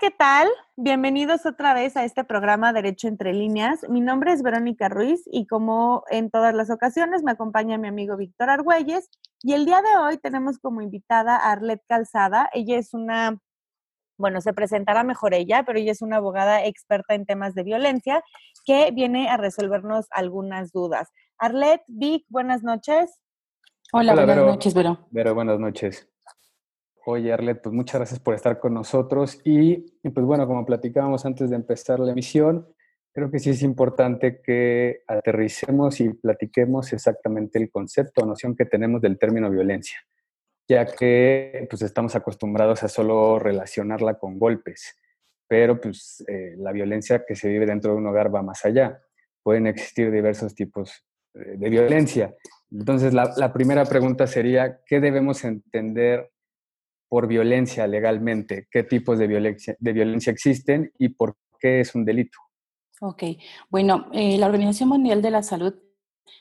¿qué 0.00 0.10
tal? 0.10 0.48
Bienvenidos 0.76 1.44
otra 1.44 1.74
vez 1.74 1.94
a 1.94 2.06
este 2.06 2.24
programa 2.24 2.72
Derecho 2.72 3.06
entre 3.06 3.34
líneas. 3.34 3.86
Mi 3.90 4.00
nombre 4.00 4.32
es 4.32 4.42
Verónica 4.42 4.88
Ruiz 4.88 5.22
y 5.26 5.46
como 5.46 6.04
en 6.08 6.30
todas 6.30 6.54
las 6.54 6.70
ocasiones 6.70 7.22
me 7.22 7.32
acompaña 7.32 7.76
mi 7.76 7.86
amigo 7.86 8.16
Víctor 8.16 8.48
Argüelles 8.48 9.10
y 9.42 9.52
el 9.52 9.66
día 9.66 9.82
de 9.82 10.02
hoy 10.02 10.16
tenemos 10.16 10.58
como 10.58 10.80
invitada 10.80 11.36
a 11.36 11.52
Arlet 11.52 11.82
Calzada. 11.86 12.48
Ella 12.54 12.78
es 12.78 12.94
una, 12.94 13.40
bueno, 14.16 14.40
se 14.40 14.54
presentará 14.54 15.04
mejor 15.04 15.34
ella, 15.34 15.64
pero 15.66 15.78
ella 15.78 15.92
es 15.92 16.00
una 16.00 16.16
abogada 16.16 16.64
experta 16.64 17.12
en 17.12 17.26
temas 17.26 17.54
de 17.54 17.64
violencia 17.64 18.24
que 18.64 18.92
viene 18.92 19.28
a 19.28 19.36
resolvernos 19.36 20.06
algunas 20.12 20.72
dudas. 20.72 21.10
Arlet, 21.36 21.82
Vic, 21.88 22.24
buenas 22.30 22.62
noches. 22.62 23.20
Hola, 23.92 24.14
buenas 24.14 24.36
noches, 24.38 24.72
Vero. 24.72 25.06
Vero, 25.10 25.34
buenas 25.34 25.58
noches. 25.58 26.09
Oye, 27.06 27.32
Arlet, 27.32 27.62
pues 27.62 27.74
muchas 27.74 28.00
gracias 28.00 28.20
por 28.20 28.34
estar 28.34 28.58
con 28.58 28.74
nosotros. 28.74 29.40
Y, 29.44 29.90
pues 30.02 30.26
bueno, 30.26 30.46
como 30.46 30.66
platicábamos 30.66 31.24
antes 31.24 31.48
de 31.48 31.56
empezar 31.56 31.98
la 31.98 32.12
emisión, 32.12 32.68
creo 33.12 33.30
que 33.30 33.38
sí 33.38 33.50
es 33.50 33.62
importante 33.62 34.40
que 34.42 35.02
aterricemos 35.06 36.00
y 36.00 36.10
platiquemos 36.10 36.92
exactamente 36.92 37.58
el 37.58 37.70
concepto 37.70 38.22
o 38.22 38.26
noción 38.26 38.54
que 38.54 38.66
tenemos 38.66 39.00
del 39.00 39.18
término 39.18 39.50
violencia, 39.50 39.98
ya 40.68 40.84
que 40.84 41.66
pues 41.70 41.82
estamos 41.82 42.14
acostumbrados 42.14 42.82
a 42.82 42.88
solo 42.88 43.38
relacionarla 43.38 44.18
con 44.18 44.38
golpes, 44.38 44.94
pero 45.48 45.80
pues 45.80 46.22
eh, 46.28 46.54
la 46.58 46.70
violencia 46.70 47.24
que 47.26 47.34
se 47.34 47.48
vive 47.48 47.66
dentro 47.66 47.92
de 47.92 47.98
un 47.98 48.06
hogar 48.06 48.32
va 48.32 48.42
más 48.42 48.64
allá. 48.64 49.00
Pueden 49.42 49.66
existir 49.66 50.10
diversos 50.10 50.54
tipos 50.54 51.04
eh, 51.34 51.56
de 51.56 51.70
violencia. 51.70 52.34
Entonces, 52.70 53.14
la, 53.14 53.32
la 53.36 53.52
primera 53.52 53.84
pregunta 53.86 54.26
sería, 54.26 54.80
¿qué 54.86 55.00
debemos 55.00 55.42
entender 55.44 56.30
por 57.10 57.26
violencia 57.26 57.88
legalmente, 57.88 58.68
qué 58.70 58.84
tipos 58.84 59.18
de 59.18 59.26
violencia, 59.26 59.76
de 59.80 59.92
violencia 59.92 60.32
existen 60.32 60.92
y 60.96 61.08
por 61.08 61.36
qué 61.58 61.80
es 61.80 61.96
un 61.96 62.04
delito. 62.04 62.38
Ok, 63.00 63.24
bueno, 63.68 64.06
eh, 64.12 64.38
la 64.38 64.46
Organización 64.46 64.90
Mundial 64.90 65.20
de 65.20 65.32
la 65.32 65.42
Salud 65.42 65.74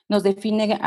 nos 0.08 0.22
define 0.22 0.80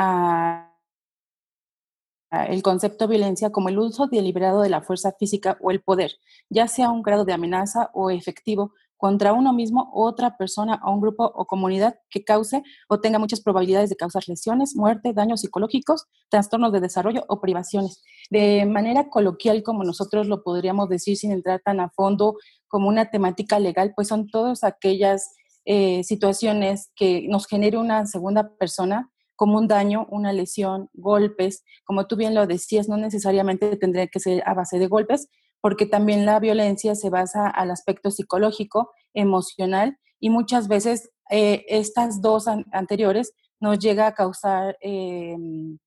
el 2.30 2.62
concepto 2.62 3.08
de 3.08 3.16
violencia 3.16 3.50
como 3.50 3.70
el 3.70 3.78
uso 3.80 4.06
deliberado 4.06 4.62
de 4.62 4.70
la 4.70 4.83
fuerza 4.83 5.12
física 5.19 5.58
o 5.61 5.72
el 5.72 5.83
poder, 5.83 6.12
ya 6.48 6.69
sea 6.69 6.91
un 6.91 7.02
grado 7.02 7.24
de 7.24 7.33
amenaza 7.33 7.91
o 7.92 8.11
efectivo 8.11 8.74
contra 9.03 9.33
uno 9.33 9.53
mismo, 9.53 9.91
otra 9.92 10.36
persona 10.36 10.81
o 10.84 10.92
un 10.92 11.00
grupo 11.00 11.25
o 11.25 11.45
comunidad 11.45 11.98
que 12.08 12.22
cause 12.22 12.62
o 12.89 13.00
tenga 13.00 13.19
muchas 13.19 13.41
probabilidades 13.41 13.91
de 13.91 13.97
causar 13.97 14.22
lesiones, 14.28 14.77
muerte, 14.77 15.12
daños 15.12 15.41
psicológicos, 15.41 16.06
trastornos 16.28 16.72
de 16.72 16.78
desarrollo 16.78 17.25
o 17.27 17.41
privaciones. 17.41 18.00
De 18.30 18.64
manera 18.64 19.11
coloquial, 19.11 19.64
como 19.64 19.83
nosotros 19.83 20.28
lo 20.28 20.45
podríamos 20.45 20.89
decir 20.89 21.17
sin 21.17 21.33
entrar 21.33 21.61
tan 21.64 21.80
a 21.80 21.91
fondo 21.91 22.36
como 22.69 22.89
una 22.89 23.11
temática 23.11 23.58
legal, 23.58 23.92
pues 23.97 24.06
son 24.06 24.28
todas 24.28 24.62
aquellas 24.62 25.34
eh, 25.64 26.05
situaciones 26.05 26.92
que 26.95 27.27
nos 27.28 27.48
genere 27.48 27.78
una 27.78 28.06
segunda 28.06 28.55
persona 28.56 29.11
como 29.34 29.58
un 29.58 29.67
daño, 29.67 30.06
una 30.11 30.33
lesión, 30.33 30.91
golpes, 30.92 31.64
como 31.84 32.06
tú 32.06 32.14
bien 32.14 32.36
lo 32.36 32.47
decías, 32.47 32.89
no 32.89 32.97
necesariamente 32.97 33.77
tendría 33.77 34.06
que 34.06 34.20
ser 34.20 34.45
a 34.47 34.55
base 34.55 34.78
de 34.78 34.86
golpes, 34.86 35.28
porque 35.62 35.86
también 35.86 36.27
la 36.27 36.41
violencia 36.41 36.94
se 36.94 37.08
basa 37.08 37.48
al 37.48 37.70
aspecto 37.70 38.10
psicológico, 38.10 38.91
emocional, 39.14 39.96
y 40.20 40.28
muchas 40.28 40.68
veces 40.68 41.10
eh, 41.30 41.64
estas 41.68 42.20
dos 42.20 42.46
anteriores 42.48 43.32
nos 43.60 43.78
llega 43.78 44.08
a 44.08 44.14
causar 44.14 44.77
em, 44.80 45.78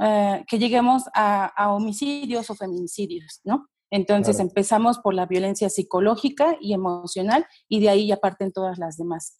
eh, 0.00 0.44
que 0.48 0.58
lleguemos 0.58 1.02
a, 1.12 1.52
homicidios 1.74 2.50
o 2.50 2.54
feminicidios, 2.54 3.40
¿no? 3.44 3.66
Entonces 3.90 4.40
empezamos 4.40 4.98
por 4.98 5.14
la 5.14 5.26
violencia 5.26 5.68
psicológica 5.70 6.56
y 6.60 6.72
emocional 6.72 7.46
y 7.68 7.80
de 7.80 7.90
ahí 7.90 8.08
ya 8.08 8.16
parten 8.16 8.52
todas 8.52 8.78
las 8.78 8.96
demás. 8.96 9.36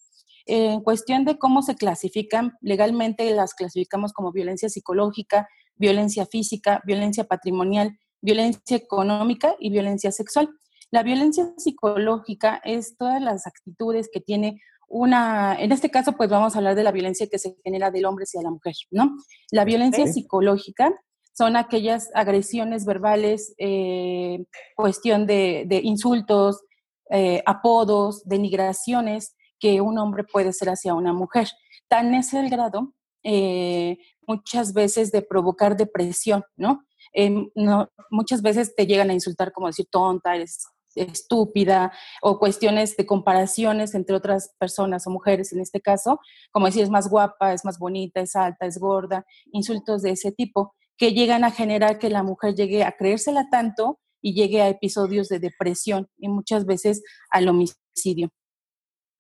En 0.47 0.81
cuestión 0.83 1.25
de 1.25 1.39
cómo 1.39 1.63
se 1.63 1.75
clasifican, 1.75 2.53
legalmente 2.61 3.29
las 3.35 3.55
clasificamos 3.55 4.13
como 4.13 4.31
violencia 4.31 4.69
psicológica, 4.69 5.49
violencia 5.75 6.27
física, 6.27 6.83
violencia 6.87 7.25
patrimonial, 7.25 7.99
violencia 8.25 8.77
económica 8.77 9.55
y 9.59 9.71
violencia 9.71 10.11
sexual. 10.11 10.49
La 10.91 11.03
violencia 11.03 11.53
psicológica 11.59 12.61
es 12.65 12.97
todas 12.97 13.21
las 13.21 13.47
actitudes 13.47 14.09
que 14.13 14.21
tiene 14.21 14.61
una, 14.89 15.57
en 15.59 15.73
este 15.73 15.91
caso 15.91 16.13
pues 16.13 16.31
vamos 16.31 16.55
a 16.55 16.59
hablar 16.59 16.75
de 16.75 16.85
la 16.85 16.93
violencia 16.93 17.27
que 17.27 17.39
se 17.39 17.57
genera 17.65 17.91
del 17.91 18.07
hombre 18.07 18.25
hacia 18.25 18.43
la 18.43 18.51
mujer, 18.51 18.75
¿no? 18.91 19.17
La 19.51 19.65
violencia 19.65 20.07
psicológica 20.07 20.93
son 21.37 21.57
aquellas 21.57 22.11
agresiones 22.15 22.87
verbales, 22.87 23.55
eh, 23.59 24.45
cuestión 24.77 25.27
de, 25.27 25.81
insultos, 25.83 26.63
eh, 27.11 27.43
apodos, 27.45 28.23
denigraciones 28.25 29.35
que 29.59 29.81
un 29.81 29.99
hombre 29.99 30.25
puede 30.25 30.53
ser 30.53 30.69
hacia 30.69 30.95
una 30.95 31.13
mujer. 31.13 31.49
Tan 31.89 32.15
es 32.15 32.33
el 32.35 32.49
grado 32.49 32.95
eh, 33.25 33.99
muchas 34.27 34.73
veces 34.73 35.11
de 35.11 35.23
provocar 35.23 35.77
depresión, 35.77 36.45
¿no? 36.57 36.85
Em, 37.15 37.51
no, 37.55 37.89
muchas 38.11 38.43
veces 38.43 38.75
te 38.75 38.87
llegan 38.87 39.09
a 39.09 39.15
insultar 39.15 39.53
como 39.53 39.69
decir 39.69 39.87
tonta, 39.91 40.35
eres 40.35 40.67
estúpida 40.97 41.93
o 42.23 42.39
cuestiones 42.39 42.97
de 42.97 43.07
comparaciones 43.07 43.95
entre 43.95 44.15
otras 44.15 44.55
personas 44.59 45.07
o 45.07 45.11
mujeres 45.11 45.53
en 45.53 45.61
este 45.61 45.81
caso, 45.81 46.21
como 46.53 46.67
decir 46.67 46.83
es 46.83 46.91
más 46.91 47.09
guapa, 47.09 47.53
es 47.53 47.65
más 47.65 47.79
bonita, 47.79 48.21
es 48.21 48.37
alta, 48.37 48.67
es 48.67 48.79
gorda, 48.79 49.25
insultos 49.53 50.03
de 50.03 50.11
ese 50.11 50.33
tipo 50.33 50.75
que 50.97 51.13
llegan 51.13 51.45
a 51.45 51.51
generar 51.51 51.99
que 51.99 52.11
la 52.11 52.23
mujer 52.23 52.55
llegue 52.55 52.85
a 52.85 52.93
creérsela 52.93 53.49
tanto 53.51 53.99
y 54.23 54.35
llegue 54.35 54.63
a 54.63 54.69
episodios 54.69 55.29
de 55.29 55.39
depresión 55.39 56.09
y 56.17 56.29
muchas 56.29 56.67
veces 56.67 57.03
al 57.31 57.49
homicidio. 57.49 58.31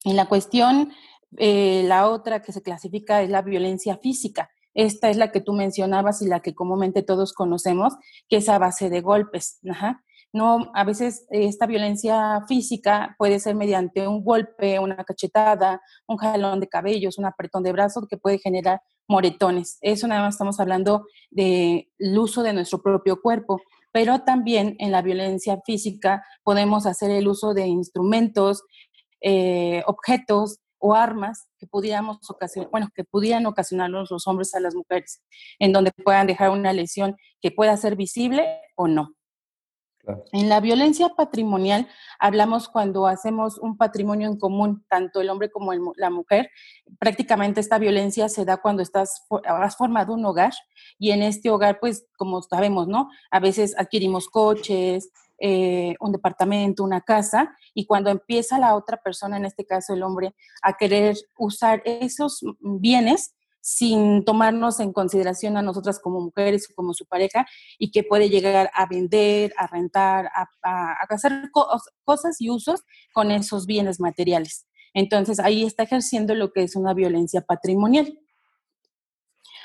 En 0.04 0.16
la 0.16 0.26
cuestión, 0.26 0.92
eh, 1.36 1.82
la 1.86 2.08
otra 2.08 2.42
que 2.42 2.52
se 2.52 2.62
clasifica 2.62 3.22
es 3.22 3.30
la 3.30 3.42
violencia 3.42 3.98
física. 3.98 4.50
Esta 4.74 5.08
es 5.08 5.16
la 5.16 5.30
que 5.30 5.40
tú 5.40 5.52
mencionabas 5.52 6.20
y 6.22 6.26
la 6.26 6.40
que 6.40 6.54
comúnmente 6.54 7.02
todos 7.02 7.32
conocemos, 7.32 7.94
que 8.28 8.36
es 8.38 8.48
a 8.48 8.58
base 8.58 8.90
de 8.90 9.00
golpes. 9.00 9.60
No, 10.32 10.72
a 10.74 10.82
veces 10.82 11.26
esta 11.30 11.66
violencia 11.66 12.42
física 12.48 13.14
puede 13.18 13.38
ser 13.38 13.54
mediante 13.54 14.08
un 14.08 14.24
golpe, 14.24 14.80
una 14.80 14.96
cachetada, 15.04 15.80
un 16.08 16.16
jalón 16.16 16.58
de 16.58 16.68
cabellos, 16.68 17.18
un 17.18 17.26
apretón 17.26 17.62
de 17.62 17.70
brazos 17.70 18.06
que 18.10 18.16
puede 18.16 18.38
generar 18.38 18.80
moretones. 19.06 19.78
Eso 19.80 20.08
nada 20.08 20.22
más 20.22 20.34
estamos 20.34 20.58
hablando 20.58 21.06
del 21.30 21.86
uso 22.18 22.42
de 22.42 22.52
nuestro 22.52 22.82
propio 22.82 23.20
cuerpo, 23.22 23.60
pero 23.92 24.22
también 24.22 24.74
en 24.80 24.90
la 24.90 25.02
violencia 25.02 25.60
física 25.64 26.24
podemos 26.42 26.84
hacer 26.84 27.12
el 27.12 27.28
uso 27.28 27.54
de 27.54 27.68
instrumentos, 27.68 28.64
eh, 29.20 29.84
objetos 29.86 30.58
o 30.86 30.94
armas 30.94 31.48
que 31.58 31.66
pudiéramos 31.66 32.18
ocasionar, 32.28 32.70
bueno, 32.70 32.90
que 32.94 33.04
pudieran 33.04 33.46
ocasionarnos 33.46 34.10
los 34.10 34.26
hombres 34.26 34.54
a 34.54 34.60
las 34.60 34.74
mujeres, 34.74 35.22
en 35.58 35.72
donde 35.72 35.92
puedan 35.92 36.26
dejar 36.26 36.50
una 36.50 36.74
lesión 36.74 37.16
que 37.40 37.50
pueda 37.50 37.74
ser 37.78 37.96
visible 37.96 38.60
o 38.76 38.86
no. 38.86 39.14
En 40.32 40.48
la 40.48 40.60
violencia 40.60 41.10
patrimonial 41.10 41.88
hablamos 42.18 42.68
cuando 42.68 43.06
hacemos 43.06 43.58
un 43.58 43.76
patrimonio 43.76 44.28
en 44.28 44.38
común, 44.38 44.84
tanto 44.88 45.20
el 45.20 45.30
hombre 45.30 45.50
como 45.50 45.72
la 45.96 46.10
mujer. 46.10 46.50
Prácticamente 46.98 47.60
esta 47.60 47.78
violencia 47.78 48.28
se 48.28 48.44
da 48.44 48.58
cuando 48.58 48.82
estás, 48.82 49.26
has 49.44 49.76
formado 49.76 50.14
un 50.14 50.24
hogar 50.24 50.52
y 50.98 51.10
en 51.10 51.22
este 51.22 51.50
hogar, 51.50 51.80
pues 51.80 52.06
como 52.16 52.42
sabemos, 52.42 52.88
¿no? 52.88 53.08
A 53.30 53.40
veces 53.40 53.74
adquirimos 53.78 54.28
coches, 54.28 55.10
eh, 55.38 55.96
un 56.00 56.12
departamento, 56.12 56.84
una 56.84 57.00
casa, 57.00 57.56
y 57.74 57.86
cuando 57.86 58.10
empieza 58.10 58.58
la 58.58 58.76
otra 58.76 58.98
persona, 58.98 59.36
en 59.36 59.44
este 59.44 59.66
caso 59.66 59.92
el 59.92 60.02
hombre, 60.02 60.34
a 60.62 60.74
querer 60.76 61.16
usar 61.36 61.82
esos 61.84 62.40
bienes 62.60 63.34
sin 63.66 64.26
tomarnos 64.26 64.78
en 64.78 64.92
consideración 64.92 65.56
a 65.56 65.62
nosotras 65.62 65.98
como 65.98 66.20
mujeres 66.20 66.68
o 66.70 66.74
como 66.74 66.92
su 66.92 67.06
pareja 67.06 67.46
y 67.78 67.92
que 67.92 68.04
puede 68.04 68.28
llegar 68.28 68.70
a 68.74 68.84
vender, 68.84 69.54
a 69.56 69.66
rentar, 69.66 70.30
a, 70.34 70.92
hacer 71.08 71.50
cosas 72.04 72.42
y 72.42 72.50
usos 72.50 72.82
con 73.14 73.30
esos 73.30 73.64
bienes 73.64 74.00
materiales. 74.00 74.66
Entonces 74.92 75.40
ahí 75.40 75.64
está 75.64 75.84
ejerciendo 75.84 76.34
lo 76.34 76.52
que 76.52 76.62
es 76.62 76.76
una 76.76 76.92
violencia 76.92 77.40
patrimonial. 77.40 78.18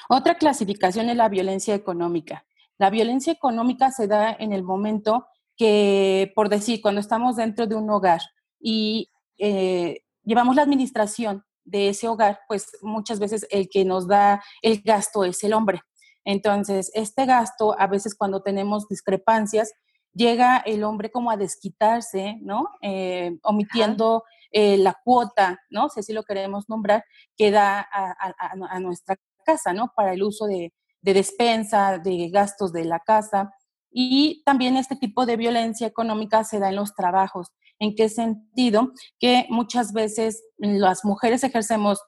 Otra 0.08 0.36
clasificación 0.36 1.10
es 1.10 1.18
la 1.18 1.28
violencia 1.28 1.76
económica. 1.76 2.46
La 2.78 2.90
violencia 2.90 3.34
económica 3.34 3.92
se 3.92 4.08
da 4.08 4.32
en 4.32 4.54
el 4.54 4.64
momento 4.64 5.28
que, 5.58 6.32
por 6.36 6.48
decir, 6.48 6.80
cuando 6.80 7.02
estamos 7.02 7.36
dentro 7.36 7.68
de 7.68 7.76
un 7.76 7.90
hogar 7.90 8.22
y 8.62 9.12
eh, 9.38 10.04
llevamos 10.24 10.56
la 10.56 10.62
administración 10.62 11.44
de 11.70 11.90
ese 11.90 12.08
hogar, 12.08 12.40
pues 12.48 12.68
muchas 12.82 13.20
veces 13.20 13.46
el 13.50 13.70
que 13.70 13.86
nos 13.86 14.08
da 14.08 14.44
el 14.62 14.82
gasto 14.82 15.24
es 15.24 15.44
el 15.44 15.54
hombre. 15.54 15.82
Entonces, 16.26 16.92
este 16.94 17.26
gasto, 17.26 17.76
a 17.80 17.88
veces 17.88 18.16
cuando 18.16 18.42
tenemos 18.42 18.88
discrepancias, 18.88 19.72
llega 20.14 20.58
el 20.58 20.84
hombre 20.84 21.12
como 21.12 21.32
a 21.32 21.38
desquitarse, 21.38 22.38
¿no? 22.42 22.68
Eh, 22.82 23.38
omitiendo 23.44 24.24
eh, 24.52 24.78
la 24.78 24.96
cuota, 25.04 25.60
¿no? 25.70 25.90
Si 25.90 26.00
así 26.00 26.14
lo 26.14 26.24
queremos 26.24 26.68
nombrar, 26.70 27.04
que 27.38 27.52
da 27.52 27.88
a, 27.92 28.80
nuestra 28.80 29.16
casa, 29.46 29.74
¿no? 29.74 29.92
Para 29.96 30.14
el 30.14 30.24
uso 30.24 30.46
de, 30.46 30.74
de 31.02 31.14
despensa, 31.14 31.98
de 31.98 32.30
gastos 32.30 32.74
de 32.74 32.86
la 32.86 33.00
casa 33.00 33.52
Y 33.92 34.44
también 34.46 34.78
este 34.78 34.96
tipo 34.96 35.26
de 35.26 35.38
violencia 35.38 35.88
económica 35.88 36.44
se 36.44 36.60
da 36.60 36.70
en 36.70 36.76
los 36.76 36.94
trabajos. 36.94 37.52
¿En 37.80 37.96
qué 37.96 38.10
sentido? 38.10 38.92
Que 39.20 39.46
muchas 39.50 39.94
veces 39.94 40.44
las 40.58 41.06
mujeres 41.06 41.44
ejercemos 41.44 42.02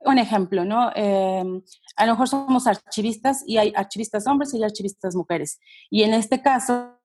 un 0.00 0.18
ejemplo, 0.18 0.64
¿no? 0.64 0.90
Em, 0.94 1.62
a 1.96 2.06
lo 2.06 2.12
mejor 2.12 2.28
somos 2.28 2.66
archivistas 2.66 3.42
y 3.46 3.58
hay 3.58 3.72
archivistas 3.76 4.26
hombres 4.26 4.54
y 4.54 4.58
hay 4.58 4.64
archivistas 4.64 5.14
mujeres. 5.14 5.60
Y 5.90 6.02
en 6.02 6.14
este 6.14 6.40
caso, 6.40 6.98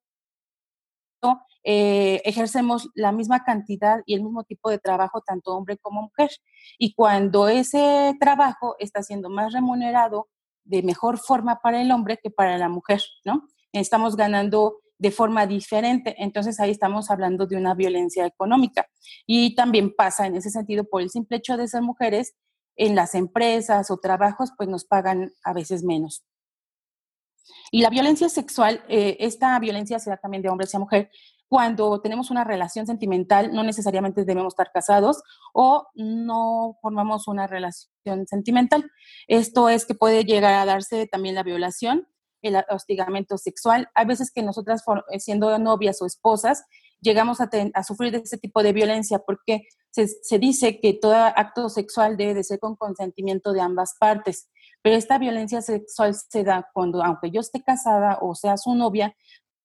eh, 1.65 2.21
ejercemos 2.25 2.89
la 2.93 3.13
misma 3.13 3.43
cantidad 3.45 4.01
y 4.05 4.15
el 4.15 4.23
mismo 4.23 4.43
tipo 4.43 4.69
de 4.69 4.79
trabajo, 4.79 5.21
tanto 5.21 5.55
hombre 5.55 5.77
como 5.77 6.03
mujer. 6.03 6.29
Y 6.77 6.93
cuando 6.93 7.47
ese 7.47 8.15
trabajo 8.19 8.75
está 8.79 9.01
siendo 9.01 9.29
más 9.29 9.53
remunerado 9.53 10.27
de 10.65 10.83
mejor 10.83 11.17
forma 11.17 11.59
para 11.61 11.81
el 11.81 11.91
hombre 11.91 12.19
que 12.21 12.29
para 12.29 12.57
la 12.57 12.69
mujer, 12.69 13.01
¿no? 13.25 13.47
Estamos 13.71 14.15
ganando 14.15 14.81
de 15.03 15.11
forma 15.11 15.45
diferente. 15.45 16.15
Entonces 16.17 16.61
ahí 16.61 16.71
estamos 16.71 17.11
hablando 17.11 17.45
de 17.45 17.57
una 17.57 17.75
violencia 17.75 18.25
económica. 18.25 18.87
Y 19.27 19.53
también 19.53 19.93
pasa 19.93 20.25
en 20.25 20.37
ese 20.37 20.49
sentido 20.49 20.85
por 20.85 21.01
el 21.01 21.09
simple 21.09 21.37
hecho 21.37 21.57
de 21.57 21.67
ser 21.67 21.81
mujeres, 21.81 22.35
en 22.77 22.95
las 22.95 23.13
empresas 23.13 23.91
o 23.91 23.97
trabajos, 23.97 24.51
pues 24.57 24.69
nos 24.69 24.85
pagan 24.85 25.33
a 25.43 25.53
veces 25.53 25.83
menos. 25.83 26.23
Y 27.69 27.81
la 27.81 27.89
violencia 27.89 28.29
sexual, 28.29 28.83
eh, 28.87 29.17
esta 29.19 29.59
violencia 29.59 29.99
se 29.99 30.09
da 30.09 30.17
también 30.17 30.41
de 30.41 30.49
hombre 30.49 30.65
hacia 30.65 30.79
mujer. 30.79 31.11
Cuando 31.49 31.99
tenemos 32.01 32.31
una 32.31 32.45
relación 32.45 32.87
sentimental, 32.87 33.53
no 33.53 33.61
necesariamente 33.63 34.23
debemos 34.23 34.53
estar 34.53 34.71
casados 34.71 35.21
o 35.53 35.85
no 35.95 36.77
formamos 36.81 37.27
una 37.27 37.45
relación 37.45 38.25
sentimental. 38.25 38.89
Esto 39.27 39.67
es 39.67 39.85
que 39.85 39.95
puede 39.95 40.23
llegar 40.23 40.53
a 40.53 40.65
darse 40.65 41.07
también 41.07 41.35
la 41.35 41.43
violación, 41.43 42.07
el 42.43 42.63
hostigamiento 42.69 43.37
sexual. 43.37 43.89
Hay 43.95 44.05
veces 44.05 44.31
que 44.31 44.43
nosotras, 44.43 44.83
siendo 45.19 45.57
novias 45.59 46.01
o 46.01 46.05
esposas, 46.05 46.63
llegamos 47.03 47.39
a, 47.41 47.49
sufrir 47.83 48.11
de 48.11 48.19
ese 48.19 48.37
tipo 48.37 48.63
de 48.63 48.73
violencia 48.73 49.19
porque 49.19 49.67
se, 49.91 50.39
dice 50.39 50.79
que 50.79 50.93
todo 50.93 51.13
acto 51.13 51.69
sexual 51.69 52.17
debe 52.17 52.33
de 52.33 52.43
ser 52.43 52.59
con 52.59 52.75
consentimiento 52.75 53.53
de 53.53 53.61
ambas 53.61 53.95
partes, 53.99 54.49
pero 54.81 54.95
esta 54.95 55.19
violencia 55.19 55.61
sexual 55.61 56.15
se 56.15 56.43
da 56.43 56.69
cuando, 56.73 57.03
aunque 57.03 57.29
yo 57.29 57.41
esté 57.41 57.61
casada 57.61 58.17
o 58.21 58.33
sea 58.33 58.57
su 58.57 58.73
novia, 58.73 59.15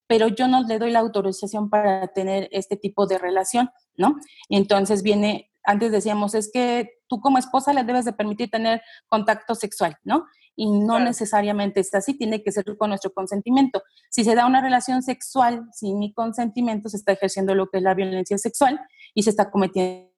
pero 0.07 0.29
yo 0.29 0.49
no 0.49 0.63
le 0.63 0.79
doy 0.79 0.91
la 0.91 1.01
autorización 1.01 1.71
para 1.71 2.09
tener 2.09 2.49
este 2.51 2.77
tipo 2.77 3.07
de 3.07 3.19
relación, 3.19 3.71
¿no? 3.97 4.17
Entonces 4.49 5.03
viene, 5.03 5.51
antes 5.69 5.93
decíamos, 5.93 6.35
es 6.35 6.51
que 6.51 6.93
tú 7.09 7.21
como 7.21 7.37
esposa 7.37 7.75
le 7.75 7.85
debes 7.85 8.07
de 8.07 8.15
permitir 8.15 8.51
tener 8.51 8.81
contacto 9.07 9.55
sexual, 9.55 9.99
¿no? 10.03 10.25
Y 10.57 10.71
no 10.71 10.99
necesariamente 10.99 11.81
es 11.81 11.95
así, 11.95 12.17
tiene 12.17 12.43
que 12.43 12.53
ser 12.53 12.65
con 12.79 12.89
nuestro 12.89 13.13
consentimiento. 13.13 13.83
Si 14.09 14.25
se 14.25 14.35
da 14.35 14.47
una 14.47 14.63
relación 14.63 15.03
sexual 15.03 15.69
sin 15.75 15.99
mi 15.99 16.15
consentimiento, 16.15 16.89
se 16.89 16.97
está 16.97 17.13
ejerciendo 17.13 17.55
lo 17.55 17.69
que 17.69 17.77
es 17.77 17.83
la 17.83 17.93
violencia 17.93 18.39
sexual 18.39 18.81
y 19.13 19.25
se 19.25 19.31
está 19.31 19.51
cometiendo 19.51 20.09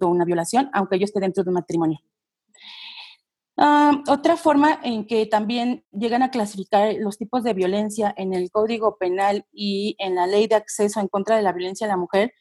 una 0.00 0.26
violación, 0.26 0.68
aunque 0.74 0.98
yo 0.98 1.06
esté 1.06 1.18
dentro 1.18 1.44
de 1.44 1.48
un 1.48 1.54
matrimonio. 1.54 1.98
Ah, 3.56 4.02
otra 4.06 4.36
forma 4.36 4.80
en 4.82 5.06
que 5.06 5.24
también 5.24 5.82
llegan 5.92 6.22
a 6.22 6.30
clasificar 6.30 6.94
los 6.98 7.16
tipos 7.16 7.42
de 7.42 7.54
violencia 7.54 8.12
en 8.18 8.34
el 8.34 8.50
Código 8.50 8.98
Penal 8.98 9.46
y 9.50 9.96
en 9.98 10.14
la 10.14 10.26
Ley 10.26 10.46
de 10.46 10.56
Acceso 10.56 11.00
en 11.00 11.08
contra 11.08 11.36
de 11.36 11.42
la 11.42 11.52
Violencia 11.52 11.86
a 11.86 11.88
la 11.88 11.96
Mujer, 11.96 12.34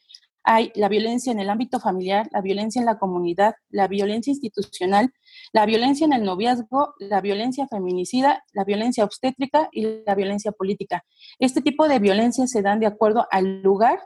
hay 0.43 0.71
la 0.75 0.89
violencia 0.89 1.31
en 1.31 1.39
el 1.39 1.49
ámbito 1.49 1.79
familiar, 1.79 2.27
la 2.31 2.41
violencia 2.41 2.79
en 2.79 2.85
la 2.85 2.97
comunidad, 2.97 3.55
la 3.69 3.87
violencia 3.87 4.31
institucional, 4.31 5.11
la 5.53 5.65
violencia 5.65 6.05
en 6.05 6.13
el 6.13 6.23
noviazgo, 6.23 6.93
la 6.99 7.21
violencia 7.21 7.67
feminicida, 7.67 8.43
la 8.53 8.63
violencia 8.63 9.03
obstétrica 9.03 9.69
y 9.71 10.03
la 10.05 10.15
violencia 10.15 10.51
política. 10.51 11.03
Este 11.39 11.61
tipo 11.61 11.87
de 11.87 11.99
violencia 11.99 12.47
se 12.47 12.61
dan 12.61 12.79
de 12.79 12.87
acuerdo 12.87 13.27
al 13.31 13.61
lugar 13.61 13.99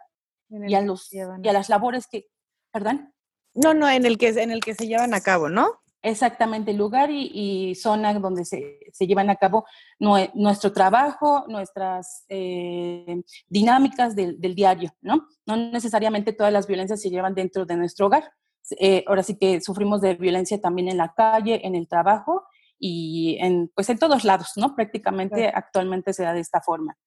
y 0.50 0.74
a, 0.76 0.82
los, 0.82 1.12
y 1.12 1.20
a 1.20 1.54
las 1.54 1.70
labores 1.70 2.08
que, 2.08 2.28
¿Perdón? 2.74 3.14
No, 3.54 3.76
no, 3.76 3.88
en 3.88 4.06
el 4.06 4.18
que, 4.18 4.30
en 4.30 4.50
el 4.50 4.60
que 4.60 4.74
se 4.74 4.88
llevan 4.88 5.14
a 5.14 5.22
cabo, 5.22 5.48
¿no? 5.48 5.83
Exactamente, 6.06 6.74
lugar 6.74 7.10
y, 7.12 7.76
zona 7.76 8.14
donde 8.14 8.44
se, 8.44 8.78
llevan 9.00 9.30
a 9.30 9.38
cabo 9.38 9.66
nuestro 10.00 10.74
trabajo, 10.74 11.46
nuestras 11.48 12.26
eh, 12.28 13.24
dinámicas 13.48 14.14
del, 14.14 14.38
diario, 14.54 14.92
¿no? 15.02 15.30
No 15.46 15.56
necesariamente 15.56 16.34
todas 16.34 16.52
las 16.52 16.68
violencias 16.68 17.02
se 17.02 17.10
llevan 17.10 17.34
dentro 17.34 17.66
de 17.66 17.78
nuestro 17.78 18.08
hogar. 18.08 18.34
Eh, 18.80 19.06
ahora 19.08 19.24
sí 19.24 19.38
que 19.38 19.62
sufrimos 19.62 20.02
de 20.02 20.16
violencia 20.16 20.60
también 20.60 20.90
en 20.90 20.98
la 20.98 21.14
calle, 21.14 21.66
en 21.66 21.74
el 21.74 21.88
trabajo 21.88 22.44
y 22.78 23.38
en, 23.40 23.72
pues 23.74 23.90
en 23.90 23.98
todos 23.98 24.26
lados, 24.26 24.52
¿no? 24.58 24.76
Prácticamente 24.76 25.48
actualmente 25.48 26.12
se 26.12 26.24
da 26.24 26.34
de 26.34 26.42
esta 26.42 26.60
forma. 26.60 26.98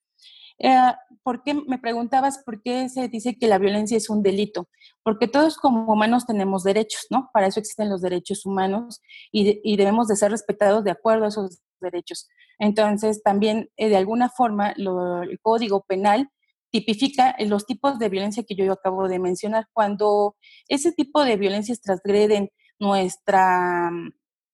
Eh, 0.58 0.92
¿Por 1.22 1.42
qué 1.42 1.54
me 1.54 1.78
preguntabas 1.78 2.38
por 2.44 2.62
qué 2.62 2.88
se 2.88 3.08
dice 3.08 3.36
que 3.38 3.46
la 3.46 3.58
violencia 3.58 3.96
es 3.96 4.08
un 4.08 4.22
delito? 4.22 4.68
Porque 5.02 5.28
todos 5.28 5.56
como 5.56 5.92
humanos 5.92 6.26
tenemos 6.26 6.62
derechos, 6.62 7.06
¿no? 7.10 7.30
Para 7.32 7.48
eso 7.48 7.60
existen 7.60 7.90
los 7.90 8.00
derechos 8.00 8.46
humanos 8.46 9.00
y, 9.32 9.76
debemos 9.76 10.08
de 10.08 10.16
ser 10.16 10.30
respetados 10.30 10.84
de 10.84 10.92
acuerdo 10.92 11.24
a 11.24 11.28
esos 11.28 11.60
derechos. 11.80 12.28
Entonces, 12.58 13.22
también 13.22 13.70
eh, 13.76 13.88
de 13.88 13.96
alguna 13.96 14.30
forma 14.30 14.70
el 14.70 15.38
Código 15.42 15.82
Penal 15.82 16.30
tipifica 16.70 17.34
los 17.40 17.66
tipos 17.66 17.98
de 17.98 18.08
violencia 18.08 18.44
que 18.46 18.54
yo 18.54 18.72
acabo 18.72 19.08
de 19.08 19.18
mencionar. 19.18 19.66
Cuando 19.72 20.36
ese 20.68 20.92
tipo 20.92 21.24
de 21.24 21.36
violencias 21.36 21.80
transgreden 21.80 22.50
nuestra, 22.78 23.90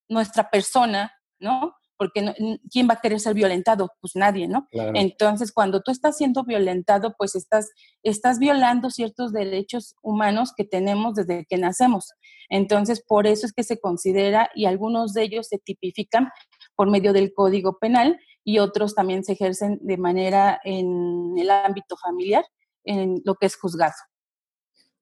nuestra 0.08 0.50
persona, 0.50 1.12
¿no? 1.38 1.74
Porque 2.02 2.34
¿quién 2.68 2.88
va 2.90 2.94
a 2.94 3.00
querer 3.00 3.20
ser 3.20 3.32
violentado? 3.32 3.92
Pues 4.00 4.16
nadie, 4.16 4.48
¿no? 4.48 4.66
Entonces, 4.72 5.52
cuando 5.52 5.82
tú 5.82 5.92
estás 5.92 6.16
siendo 6.16 6.42
violentado, 6.42 7.14
pues 7.16 7.36
estás, 7.36 7.70
estás 8.02 8.40
violando 8.40 8.90
ciertos 8.90 9.32
derechos 9.32 9.94
humanos 10.02 10.52
que 10.56 10.64
tenemos 10.64 11.14
desde 11.14 11.46
que 11.48 11.58
nacemos. 11.58 12.10
Entonces, 12.48 13.04
por 13.06 13.28
eso 13.28 13.46
es 13.46 13.52
que 13.52 13.62
se 13.62 13.78
considera 13.78 14.50
y 14.56 14.64
algunos 14.64 15.12
de 15.12 15.22
ellos 15.22 15.46
se 15.46 15.58
tipifican 15.58 16.28
por 16.74 16.90
medio 16.90 17.12
del 17.12 17.32
Código 17.32 17.78
Penal 17.78 18.18
y 18.42 18.58
otros 18.58 18.96
también 18.96 19.22
se 19.22 19.34
ejercen 19.34 19.78
de 19.80 19.96
manera 19.96 20.60
en 20.64 21.34
el 21.38 21.50
ámbito 21.50 21.96
familiar, 21.96 22.44
en 22.82 23.22
lo 23.24 23.36
que 23.36 23.46
es 23.46 23.54
juzgado. 23.54 23.94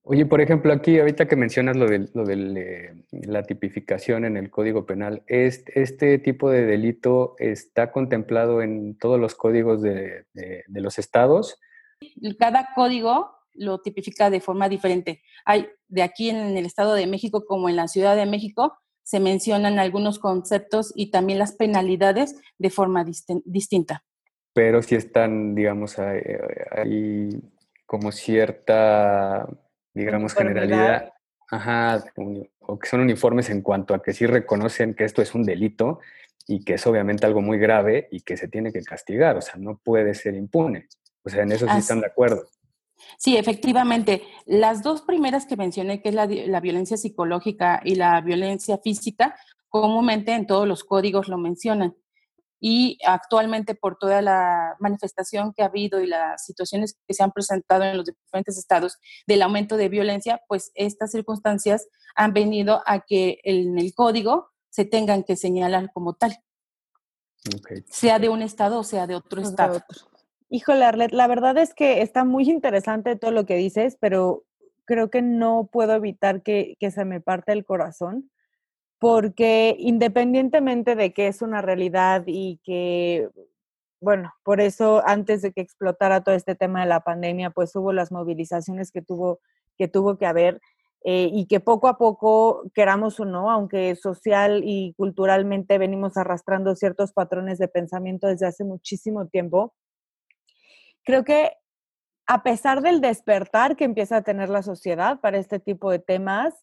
Oye, 0.02 0.24
por 0.24 0.40
ejemplo, 0.40 0.72
aquí 0.72 0.98
ahorita 0.98 1.28
que 1.28 1.36
mencionas 1.36 1.76
lo 1.76 1.86
de, 1.86 2.08
lo 2.14 2.24
de 2.24 3.04
la 3.10 3.42
tipificación 3.42 4.24
en 4.24 4.36
el 4.38 4.50
Código 4.50 4.86
Penal, 4.86 5.22
¿este, 5.26 5.82
¿este, 5.82 6.18
tipo 6.18 6.50
de 6.50 6.64
delito 6.64 7.34
está 7.38 7.92
contemplado 7.92 8.62
en 8.62 8.96
todos 8.96 9.20
los 9.20 9.34
códigos 9.34 9.82
de, 9.82 10.24
los 10.68 10.98
estados? 10.98 11.60
Cada 12.38 12.70
código 12.74 13.30
lo 13.52 13.82
tipifica 13.82 14.30
de 14.30 14.40
forma 14.40 14.70
diferente. 14.70 15.22
Hay 15.44 15.68
de 15.88 16.02
aquí 16.02 16.30
en 16.30 16.56
el 16.56 16.64
Estado 16.64 16.94
de 16.94 17.06
México 17.06 17.44
como 17.44 17.68
en 17.68 17.76
la 17.76 17.88
Ciudad 17.88 18.16
de 18.16 18.26
México 18.26 18.78
se 19.02 19.20
mencionan 19.20 19.78
algunos 19.78 20.18
conceptos 20.18 20.92
y 20.94 21.10
también 21.10 21.38
las 21.38 21.52
penalidades 21.52 22.40
de 22.58 22.70
forma 22.70 23.04
distinta. 23.44 24.04
Pero 24.54 24.82
si 24.82 24.94
están, 24.94 25.54
digamos, 25.54 25.98
hay 25.98 27.28
como 27.86 28.12
cierta 28.12 29.48
digamos, 29.94 30.34
generalidad, 30.34 31.12
ajá, 31.50 32.04
o 32.60 32.78
que 32.78 32.88
son 32.88 33.00
uniformes 33.00 33.50
en 33.50 33.62
cuanto 33.62 33.94
a 33.94 34.02
que 34.02 34.12
sí 34.12 34.26
reconocen 34.26 34.94
que 34.94 35.04
esto 35.04 35.22
es 35.22 35.34
un 35.34 35.44
delito 35.44 36.00
y 36.46 36.64
que 36.64 36.74
es 36.74 36.86
obviamente 36.86 37.26
algo 37.26 37.40
muy 37.40 37.58
grave 37.58 38.08
y 38.10 38.20
que 38.20 38.36
se 38.36 38.48
tiene 38.48 38.72
que 38.72 38.82
castigar, 38.82 39.36
o 39.36 39.40
sea, 39.40 39.54
no 39.56 39.78
puede 39.78 40.14
ser 40.14 40.34
impune. 40.34 40.88
O 41.22 41.28
sea, 41.28 41.42
en 41.42 41.52
eso 41.52 41.66
sí 41.68 41.78
están 41.78 42.00
de 42.00 42.06
acuerdo. 42.06 42.48
Sí, 43.18 43.36
efectivamente. 43.36 44.22
Las 44.46 44.82
dos 44.82 45.02
primeras 45.02 45.46
que 45.46 45.56
mencioné, 45.56 46.00
que 46.02 46.10
es 46.10 46.14
la, 46.14 46.26
la, 46.26 46.60
violencia 46.60 46.96
psicológica 46.96 47.80
y 47.84 47.94
la 47.94 48.20
violencia 48.20 48.78
física, 48.78 49.36
comúnmente 49.68 50.32
en 50.32 50.46
todos 50.46 50.66
los 50.66 50.84
códigos 50.84 51.28
lo 51.28 51.38
mencionan 51.38 51.94
y 52.60 52.98
actualmente 53.06 53.74
por 53.74 53.96
toda 53.96 54.20
la 54.20 54.76
manifestación 54.78 55.52
que 55.54 55.62
ha 55.62 55.66
habido 55.66 56.00
y 56.00 56.06
las 56.06 56.44
situaciones 56.44 56.98
que 57.06 57.14
se 57.14 57.22
han 57.22 57.32
presentado 57.32 57.84
en 57.84 57.96
los 57.96 58.06
diferentes 58.06 58.58
estados 58.58 58.98
del 59.26 59.42
aumento 59.42 59.78
de 59.78 59.88
violencia, 59.88 60.42
pues 60.46 60.70
estas 60.74 61.10
circunstancias 61.10 61.88
han 62.14 62.34
venido 62.34 62.82
a 62.86 63.00
que 63.00 63.40
en 63.44 63.78
el 63.78 63.94
código 63.94 64.50
se 64.68 64.84
tengan 64.84 65.24
que 65.24 65.36
señalar 65.36 65.90
como 65.92 66.14
tal, 66.14 66.36
sea 67.88 68.18
de 68.18 68.28
un 68.28 68.42
estado 68.42 68.78
o 68.78 68.84
sea 68.84 69.06
de 69.06 69.16
otro 69.16 69.40
estado. 69.40 69.80
Híjole, 70.50 70.84
Arlet, 70.84 71.12
la 71.12 71.26
verdad 71.26 71.56
es 71.58 71.74
que 71.74 72.02
está 72.02 72.24
muy 72.24 72.50
interesante 72.50 73.16
todo 73.16 73.30
lo 73.30 73.46
que 73.46 73.56
dices, 73.56 73.96
pero 74.00 74.44
creo 74.84 75.08
que 75.08 75.22
no 75.22 75.68
puedo 75.72 75.94
evitar 75.94 76.42
que, 76.42 76.76
que 76.78 76.90
se 76.90 77.04
me 77.04 77.20
parte 77.20 77.52
el 77.52 77.64
corazón 77.64 78.30
porque 79.00 79.74
independientemente 79.78 80.94
de 80.94 81.12
que 81.14 81.26
es 81.26 81.42
una 81.42 81.62
realidad 81.62 82.22
y 82.26 82.60
que, 82.62 83.30
bueno, 84.00 84.34
por 84.44 84.60
eso 84.60 85.02
antes 85.06 85.42
de 85.42 85.52
que 85.52 85.62
explotara 85.62 86.22
todo 86.22 86.34
este 86.34 86.54
tema 86.54 86.82
de 86.82 86.86
la 86.86 87.00
pandemia, 87.00 87.50
pues 87.50 87.74
hubo 87.74 87.94
las 87.94 88.12
movilizaciones 88.12 88.92
que 88.92 89.02
tuvo 89.02 89.40
que, 89.78 89.88
tuvo 89.88 90.18
que 90.18 90.26
haber 90.26 90.60
eh, 91.02 91.30
y 91.32 91.46
que 91.46 91.60
poco 91.60 91.88
a 91.88 91.96
poco, 91.96 92.64
queramos 92.74 93.18
o 93.20 93.24
no, 93.24 93.50
aunque 93.50 93.96
social 93.96 94.60
y 94.64 94.92
culturalmente 94.98 95.78
venimos 95.78 96.18
arrastrando 96.18 96.76
ciertos 96.76 97.12
patrones 97.12 97.58
de 97.58 97.68
pensamiento 97.68 98.26
desde 98.26 98.46
hace 98.46 98.64
muchísimo 98.64 99.26
tiempo, 99.28 99.74
creo 101.04 101.24
que 101.24 101.52
a 102.26 102.42
pesar 102.42 102.82
del 102.82 103.00
despertar 103.00 103.76
que 103.76 103.84
empieza 103.84 104.18
a 104.18 104.22
tener 104.22 104.50
la 104.50 104.62
sociedad 104.62 105.20
para 105.20 105.38
este 105.38 105.58
tipo 105.58 105.90
de 105.90 106.00
temas, 106.00 106.54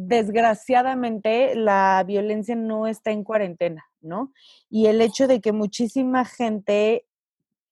desgraciadamente 0.00 1.56
la 1.56 2.04
violencia 2.06 2.54
no 2.54 2.86
está 2.86 3.10
en 3.10 3.24
cuarentena, 3.24 3.84
¿no? 4.00 4.32
Y 4.70 4.86
el 4.86 5.00
hecho 5.00 5.26
de 5.26 5.40
que 5.40 5.50
muchísima 5.50 6.24
gente 6.24 7.04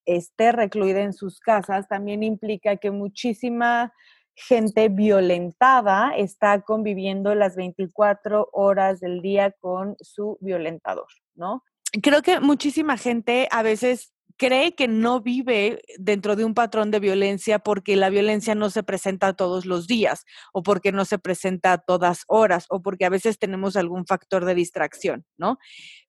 esté 0.07 0.51
recluida 0.51 1.03
en 1.03 1.13
sus 1.13 1.39
casas 1.39 1.87
también 1.87 2.25
implica 2.25 2.79
que 2.79 2.91
muchísima 2.91 3.93
gente 4.35 4.89
violentada 4.89 6.17
está 6.17 6.63
conviviendo 6.63 7.33
las 7.37 7.55
24 7.55 8.49
horas 8.53 8.99
del 8.99 9.23
día 9.23 9.53
con 9.53 9.95
su 10.01 10.37
violentador, 10.41 11.07
¿no? 11.37 11.63
Creo 12.03 12.23
que 12.23 12.41
muchísima 12.41 12.97
gente 12.97 13.47
a 13.53 13.63
veces 13.63 14.13
cree 14.37 14.75
que 14.75 14.89
no 14.89 15.21
vive 15.21 15.83
dentro 15.99 16.37
de 16.37 16.45
un 16.45 16.55
patrón 16.55 16.91
de 16.91 17.01
violencia 17.01 17.59
porque 17.59 17.97
la 17.97 18.11
violencia 18.11 18.55
no 18.55 18.71
se 18.71 18.83
presenta 18.83 19.33
todos 19.33 19.67
los 19.67 19.87
días 19.87 20.25
o 20.53 20.63
porque 20.63 20.93
no 20.93 21.05
se 21.05 21.19
presenta 21.19 21.73
a 21.73 21.79
todas 21.79 22.25
horas 22.29 22.67
o 22.69 22.83
porque 22.83 23.05
a 23.07 23.11
veces 23.11 23.39
tenemos 23.39 23.77
algún 23.77 24.07
factor 24.07 24.45
de 24.45 24.55
distracción, 24.55 25.25
¿no? 25.39 25.59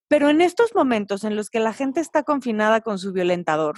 Pero 0.08 0.30
en 0.30 0.42
estos 0.42 0.74
momentos 0.76 1.24
en 1.24 1.36
los 1.36 1.50
que 1.50 1.60
la 1.60 1.74
gente 1.74 2.00
está 2.00 2.24
confinada 2.24 2.82
con 2.82 3.00
su 3.00 3.12
violentador, 3.12 3.78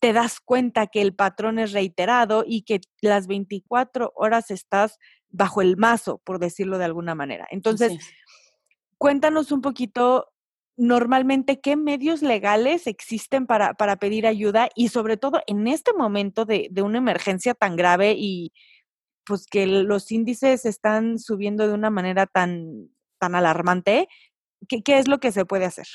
te 0.00 0.12
das 0.12 0.40
cuenta 0.40 0.86
que 0.86 1.02
el 1.02 1.14
patrón 1.14 1.58
es 1.58 1.72
reiterado 1.72 2.44
y 2.46 2.62
que 2.62 2.80
las 3.02 3.26
24 3.26 4.12
horas 4.16 4.50
estás 4.50 4.98
bajo 5.28 5.60
el 5.60 5.76
mazo, 5.76 6.20
por 6.24 6.38
decirlo 6.38 6.78
de 6.78 6.86
alguna 6.86 7.14
manera. 7.14 7.46
Entonces, 7.50 7.98
cuéntanos 8.96 9.52
un 9.52 9.60
poquito 9.60 10.32
normalmente 10.80 11.60
qué 11.60 11.76
medios 11.76 12.22
legales 12.22 12.86
existen 12.86 13.46
para, 13.46 13.74
para, 13.74 13.96
pedir 13.96 14.26
ayuda 14.26 14.70
y 14.74 14.88
sobre 14.88 15.18
todo 15.18 15.42
en 15.46 15.68
este 15.68 15.92
momento 15.92 16.46
de, 16.46 16.68
de, 16.70 16.80
una 16.80 16.96
emergencia 16.96 17.52
tan 17.52 17.76
grave 17.76 18.14
y 18.16 18.52
pues 19.26 19.46
que 19.46 19.66
los 19.66 20.10
índices 20.10 20.64
están 20.64 21.18
subiendo 21.18 21.68
de 21.68 21.74
una 21.74 21.90
manera 21.90 22.26
tan, 22.26 22.88
tan 23.18 23.34
alarmante, 23.34 24.08
¿qué, 24.68 24.82
¿qué 24.82 24.98
es 24.98 25.06
lo 25.06 25.20
que 25.20 25.32
se 25.32 25.44
puede 25.44 25.66
hacer? 25.66 25.86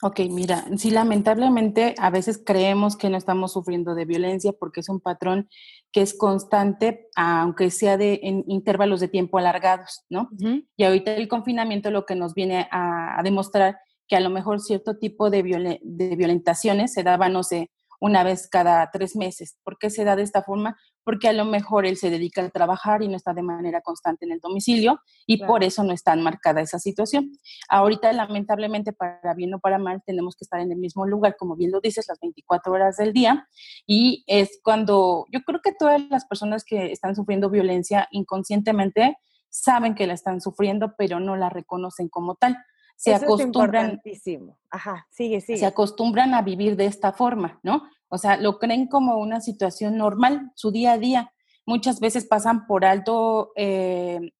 Ok, 0.00 0.20
mira, 0.30 0.64
sí, 0.76 0.92
lamentablemente 0.92 1.96
a 1.98 2.10
veces 2.10 2.40
creemos 2.44 2.96
que 2.96 3.10
no 3.10 3.16
estamos 3.16 3.52
sufriendo 3.52 3.96
de 3.96 4.04
violencia 4.04 4.52
porque 4.52 4.78
es 4.78 4.88
un 4.88 5.00
patrón 5.00 5.48
que 5.90 6.02
es 6.02 6.16
constante, 6.16 7.08
aunque 7.16 7.72
sea 7.72 7.96
de 7.96 8.20
en 8.22 8.44
intervalos 8.46 9.00
de 9.00 9.08
tiempo 9.08 9.38
alargados, 9.38 10.04
¿no? 10.08 10.28
Y 10.76 10.84
ahorita 10.84 11.14
el 11.14 11.26
confinamiento 11.26 11.90
lo 11.90 12.06
que 12.06 12.14
nos 12.14 12.34
viene 12.34 12.68
a, 12.70 13.20
demostrar 13.24 13.78
que 14.06 14.14
a 14.14 14.20
lo 14.20 14.30
mejor 14.30 14.60
cierto 14.60 14.98
tipo 14.98 15.30
de, 15.30 15.80
de 15.82 16.16
violentaciones 16.16 16.92
se 16.92 17.02
daban, 17.02 17.32
no 17.32 17.42
sé, 17.42 17.72
una 18.00 18.22
vez 18.22 18.48
cada 18.48 18.90
tres 18.90 19.16
meses. 19.16 19.56
¿Por 19.64 19.78
qué 19.78 19.90
se 19.90 20.04
da 20.04 20.16
de 20.16 20.22
esta 20.22 20.42
forma? 20.42 20.76
Porque 21.04 21.28
a 21.28 21.32
lo 21.32 21.44
mejor 21.44 21.86
él 21.86 21.96
se 21.96 22.10
dedica 22.10 22.42
a 22.44 22.50
trabajar 22.50 23.02
y 23.02 23.08
no 23.08 23.16
está 23.16 23.32
de 23.34 23.42
manera 23.42 23.80
constante 23.80 24.24
en 24.24 24.32
el 24.32 24.40
domicilio 24.40 25.00
y 25.26 25.44
por 25.44 25.64
eso 25.64 25.82
no 25.84 25.92
está 25.92 26.14
marcada 26.16 26.60
esa 26.60 26.78
situación. 26.78 27.32
Ahorita, 27.68 28.12
lamentablemente, 28.12 28.92
para 28.92 29.34
bien 29.34 29.54
o 29.54 29.58
para 29.58 29.78
mal, 29.78 30.02
tenemos 30.04 30.36
que 30.36 30.44
estar 30.44 30.60
en 30.60 30.70
el 30.70 30.78
mismo 30.78 31.06
lugar, 31.06 31.36
como 31.38 31.56
bien 31.56 31.70
lo 31.72 31.80
dices, 31.80 32.06
las 32.08 32.20
24 32.20 32.72
horas 32.72 32.96
del 32.96 33.12
día. 33.12 33.46
Y 33.86 34.24
es 34.26 34.60
cuando 34.62 35.26
yo 35.32 35.40
creo 35.40 35.60
que 35.62 35.72
todas 35.72 36.00
las 36.10 36.26
personas 36.26 36.64
que 36.64 36.92
están 36.92 37.16
sufriendo 37.16 37.50
violencia 37.50 38.08
inconscientemente 38.10 39.16
saben 39.50 39.94
que 39.94 40.06
la 40.06 40.14
están 40.14 40.40
sufriendo, 40.40 40.94
pero 40.96 41.20
no 41.20 41.36
la 41.36 41.48
reconocen 41.48 42.08
como 42.08 42.34
tal 42.34 42.58
se 42.98 43.14
acostumbran. 43.14 44.02
Ajá, 44.70 45.06
sigue, 45.08 45.40
sigue. 45.40 45.58
Se 45.58 45.66
acostumbran 45.66 46.34
a 46.34 46.42
vivir 46.42 46.74
de 46.74 46.86
esta 46.86 47.12
forma, 47.12 47.60
¿no? 47.62 47.84
O 48.08 48.18
sea, 48.18 48.36
lo 48.36 48.58
creen 48.58 48.88
como 48.88 49.18
una 49.18 49.40
situación 49.40 49.96
normal, 49.96 50.50
su 50.56 50.72
día 50.72 50.92
a 50.92 50.98
día. 50.98 51.32
Muchas 51.64 52.00
veces 52.00 52.26
pasan 52.26 52.66
por 52.66 52.84
alto 52.84 53.52
eh, 53.54 54.32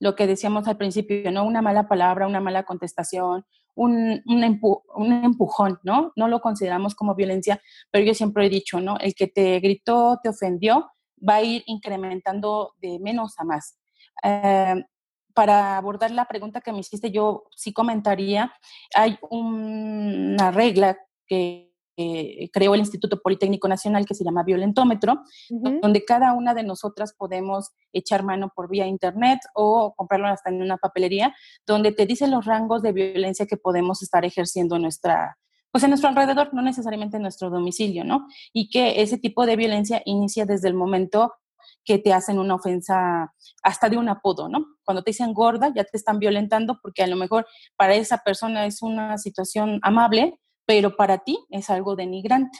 lo 0.00 0.14
que 0.14 0.26
decíamos 0.26 0.66
al 0.66 0.78
principio, 0.78 1.30
¿no? 1.30 1.44
Una 1.44 1.60
mala 1.60 1.88
palabra, 1.88 2.26
una 2.26 2.40
mala 2.40 2.62
contestación, 2.62 3.44
un, 3.74 4.22
un, 4.24 5.12
empujón, 5.12 5.78
¿no? 5.82 6.12
No 6.16 6.28
lo 6.28 6.40
consideramos 6.40 6.94
como 6.94 7.14
violencia, 7.14 7.60
pero 7.90 8.06
yo 8.06 8.14
siempre 8.14 8.46
he 8.46 8.48
dicho, 8.48 8.80
¿no? 8.80 8.96
El 8.98 9.14
que 9.14 9.26
te 9.26 9.60
gritó, 9.60 10.20
te 10.22 10.30
ofendió, 10.30 10.90
va 11.16 11.34
a 11.34 11.42
ir 11.42 11.64
incrementando 11.66 12.72
de 12.80 12.98
menos 12.98 13.34
a 13.38 13.44
más. 13.44 13.78
Eh, 14.22 14.82
para 15.36 15.76
abordar 15.76 16.10
la 16.12 16.24
pregunta 16.24 16.62
que 16.62 16.72
me 16.72 16.78
hiciste, 16.80 17.10
yo 17.10 17.44
sí 17.54 17.74
comentaría, 17.74 18.54
hay 18.94 19.18
una 19.30 20.50
regla 20.50 20.96
que 21.26 21.74
creó 22.52 22.74
el 22.74 22.80
Instituto 22.80 23.20
Politécnico 23.20 23.68
Nacional 23.68 24.06
que 24.06 24.14
se 24.14 24.24
llama 24.24 24.44
Violentómetro, 24.44 25.20
donde 25.50 26.04
cada 26.06 26.32
una 26.32 26.54
de 26.54 26.62
nosotras 26.62 27.14
podemos 27.14 27.70
echar 27.92 28.22
mano 28.22 28.50
por 28.54 28.70
vía 28.70 28.86
internet 28.86 29.40
o 29.54 29.94
comprarlo 29.94 30.26
hasta 30.26 30.48
en 30.48 30.62
una 30.62 30.78
papelería, 30.78 31.34
donde 31.66 31.92
te 31.92 32.06
dice 32.06 32.28
los 32.28 32.46
rangos 32.46 32.80
de 32.80 32.92
violencia 32.92 33.46
que 33.46 33.58
podemos 33.58 34.02
estar 34.02 34.24
ejerciendo 34.24 34.76
en 34.76 34.82
nuestra, 34.82 35.38
pues 35.70 35.84
en 35.84 35.90
nuestro 35.90 36.08
alrededor, 36.08 36.52
no 36.54 36.62
necesariamente 36.62 37.16
en 37.16 37.22
nuestro 37.22 37.50
domicilio, 37.50 38.04
¿no? 38.04 38.26
Y 38.54 38.70
que 38.70 39.02
ese 39.02 39.18
tipo 39.18 39.44
de 39.44 39.56
violencia 39.56 40.00
inicia 40.06 40.46
desde 40.46 40.68
el 40.68 40.74
momento 40.74 41.34
que 41.86 41.98
te 41.98 42.12
hacen 42.12 42.38
una 42.38 42.56
ofensa 42.56 43.32
hasta 43.62 43.88
de 43.88 43.96
un 43.96 44.08
apodo, 44.08 44.48
¿no? 44.48 44.66
Cuando 44.84 45.02
te 45.02 45.10
dicen 45.10 45.32
gorda, 45.32 45.72
ya 45.74 45.84
te 45.84 45.96
están 45.96 46.18
violentando 46.18 46.80
porque 46.82 47.04
a 47.04 47.06
lo 47.06 47.16
mejor 47.16 47.46
para 47.76 47.94
esa 47.94 48.18
persona 48.18 48.66
es 48.66 48.82
una 48.82 49.16
situación 49.16 49.78
amable, 49.82 50.40
pero 50.66 50.96
para 50.96 51.18
ti 51.18 51.38
es 51.48 51.70
algo 51.70 51.94
denigrante. 51.94 52.58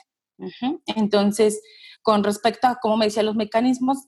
Entonces, 0.95 1.61
con 2.01 2.23
respecto 2.23 2.67
a, 2.67 2.77
como 2.81 2.95
me 2.95 3.05
decía, 3.05 3.21
los 3.21 3.35
mecanismos, 3.35 4.07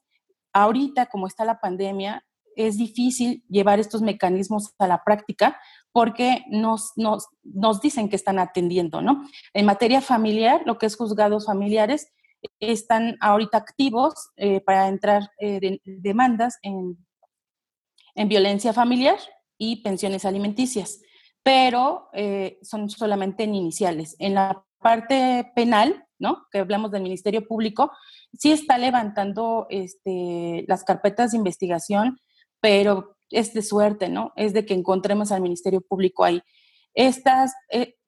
ahorita 0.54 1.08
como 1.08 1.28
está 1.28 1.44
la 1.44 1.60
pandemia, 1.60 2.26
es 2.56 2.78
difícil 2.78 3.44
llevar 3.50 3.80
estos 3.80 4.02
mecanismos 4.02 4.74
a 4.80 4.88
la 4.88 5.04
práctica 5.04 5.60
porque 5.92 6.46
nos, 6.50 6.92
nos, 6.96 7.28
nos 7.44 7.82
dicen 7.82 8.10
que 8.10 8.16
están 8.16 8.40
atendiendo, 8.40 9.02
¿no? 9.02 9.26
En 9.54 9.66
materia 9.66 10.02
familiar, 10.02 10.62
lo 10.66 10.78
que 10.78 10.86
es 10.86 10.96
juzgados 10.96 11.46
familiares, 11.46 12.12
están 12.60 13.17
ahorita 13.19 13.58
activos 13.58 14.29
eh, 14.36 14.62
para 14.62 14.88
entrar 14.88 15.31
eh, 15.39 15.79
demandas 15.84 16.58
en, 16.62 16.98
en, 18.15 18.29
violencia 18.29 18.74
familiar 18.74 19.17
y 19.58 19.81
pensiones 19.81 20.25
alimenticias, 20.25 21.01
pero 21.43 22.10
eh, 22.13 22.60
son 22.62 22.89
solamente 22.89 23.43
en 23.43 23.55
iniciales. 23.55 24.15
En 24.19 24.36
la 24.36 24.63
parte 24.79 25.51
penal, 25.55 26.05
¿no? 26.17 26.46
Que 26.51 26.60
hablamos 26.60 26.91
del 26.91 27.03
Ministerio 27.03 27.46
Público, 27.46 27.91
sí 28.38 28.51
está 28.51 28.77
levantando 28.77 29.67
este, 29.69 30.65
las 30.67 30.84
carpetas 30.84 31.31
de 31.31 31.38
investigación, 31.38 32.19
pero 32.62 33.17
es 33.29 33.53
de 33.53 33.62
suerte, 33.62 34.10
¿no? 34.10 34.34
Es 34.36 34.53
de 34.53 34.65
que 34.65 34.74
encontremos 34.74 35.31
al 35.31 35.41
Ministerio 35.41 35.81
Público 35.81 36.24
ahí. 36.24 36.41
Estas, 36.93 37.53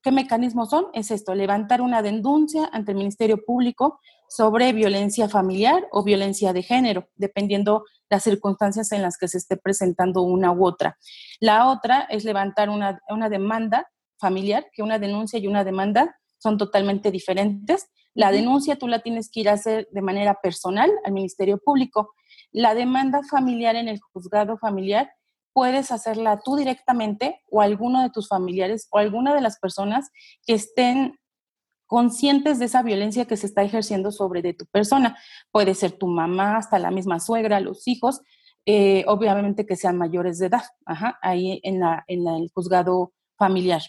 ¿Qué 0.01 0.11
mecanismos 0.11 0.69
son? 0.69 0.88
Es 0.93 1.11
esto, 1.11 1.35
levantar 1.35 1.81
una 1.81 2.01
denuncia 2.01 2.69
ante 2.73 2.91
el 2.91 2.97
Ministerio 2.97 3.45
Público 3.45 4.00
sobre 4.31 4.71
violencia 4.71 5.27
familiar 5.27 5.89
o 5.91 6.05
violencia 6.05 6.53
de 6.53 6.63
género, 6.63 7.09
dependiendo 7.15 7.83
las 8.09 8.23
circunstancias 8.23 8.93
en 8.93 9.01
las 9.01 9.17
que 9.17 9.27
se 9.27 9.38
esté 9.38 9.57
presentando 9.57 10.21
una 10.21 10.53
u 10.53 10.65
otra. 10.65 10.97
La 11.41 11.67
otra 11.67 12.07
es 12.09 12.23
levantar 12.23 12.69
una, 12.69 13.01
una 13.09 13.27
demanda 13.27 13.89
familiar, 14.17 14.67
que 14.71 14.83
una 14.83 15.00
denuncia 15.00 15.38
y 15.38 15.47
una 15.47 15.65
demanda 15.65 16.15
son 16.38 16.57
totalmente 16.57 17.11
diferentes. 17.11 17.89
La 18.13 18.31
denuncia 18.31 18.77
tú 18.77 18.88
la 18.88 19.00
tienes 19.00 19.29
que 19.29 19.41
ir 19.41 19.50
a 19.50 19.53
hacer 19.53 19.89
de 19.91 20.01
manera 20.01 20.39
personal 20.41 20.89
al 21.03 21.11
Ministerio 21.11 21.57
Público. 21.57 22.13
La 22.53 22.73
demanda 22.73 23.23
familiar 23.29 23.75
en 23.75 23.89
el 23.89 24.00
juzgado 24.00 24.57
familiar 24.57 25.11
puedes 25.51 25.91
hacerla 25.91 26.39
tú 26.39 26.55
directamente 26.55 27.41
o 27.50 27.59
alguno 27.59 28.01
de 28.01 28.11
tus 28.11 28.29
familiares 28.29 28.88
o 28.91 28.97
alguna 28.97 29.35
de 29.35 29.41
las 29.41 29.59
personas 29.59 30.09
que 30.47 30.53
estén 30.53 31.19
conscientes 31.91 32.57
de 32.57 32.63
esa 32.67 32.83
violencia 32.83 33.25
que 33.25 33.36
se 33.36 33.45
está 33.45 33.63
ejerciendo 33.63 34.13
sobre 34.13 34.41
de 34.41 34.53
tu 34.53 34.65
persona. 34.65 35.17
Puede 35.51 35.75
ser 35.75 35.91
tu 35.91 36.07
mamá, 36.07 36.55
hasta 36.55 36.79
la 36.79 36.89
misma 36.89 37.19
suegra, 37.19 37.60
los 37.60 37.86
hijos, 37.86 38.21
eh, 38.65 39.03
obviamente 39.07 39.65
que 39.65 39.75
sean 39.75 39.98
mayores 39.98 40.39
de 40.39 40.45
edad, 40.45 40.63
ahí 41.21 41.60
en, 41.63 41.81
la, 41.81 42.05
en 42.07 42.25
el 42.29 42.50
juzgado 42.53 43.12
familiar. 43.38 43.81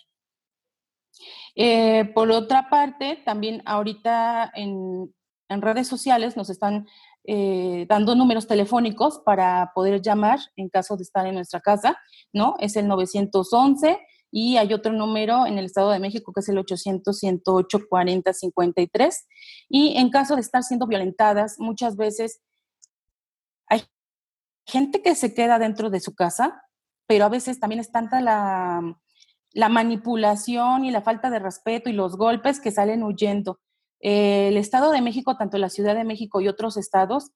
Eh, 1.55 2.11
por 2.13 2.29
otra 2.33 2.69
parte, 2.69 3.23
también 3.25 3.63
ahorita 3.67 4.51
en, 4.53 5.15
en 5.49 5.63
redes 5.63 5.87
sociales 5.87 6.37
nos 6.37 6.51
están 6.51 6.89
eh, 7.23 7.87
dando 7.89 8.17
números 8.17 8.49
telefónicos 8.49 9.21
para 9.25 9.71
poder 9.77 10.03
llamar 10.03 10.41
en 10.57 10.69
caso 10.69 10.97
de 10.97 11.05
estar 11.05 11.25
en 11.25 11.37
nuestra 11.37 11.61
casa, 11.61 11.97
¿no? 12.33 12.57
Es 12.59 12.75
el 12.75 12.89
911 12.89 13.97
y 14.33 14.57
hay 14.57 14.73
otro 14.73 14.93
número 14.93 15.47
en 15.47 15.59
el 15.59 15.67
Estado 15.67 15.91
de 15.91 15.99
México 15.99 16.33
que 16.33 16.41
es 16.41 16.49
el 16.49 16.57
800-108-4053. 16.57 19.15
Y 19.69 19.99
en 19.99 20.09
caso 20.09 20.35
de 20.35 20.41
estar 20.41 20.63
siendo 20.63 20.87
violentadas, 20.87 21.57
muchas 21.59 21.97
veces 21.97 22.41
hay 23.69 23.83
gente 24.67 25.03
que 25.03 25.15
se 25.15 25.35
queda 25.35 25.59
dentro 25.59 25.91
de 25.91 26.01
su 26.01 26.15
casa, 26.15 26.63
pero 27.07 27.27
a 27.27 27.29
veces 27.29 27.61
también 27.61 27.81
es 27.81 27.93
tanta 27.93 28.23
la, 28.23 28.99
la 29.53 29.69
manipulación 29.69 30.87
y 30.87 30.91
la 30.91 31.03
falta 31.03 31.29
de 31.29 31.39
respeto 31.39 31.91
y 31.91 31.93
los 31.93 32.17
golpes 32.17 32.59
que 32.59 32.71
salen 32.71 33.03
huyendo. 33.03 33.61
el 34.01 34.57
Estado 34.57 34.93
de 34.93 35.03
México, 35.03 35.37
tanto 35.37 35.59
la 35.59 35.69
Ciudad 35.69 35.95
de 35.95 36.05
México 36.05 36.41
y 36.41 36.49
otros 36.49 36.79
estados, 36.79 37.33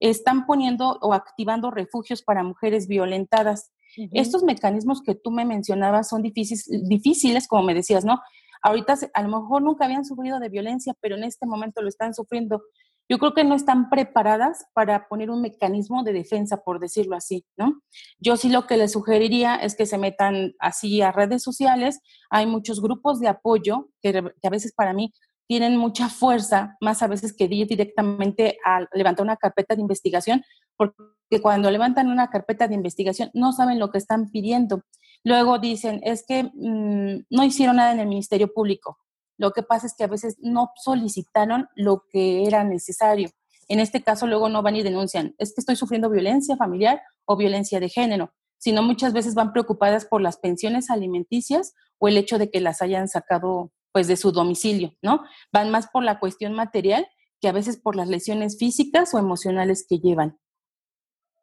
están 0.00 0.46
poniendo 0.46 0.98
o 1.00 1.14
activando 1.14 1.70
refugios 1.70 2.22
para 2.22 2.42
mujeres 2.42 2.88
violentadas. 2.88 3.70
Estos 4.12 4.42
mecanismos 4.42 5.02
que 5.02 5.14
tú 5.14 5.30
me 5.30 5.44
mencionabas 5.44 6.08
son 6.08 6.22
difíciles, 6.22 6.68
difíciles, 6.88 7.48
como 7.48 7.62
me 7.62 7.74
decías, 7.74 8.04
¿no? 8.04 8.20
Ahorita 8.62 8.94
a 9.14 9.22
lo 9.22 9.40
mejor 9.40 9.62
nunca 9.62 9.86
habían 9.86 10.04
sufrido 10.04 10.38
de 10.38 10.48
violencia, 10.48 10.94
pero 11.00 11.16
en 11.16 11.24
este 11.24 11.46
momento 11.46 11.82
lo 11.82 11.88
están 11.88 12.14
sufriendo. 12.14 12.62
Yo 13.08 13.18
creo 13.18 13.34
que 13.34 13.42
no 13.42 13.54
están 13.54 13.90
preparadas 13.90 14.66
para 14.72 15.08
poner 15.08 15.30
un 15.30 15.40
mecanismo 15.40 16.04
de 16.04 16.12
defensa, 16.12 16.58
por 16.62 16.78
decirlo 16.78 17.16
así, 17.16 17.44
¿no? 17.56 17.80
Yo 18.20 18.36
sí 18.36 18.50
lo 18.50 18.66
que 18.66 18.76
les 18.76 18.92
sugeriría 18.92 19.56
es 19.56 19.74
que 19.74 19.86
se 19.86 19.98
metan 19.98 20.52
así 20.60 21.02
a 21.02 21.10
redes 21.10 21.42
sociales. 21.42 22.00
Hay 22.30 22.46
muchos 22.46 22.80
grupos 22.80 23.18
de 23.18 23.28
apoyo 23.28 23.88
que, 24.00 24.12
que 24.12 24.46
a 24.46 24.50
veces 24.50 24.72
para 24.72 24.92
mí 24.92 25.12
tienen 25.50 25.76
mucha 25.76 26.08
fuerza, 26.08 26.76
más 26.80 27.02
a 27.02 27.08
veces 27.08 27.32
que 27.32 27.48
ir 27.50 27.66
directamente 27.66 28.58
a 28.64 28.86
levantar 28.92 29.24
una 29.24 29.36
carpeta 29.36 29.74
de 29.74 29.80
investigación, 29.80 30.44
porque 30.80 31.42
cuando 31.42 31.70
levantan 31.70 32.08
una 32.08 32.30
carpeta 32.30 32.66
de 32.66 32.74
investigación 32.74 33.30
no 33.34 33.52
saben 33.52 33.78
lo 33.78 33.90
que 33.90 33.98
están 33.98 34.30
pidiendo. 34.30 34.82
Luego 35.22 35.58
dicen, 35.58 36.00
es 36.02 36.24
que 36.26 36.44
mm, 36.44 37.26
no 37.28 37.44
hicieron 37.44 37.76
nada 37.76 37.92
en 37.92 38.00
el 38.00 38.08
Ministerio 38.08 38.50
Público. 38.54 38.98
Lo 39.36 39.52
que 39.52 39.62
pasa 39.62 39.86
es 39.86 39.94
que 39.94 40.04
a 40.04 40.08
veces 40.08 40.36
no 40.40 40.70
solicitaron 40.76 41.68
lo 41.76 42.04
que 42.10 42.46
era 42.46 42.64
necesario. 42.64 43.28
En 43.68 43.78
este 43.78 44.02
caso, 44.02 44.26
luego 44.26 44.48
no 44.48 44.62
van 44.62 44.76
y 44.76 44.82
denuncian, 44.82 45.34
es 45.36 45.54
que 45.54 45.60
estoy 45.60 45.76
sufriendo 45.76 46.08
violencia 46.08 46.56
familiar 46.56 47.02
o 47.26 47.36
violencia 47.36 47.78
de 47.78 47.90
género, 47.90 48.32
sino 48.58 48.82
muchas 48.82 49.12
veces 49.12 49.34
van 49.34 49.52
preocupadas 49.52 50.06
por 50.06 50.22
las 50.22 50.38
pensiones 50.38 50.88
alimenticias 50.90 51.74
o 51.98 52.08
el 52.08 52.16
hecho 52.16 52.38
de 52.38 52.50
que 52.50 52.60
las 52.60 52.80
hayan 52.80 53.06
sacado 53.06 53.70
pues 53.92 54.08
de 54.08 54.16
su 54.16 54.32
domicilio, 54.32 54.94
¿no? 55.02 55.22
Van 55.52 55.70
más 55.70 55.88
por 55.88 56.04
la 56.04 56.18
cuestión 56.18 56.54
material 56.54 57.06
que 57.40 57.48
a 57.48 57.52
veces 57.52 57.76
por 57.76 57.96
las 57.96 58.08
lesiones 58.08 58.58
físicas 58.58 59.14
o 59.14 59.18
emocionales 59.18 59.84
que 59.86 59.98
llevan. 59.98 60.38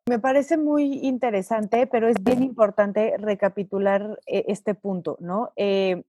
Me 0.07 0.19
parece 0.19 0.55
muy 0.57 1.05
interesante, 1.05 1.85
pero 1.85 2.07
es 2.07 2.23
bien 2.23 2.41
importante 2.41 3.15
recapitular 3.17 4.19
eh, 4.25 4.45
este 4.47 4.73
punto, 4.73 5.17
¿no? 5.19 5.51
Eh, 5.57 6.03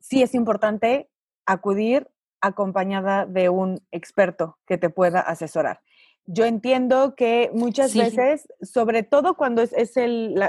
sí 0.00 0.22
es 0.22 0.34
importante 0.34 1.10
acudir 1.44 2.08
acompañada 2.40 3.26
de 3.26 3.50
un 3.50 3.80
experto 3.90 4.58
que 4.66 4.78
te 4.78 4.88
pueda 4.88 5.20
asesorar. 5.20 5.80
Yo 6.26 6.46
entiendo 6.46 7.14
que 7.14 7.50
muchas 7.52 7.94
veces, 7.94 8.48
sobre 8.62 9.02
todo 9.02 9.36
cuando 9.36 9.60
es, 9.60 9.96
el, 9.98 10.40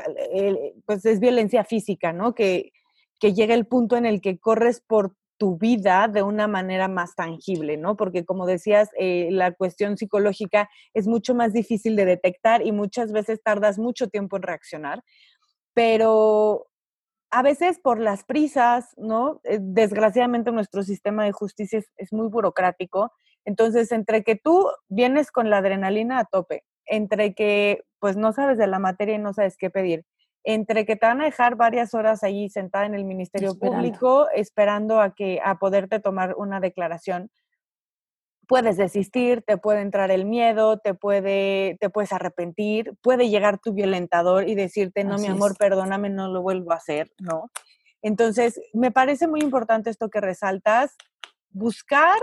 pues 0.85 1.05
es 1.05 1.19
violencia 1.19 1.65
física, 1.65 2.13
¿no? 2.13 2.33
Que, 2.33 2.71
que 3.19 3.33
llega 3.33 3.53
el 3.53 3.65
punto 3.65 3.97
en 3.97 4.05
el 4.05 4.21
que 4.21 4.39
corres 4.39 4.79
por 4.79 5.15
tu 5.37 5.57
vida 5.57 6.07
de 6.07 6.23
una 6.23 6.47
manera 6.47 6.87
más 6.87 7.15
tangible, 7.15 7.77
¿no? 7.77 7.95
Porque 7.95 8.25
como 8.25 8.45
decías, 8.45 8.89
eh, 8.97 9.29
la 9.31 9.51
cuestión 9.53 9.97
psicológica 9.97 10.69
es 10.93 11.07
mucho 11.07 11.35
más 11.35 11.53
difícil 11.53 11.95
de 11.95 12.05
detectar 12.05 12.65
y 12.65 12.71
muchas 12.71 13.11
veces 13.11 13.41
tardas 13.43 13.77
mucho 13.77 14.07
tiempo 14.07 14.37
en 14.37 14.43
reaccionar, 14.43 15.03
pero 15.73 16.67
a 17.31 17.41
veces 17.41 17.79
por 17.79 17.99
las 17.99 18.23
prisas, 18.23 18.93
¿no? 18.97 19.41
Eh, 19.43 19.59
desgraciadamente 19.61 20.51
nuestro 20.51 20.83
sistema 20.83 21.25
de 21.25 21.33
justicia 21.33 21.79
es, 21.79 21.91
es 21.97 22.13
muy 22.13 22.29
burocrático, 22.29 23.11
entonces 23.45 23.91
entre 23.91 24.23
que 24.23 24.35
tú 24.35 24.67
vienes 24.89 25.31
con 25.31 25.49
la 25.49 25.57
adrenalina 25.57 26.19
a 26.19 26.25
tope, 26.25 26.63
entre 26.85 27.33
que 27.33 27.83
pues 27.99 28.17
no 28.17 28.33
sabes 28.33 28.57
de 28.57 28.67
la 28.67 28.79
materia 28.79 29.15
y 29.15 29.19
no 29.19 29.33
sabes 29.33 29.57
qué 29.57 29.69
pedir, 29.69 30.05
entre 30.45 30.85
que 30.85 30.95
te 30.95 31.05
van 31.05 31.21
a 31.21 31.25
dejar 31.25 31.55
varias 31.55 31.93
horas 31.93 32.23
allí 32.23 32.49
sentada 32.49 32.85
en 32.85 32.93
el 32.93 33.03
Ministerio 33.03 33.57
Público 33.57 34.27
esperando 34.33 35.01
a 35.01 35.13
que 35.13 35.41
a 35.43 35.57
poderte 35.57 35.99
tomar 35.99 36.35
una 36.37 36.59
declaración. 36.59 37.31
Puedes 38.47 38.77
desistir, 38.77 39.41
te 39.41 39.57
puede 39.57 39.81
entrar 39.81 40.11
el 40.11 40.25
miedo, 40.25 40.77
te 40.77 40.93
puede 40.93 41.77
te 41.79 41.89
puedes 41.89 42.13
arrepentir, 42.13 42.93
puede 43.01 43.27
llegar 43.27 43.57
tu 43.57 43.73
violentador 43.73 44.47
y 44.47 44.53
decirte, 44.53 45.03
"No, 45.03 45.17
mi 45.17 45.25
amor, 45.25 45.57
perdóname, 45.57 46.11
no 46.11 46.27
lo 46.27 46.43
vuelvo 46.43 46.71
a 46.71 46.75
hacer", 46.75 47.11
¿no? 47.19 47.49
Entonces, 48.03 48.61
me 48.71 48.91
parece 48.91 49.27
muy 49.27 49.39
importante 49.41 49.89
esto 49.89 50.09
que 50.09 50.21
resaltas, 50.21 50.95
buscar 51.49 52.19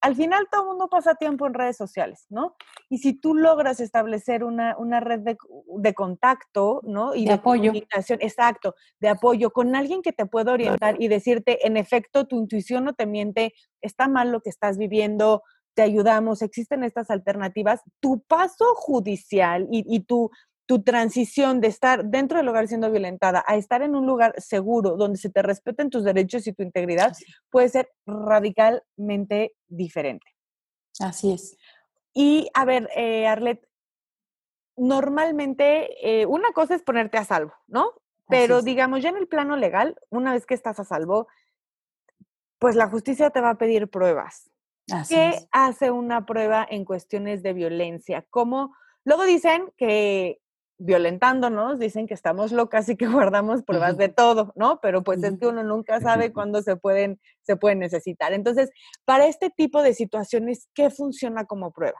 al 0.00 0.14
final 0.14 0.46
todo 0.50 0.62
el 0.62 0.68
mundo 0.68 0.88
pasa 0.88 1.14
tiempo 1.14 1.46
en 1.46 1.54
redes 1.54 1.76
sociales, 1.76 2.26
¿no? 2.28 2.56
Y 2.88 2.98
si 2.98 3.14
tú 3.14 3.34
logras 3.34 3.80
establecer 3.80 4.44
una, 4.44 4.74
red 5.00 5.20
de, 5.20 5.94
contacto, 5.94 6.80
¿no? 6.84 7.14
Y 7.14 7.26
de, 7.26 7.32
apoyo. 7.32 7.72
exacto, 8.20 8.74
de 9.00 9.08
apoyo 9.08 9.50
con 9.50 9.74
alguien 9.74 10.02
que 10.02 10.12
te 10.12 10.26
pueda 10.26 10.52
orientar 10.52 10.96
y 11.00 11.08
decirte, 11.08 11.66
en 11.66 11.76
efecto, 11.76 12.26
tu 12.26 12.36
intuición 12.36 12.84
no 12.84 12.94
te 12.94 13.06
miente, 13.06 13.54
está 13.80 14.08
mal 14.08 14.30
lo 14.30 14.40
que 14.40 14.50
estás 14.50 14.78
viviendo, 14.78 15.42
te 15.74 15.82
ayudamos, 15.82 16.42
existen 16.42 16.82
estas 16.82 17.10
alternativas, 17.10 17.82
tu 18.00 18.20
paso 18.22 18.74
judicial 18.74 19.68
y, 19.70 19.84
y 19.86 20.00
tu 20.00 20.30
tu 20.68 20.82
transición 20.82 21.62
de 21.62 21.68
estar 21.68 22.04
dentro 22.04 22.36
del 22.36 22.48
hogar 22.48 22.68
siendo 22.68 22.90
violentada 22.90 23.42
a 23.46 23.56
estar 23.56 23.80
en 23.80 23.96
un 23.96 24.06
lugar 24.06 24.34
seguro 24.36 24.98
donde 24.98 25.16
se 25.16 25.30
te 25.30 25.40
respeten 25.40 25.88
tus 25.88 26.04
derechos 26.04 26.46
y 26.46 26.52
tu 26.52 26.62
integridad 26.62 27.16
puede 27.48 27.70
ser 27.70 27.90
radicalmente 28.04 29.56
diferente. 29.66 30.26
Así 31.00 31.32
es. 31.32 31.56
Y 32.12 32.50
a 32.52 32.66
ver, 32.66 32.90
eh, 32.94 33.26
Arlet, 33.26 33.66
normalmente 34.76 35.88
eh, 36.06 36.26
una 36.26 36.52
cosa 36.52 36.74
es 36.74 36.82
ponerte 36.82 37.16
a 37.16 37.24
salvo, 37.24 37.54
¿no? 37.66 37.94
Pero 38.28 38.60
digamos, 38.60 39.02
ya 39.02 39.08
en 39.08 39.16
el 39.16 39.26
plano 39.26 39.56
legal, 39.56 39.96
una 40.10 40.34
vez 40.34 40.44
que 40.44 40.52
estás 40.52 40.78
a 40.78 40.84
salvo, 40.84 41.28
pues 42.58 42.76
la 42.76 42.90
justicia 42.90 43.30
te 43.30 43.40
va 43.40 43.50
a 43.50 43.58
pedir 43.58 43.88
pruebas. 43.88 44.50
¿Qué 45.08 45.48
hace 45.50 45.90
una 45.90 46.26
prueba 46.26 46.66
en 46.68 46.84
cuestiones 46.84 47.42
de 47.42 47.54
violencia? 47.54 48.26
¿Cómo? 48.28 48.74
Luego 49.04 49.24
dicen 49.24 49.72
que 49.78 50.42
violentándonos, 50.78 51.78
dicen 51.78 52.06
que 52.06 52.14
estamos 52.14 52.52
locas 52.52 52.88
y 52.88 52.96
que 52.96 53.06
guardamos 53.32 53.62
pruebas 53.62 53.96
de 53.96 54.08
todo, 54.08 54.52
¿no? 54.56 54.80
Pero 54.80 55.02
pues 55.02 55.22
es 55.22 55.38
que 55.38 55.46
uno 55.46 55.62
nunca 55.62 56.00
sabe 56.00 56.32
cuándo 56.32 56.62
se 56.62 56.76
pueden, 56.76 57.20
se 57.42 57.56
pueden 57.56 57.80
necesitar. 57.80 58.32
Entonces, 58.32 58.70
para 59.04 59.26
este 59.26 59.50
tipo 59.50 59.82
de 59.82 59.94
situaciones, 59.94 60.68
¿qué 60.74 60.90
funciona 60.90 61.44
como 61.44 61.72
prueba? 61.72 61.98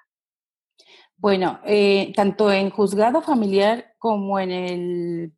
Bueno, 1.17 1.61
eh, 1.65 2.13
tanto 2.15 2.53
en 2.53 2.71
juzgado 2.71 3.21
familiar 3.23 3.95
como 3.99 4.39
en 4.39 4.53
el 4.53 5.33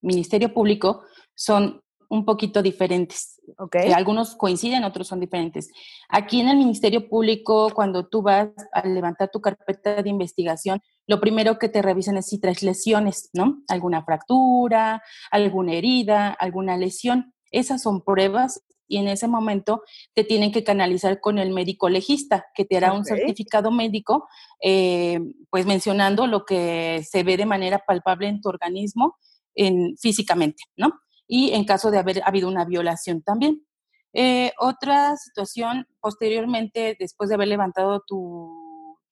Ministerio 0.00 0.52
Público 0.52 1.04
son 1.34 1.80
un 2.08 2.26
poquito 2.26 2.60
diferentes. 2.60 3.40
Okay. 3.56 3.90
Eh, 3.90 3.94
algunos 3.94 4.34
coinciden, 4.34 4.84
otros 4.84 5.08
son 5.08 5.20
diferentes. 5.20 5.70
Aquí 6.10 6.40
en 6.40 6.48
el 6.48 6.58
Ministerio 6.58 7.08
Público, 7.08 7.70
cuando 7.72 8.06
tú 8.06 8.20
vas 8.20 8.48
a 8.72 8.86
levantar 8.86 9.30
tu 9.30 9.40
carpeta 9.40 10.02
de 10.02 10.10
investigación, 10.10 10.82
lo 11.06 11.20
primero 11.20 11.58
que 11.58 11.68
te 11.68 11.82
revisan 11.82 12.16
es 12.16 12.26
si 12.26 12.40
traes 12.40 12.62
lesiones, 12.62 13.30
¿no? 13.32 13.62
Alguna 13.68 14.04
fractura, 14.04 15.02
alguna 15.30 15.74
herida, 15.74 16.30
alguna 16.30 16.76
lesión. 16.76 17.34
Esas 17.50 17.82
son 17.82 18.02
pruebas 18.02 18.62
y 18.88 18.98
en 18.98 19.08
ese 19.08 19.28
momento 19.28 19.82
te 20.14 20.24
tienen 20.24 20.52
que 20.52 20.64
canalizar 20.64 21.20
con 21.20 21.38
el 21.38 21.50
médico 21.50 21.88
legista, 21.88 22.46
que 22.54 22.64
te 22.64 22.76
hará 22.76 22.92
un 22.92 23.04
certificado 23.04 23.70
médico, 23.70 24.28
eh, 24.62 25.18
pues 25.50 25.66
mencionando 25.66 26.26
lo 26.26 26.44
que 26.44 27.02
se 27.08 27.22
ve 27.22 27.36
de 27.36 27.46
manera 27.46 27.82
palpable 27.86 28.28
en 28.28 28.40
tu 28.40 28.48
organismo 28.48 29.16
en, 29.54 29.96
físicamente, 29.96 30.64
¿no? 30.76 30.92
y 31.34 31.52
en 31.54 31.64
caso 31.64 31.90
de 31.90 31.98
haber 31.98 32.20
habido 32.26 32.46
una 32.46 32.66
violación 32.66 33.22
también. 33.22 33.64
Eh, 34.12 34.52
otra 34.58 35.16
situación, 35.16 35.86
posteriormente, 35.98 36.94
después 36.98 37.30
de 37.30 37.36
haber 37.36 37.48
levantado 37.48 38.02
tu, 38.06 38.61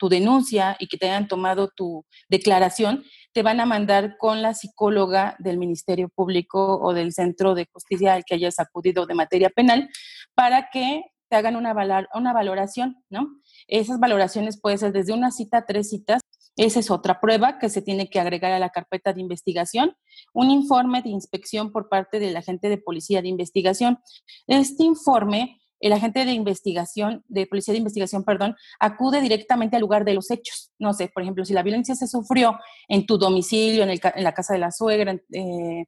tu, 0.01 0.09
denuncia 0.09 0.77
y 0.79 0.89
que 0.89 0.97
te 0.97 1.07
hayan 1.07 1.29
tomado 1.29 1.69
tu 1.69 2.05
declaración, 2.29 3.05
te 3.33 3.43
van 3.43 3.61
a 3.61 3.67
mandar 3.67 4.17
con 4.19 4.43
la 4.43 4.55
psicóloga 4.55 5.37
del 5.39 5.59
Ministerio 5.59 6.09
Público 6.09 6.81
o 6.81 6.95
del 6.95 7.13
Centro 7.13 7.55
de 7.55 7.69
Justicia 7.73 8.15
al 8.15 8.25
que 8.25 8.35
hayas 8.35 8.59
acudido 8.59 9.07
de 9.07 9.15
materia 9.15 9.51
penal 9.51 9.89
para 10.35 10.71
que 10.71 11.05
te 11.29 11.37
hagan 11.37 11.55
una, 11.55 11.75
una 12.15 12.33
valoración, 12.33 12.97
¿no? 13.09 13.29
Esas 13.69 14.01
valoraciones 14.01 14.61
pueden 14.61 14.79
ser 14.79 14.93
desde 14.93 15.13
una 15.13 15.31
cita 15.31 15.59
a 15.59 15.67
tres 15.67 15.91
citas 15.91 16.23
esa 16.57 16.81
es 16.81 16.91
otra 16.91 17.21
prueba 17.21 17.59
que 17.59 17.71
se 17.71 17.81
tiene 17.81 18.11
que 18.11 18.21
agregar 18.21 18.53
a 18.53 18.59
la 18.59 18.71
carpeta 18.71 19.13
de 19.13 19.21
investigación. 19.21 19.97
Un 20.33 20.51
informe 20.51 21.01
de 21.03 21.11
inspección 21.11 21.73
por 21.73 21.89
parte 21.89 22.19
del 22.19 22.37
agente 22.37 22.69
de 22.69 22.79
policía 22.79 23.23
de 23.23 23.29
investigación. 23.29 23.99
Este 24.47 24.85
informe, 24.85 25.60
el 25.81 25.93
agente 25.93 26.25
de 26.25 26.33
investigación, 26.33 27.25
de 27.29 27.47
policía 27.47 27.73
de 27.73 27.79
investigación, 27.79 28.23
perdón, 28.23 28.55
acude 28.79 29.21
directamente 29.21 29.77
al 29.77 29.83
lugar 29.83 30.05
de 30.05 30.15
los 30.15 30.31
hechos. 30.31 30.71
No 30.79 30.93
sé, 30.93 31.09
por 31.09 31.23
ejemplo, 31.23 31.45
si 31.45 31.55
la 31.55 31.63
violencia 31.63 31.95
se 31.95 32.07
sufrió 32.07 32.59
en 32.89 33.07
tu 33.07 33.19
domicilio, 33.19 33.83
en, 33.85 33.99
la 34.23 34.35
casa 34.35 34.53
de 34.53 34.59
la 34.61 34.71
suegra, 34.71 35.13
eh, 35.33 35.85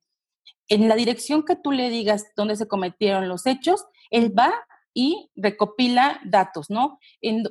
en 0.68 0.88
la 0.88 0.96
dirección 0.96 1.44
que 1.44 1.56
tú 1.56 1.72
le 1.72 1.90
digas 1.90 2.24
dónde 2.36 2.56
se 2.56 2.66
cometieron 2.66 3.28
los 3.28 3.46
hechos, 3.46 3.84
él 4.10 4.36
va 4.36 4.52
y 4.94 5.30
recopila 5.36 6.20
datos, 6.24 6.70
¿no? 6.70 6.98
En, 7.20 7.44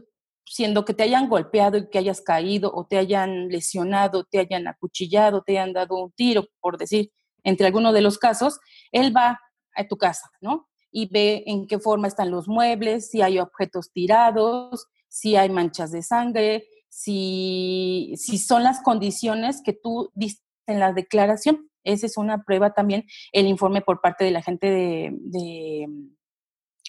siendo 0.45 0.83
que 0.83 0.93
te 0.93 1.03
hayan 1.03 1.29
golpeado 1.29 1.77
y 1.77 1.89
que 1.89 1.99
hayas 1.99 2.21
caído 2.21 2.71
o 2.73 2.85
te 2.85 2.97
hayan 2.97 3.47
lesionado, 3.49 4.25
te 4.25 4.39
hayan 4.39 4.67
acuchillado, 4.67 5.43
te 5.43 5.53
hayan 5.53 5.73
dado 5.73 5.95
un 6.03 6.11
tiro, 6.11 6.47
por 6.59 6.77
decir, 6.77 7.11
entre 7.43 7.67
algunos 7.67 7.93
de 7.93 8.01
los 8.01 8.17
casos, 8.17 8.59
él 8.91 9.15
va 9.15 9.39
a 9.75 9.87
tu 9.87 9.97
casa, 9.97 10.29
¿no? 10.41 10.67
Y 10.91 11.07
ve 11.07 11.43
en 11.47 11.67
qué 11.67 11.79
forma 11.79 12.07
están 12.07 12.31
los 12.31 12.47
muebles, 12.47 13.09
si 13.09 13.21
hay 13.21 13.39
objetos 13.39 13.91
tirados, 13.91 14.87
si 15.07 15.35
hay 15.35 15.49
manchas 15.49 15.91
de 15.91 16.03
sangre, 16.03 16.65
si, 16.89 18.13
si 18.17 18.37
son 18.37 18.63
las 18.63 18.81
condiciones 18.81 19.61
que 19.63 19.73
tú 19.73 20.11
diste 20.13 20.43
en 20.67 20.79
la 20.79 20.93
declaración. 20.93 21.69
Esa 21.83 22.05
es 22.05 22.17
una 22.17 22.43
prueba 22.43 22.73
también, 22.73 23.05
el 23.31 23.47
informe 23.47 23.81
por 23.81 24.01
parte 24.01 24.23
de 24.23 24.31
la 24.31 24.41
gente 24.41 24.69
de, 24.69 25.87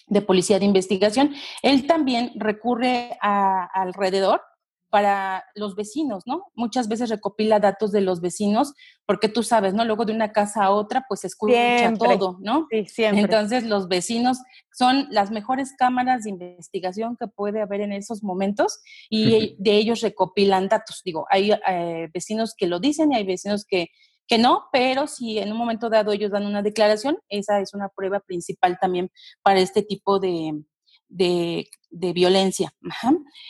de, 0.07 0.21
policía 0.21 0.59
de 0.59 0.65
investigación. 0.65 1.33
Él 1.63 1.87
también 1.87 2.31
recurre 2.35 3.17
a, 3.21 3.65
alrededor 3.73 4.41
para 4.93 5.43
los 5.55 5.75
vecinos, 5.75 6.21
¿no? 6.27 6.51
Muchas 6.53 6.87
veces 6.87 7.09
recopila 7.09 7.59
datos 7.59 7.91
de 7.91 8.01
los 8.01 8.21
vecinos, 8.21 8.75
porque 9.07 9.27
tú 9.27 9.41
sabes, 9.41 9.73
¿no? 9.73 9.85
Luego 9.85 10.05
de 10.05 10.13
una 10.13 10.31
casa 10.31 10.65
a 10.65 10.69
otra, 10.69 11.05
pues 11.09 11.25
escucha 11.25 11.91
todo, 11.97 12.37
¿no? 12.41 12.67
Sí, 12.69 12.85
siempre. 12.85 13.23
Entonces, 13.23 13.63
los 13.63 13.87
vecinos 13.87 14.37
son 14.71 15.07
las 15.09 15.31
mejores 15.31 15.73
cámaras 15.75 16.25
de 16.25 16.29
investigación 16.29 17.17
que 17.19 17.25
puede 17.25 17.63
haber 17.63 17.81
en 17.81 17.91
esos 17.91 18.21
momentos 18.21 18.81
y 19.09 19.55
de 19.57 19.77
ellos 19.77 20.01
recopilan 20.01 20.67
datos. 20.67 21.01
Digo, 21.03 21.25
hay 21.31 21.53
eh, 21.67 22.11
vecinos 22.13 22.53
que 22.55 22.67
lo 22.67 22.79
dicen 22.79 23.13
y 23.13 23.15
hay 23.15 23.25
vecinos 23.25 23.65
que, 23.67 23.87
que 24.27 24.37
no, 24.37 24.65
pero 24.71 25.07
si 25.07 25.39
en 25.39 25.51
un 25.51 25.57
momento 25.57 25.89
dado 25.89 26.11
ellos 26.11 26.29
dan 26.29 26.45
una 26.45 26.61
declaración, 26.61 27.17
esa 27.29 27.59
es 27.61 27.73
una 27.73 27.89
prueba 27.89 28.19
principal 28.19 28.77
también 28.79 29.09
para 29.41 29.59
este 29.59 29.81
tipo 29.81 30.19
de, 30.19 30.53
de, 31.09 31.69
violencia. 31.91 32.73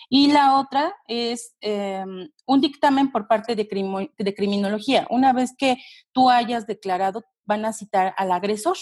Y 0.10 0.32
la 0.32 0.60
otra 0.60 0.94
es 1.08 1.56
em, 1.62 2.30
un 2.46 2.62
dictamen 2.62 3.12
por 3.12 3.28
parte 3.28 3.56
de, 3.56 4.10
de 4.18 4.36
criminología. 4.36 5.08
Una 5.10 5.34
vez 5.34 5.56
que 5.58 5.78
tú 6.12 6.30
hayas 6.30 6.68
declarado, 6.68 7.24
van 7.46 7.66
a 7.66 7.74
citar 7.74 8.14
al 8.18 8.32
agresor. 8.32 8.78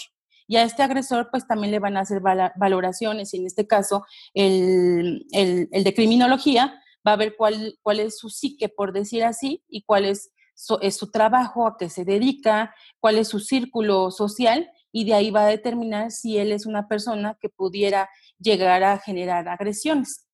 Y 0.48 0.56
a 0.56 0.64
este 0.64 0.82
agresor, 0.82 1.28
pues 1.30 1.46
también 1.46 1.70
le 1.70 1.78
van 1.78 1.96
a 1.96 2.00
hacer 2.00 2.20
valoraciones. 2.20 3.32
Y 3.32 3.38
en 3.38 3.46
este 3.46 3.66
caso, 3.66 4.04
el, 4.34 5.26
el, 5.30 5.68
de 5.84 5.94
criminología 5.94 6.80
va 7.06 7.12
a 7.12 7.16
ver 7.16 7.36
cuál, 7.36 7.78
cuál 7.82 8.00
es 8.00 8.18
su 8.18 8.28
psique, 8.28 8.68
por 8.68 8.92
decir 8.92 9.24
así, 9.24 9.62
y 9.68 9.82
cuál 9.82 10.04
es 10.04 10.32
su, 10.54 10.78
es 10.82 10.96
su 10.96 11.10
trabajo, 11.10 11.66
a 11.66 11.76
qué 11.78 11.88
se 11.88 12.04
dedica, 12.04 12.74
cuál 13.00 13.18
es 13.18 13.28
su 13.28 13.40
círculo 13.40 14.10
social 14.10 14.68
y 14.92 15.04
de 15.04 15.14
ahí 15.14 15.30
va 15.30 15.44
a 15.44 15.48
determinar 15.48 16.10
si 16.10 16.38
él 16.38 16.52
es 16.52 16.66
una 16.66 16.86
persona 16.86 17.36
que 17.40 17.48
pudiera 17.48 18.08
llegar 18.42 18.82
a 18.82 18.98
generar 18.98 19.48
agresiones. 19.48 20.26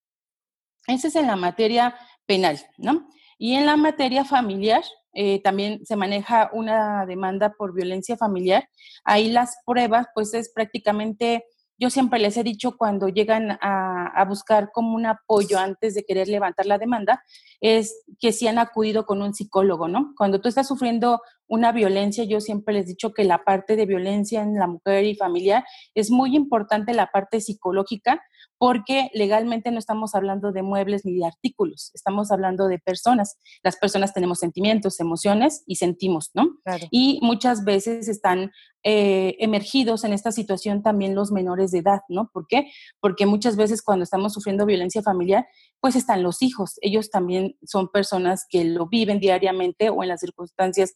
Ese 0.87 1.09
es 1.09 1.17
en 1.17 1.27
la 1.27 1.37
materia 1.37 1.95
penal, 2.27 2.59
¿no? 2.79 3.09
Y 3.39 3.55
en 3.55 3.67
la 3.67 3.77
materia 3.77 4.25
familiar, 4.25 4.83
eh, 5.13 5.41
también 5.43 5.85
se 5.85 5.97
maneja 5.97 6.51
una 6.53 7.07
demanda 7.07 7.53
por 7.53 7.75
violencia 7.75 8.17
familiar. 8.17 8.69
Ahí 9.05 9.31
las 9.31 9.59
pruebas, 9.65 10.07
pues 10.15 10.35
es 10.35 10.51
prácticamente 10.53 11.45
yo 11.79 11.91
siempre 11.91 12.19
les 12.19 12.37
he 12.37 12.43
dicho 12.43 12.77
cuando 12.77 13.09
llegan 13.09 13.59
a, 13.61 14.25
buscar 14.29 14.71
como 14.73 14.95
un 14.95 15.07
apoyo 15.07 15.59
antes 15.59 15.95
de 15.95 16.05
querer 16.05 16.29
levantar 16.29 16.67
la 16.67 16.77
demanda, 16.77 17.23
es 17.61 18.05
que 18.19 18.33
si 18.33 18.47
han 18.49 18.59
acudido 18.59 19.07
con 19.07 19.23
un 19.23 19.33
psicólogo, 19.33 19.89
¿no? 19.89 20.13
Cuando 20.17 20.41
tú 20.41 20.49
estás 20.49 20.67
sufriendo 20.69 21.23
una 21.47 21.73
violencia, 21.73 22.25
yo 22.25 22.41
siempre 22.41 22.75
les 22.75 22.85
he 22.85 22.89
dicho 22.89 23.13
que 23.15 23.25
la 23.25 23.45
parte 23.45 23.77
de 23.77 23.87
violencia 23.87 24.43
en 24.43 24.59
la 24.59 24.67
mujer 24.67 25.05
y 25.05 25.15
familiar 25.15 25.65
es 25.95 26.11
muy 26.11 26.37
importante 26.37 26.93
la 26.93 27.11
parte 27.11 27.41
psicológica 27.41 28.21
porque 28.59 29.11
legalmente 29.15 29.71
no 29.71 29.79
estamos 29.79 30.15
hablando 30.15 30.53
de 30.53 30.63
muebles 30.63 31.05
ni 31.05 31.17
de 31.17 31.27
artículos, 31.27 31.91
estamos 31.95 32.31
hablando 32.31 32.69
de 32.69 32.79
personas. 32.79 33.39
Las 33.63 33.77
personas 33.77 34.13
tenemos 34.13 34.41
sentimientos, 34.41 35.01
emociones 35.01 35.63
y 35.67 35.77
sentimos, 35.77 36.31
¿no? 36.35 36.59
Y 36.91 37.21
muchas 37.23 37.65
veces 37.65 38.09
están 38.09 38.51
eh, 38.83 39.37
emergidos 39.39 40.05
en 40.05 40.13
esta 40.13 40.33
situación 40.33 40.83
también 40.83 41.15
los 41.15 41.31
menores 41.31 41.71
de 41.71 41.79
edad, 41.79 42.01
¿no? 42.09 42.31
¿Por 42.33 42.47
qué? 42.49 42.71
Porque 43.01 43.27
muchas 43.27 43.57
veces 43.57 43.83
cuando 43.83 44.03
estamos 44.03 44.33
sufriendo 44.33 44.67
violencia 44.67 45.03
familiar, 45.03 45.47
pues 45.81 45.97
están 45.97 46.23
los 46.23 46.43
hijos. 46.43 46.75
Ellos 46.81 47.11
también 47.11 47.57
son 47.65 47.89
personas 47.89 48.45
que 48.49 48.65
lo 48.65 48.89
viven 48.89 49.21
diariamente 49.21 49.91
o 49.91 50.03
en 50.03 50.09
las 50.09 50.21
circunstancias 50.21 50.95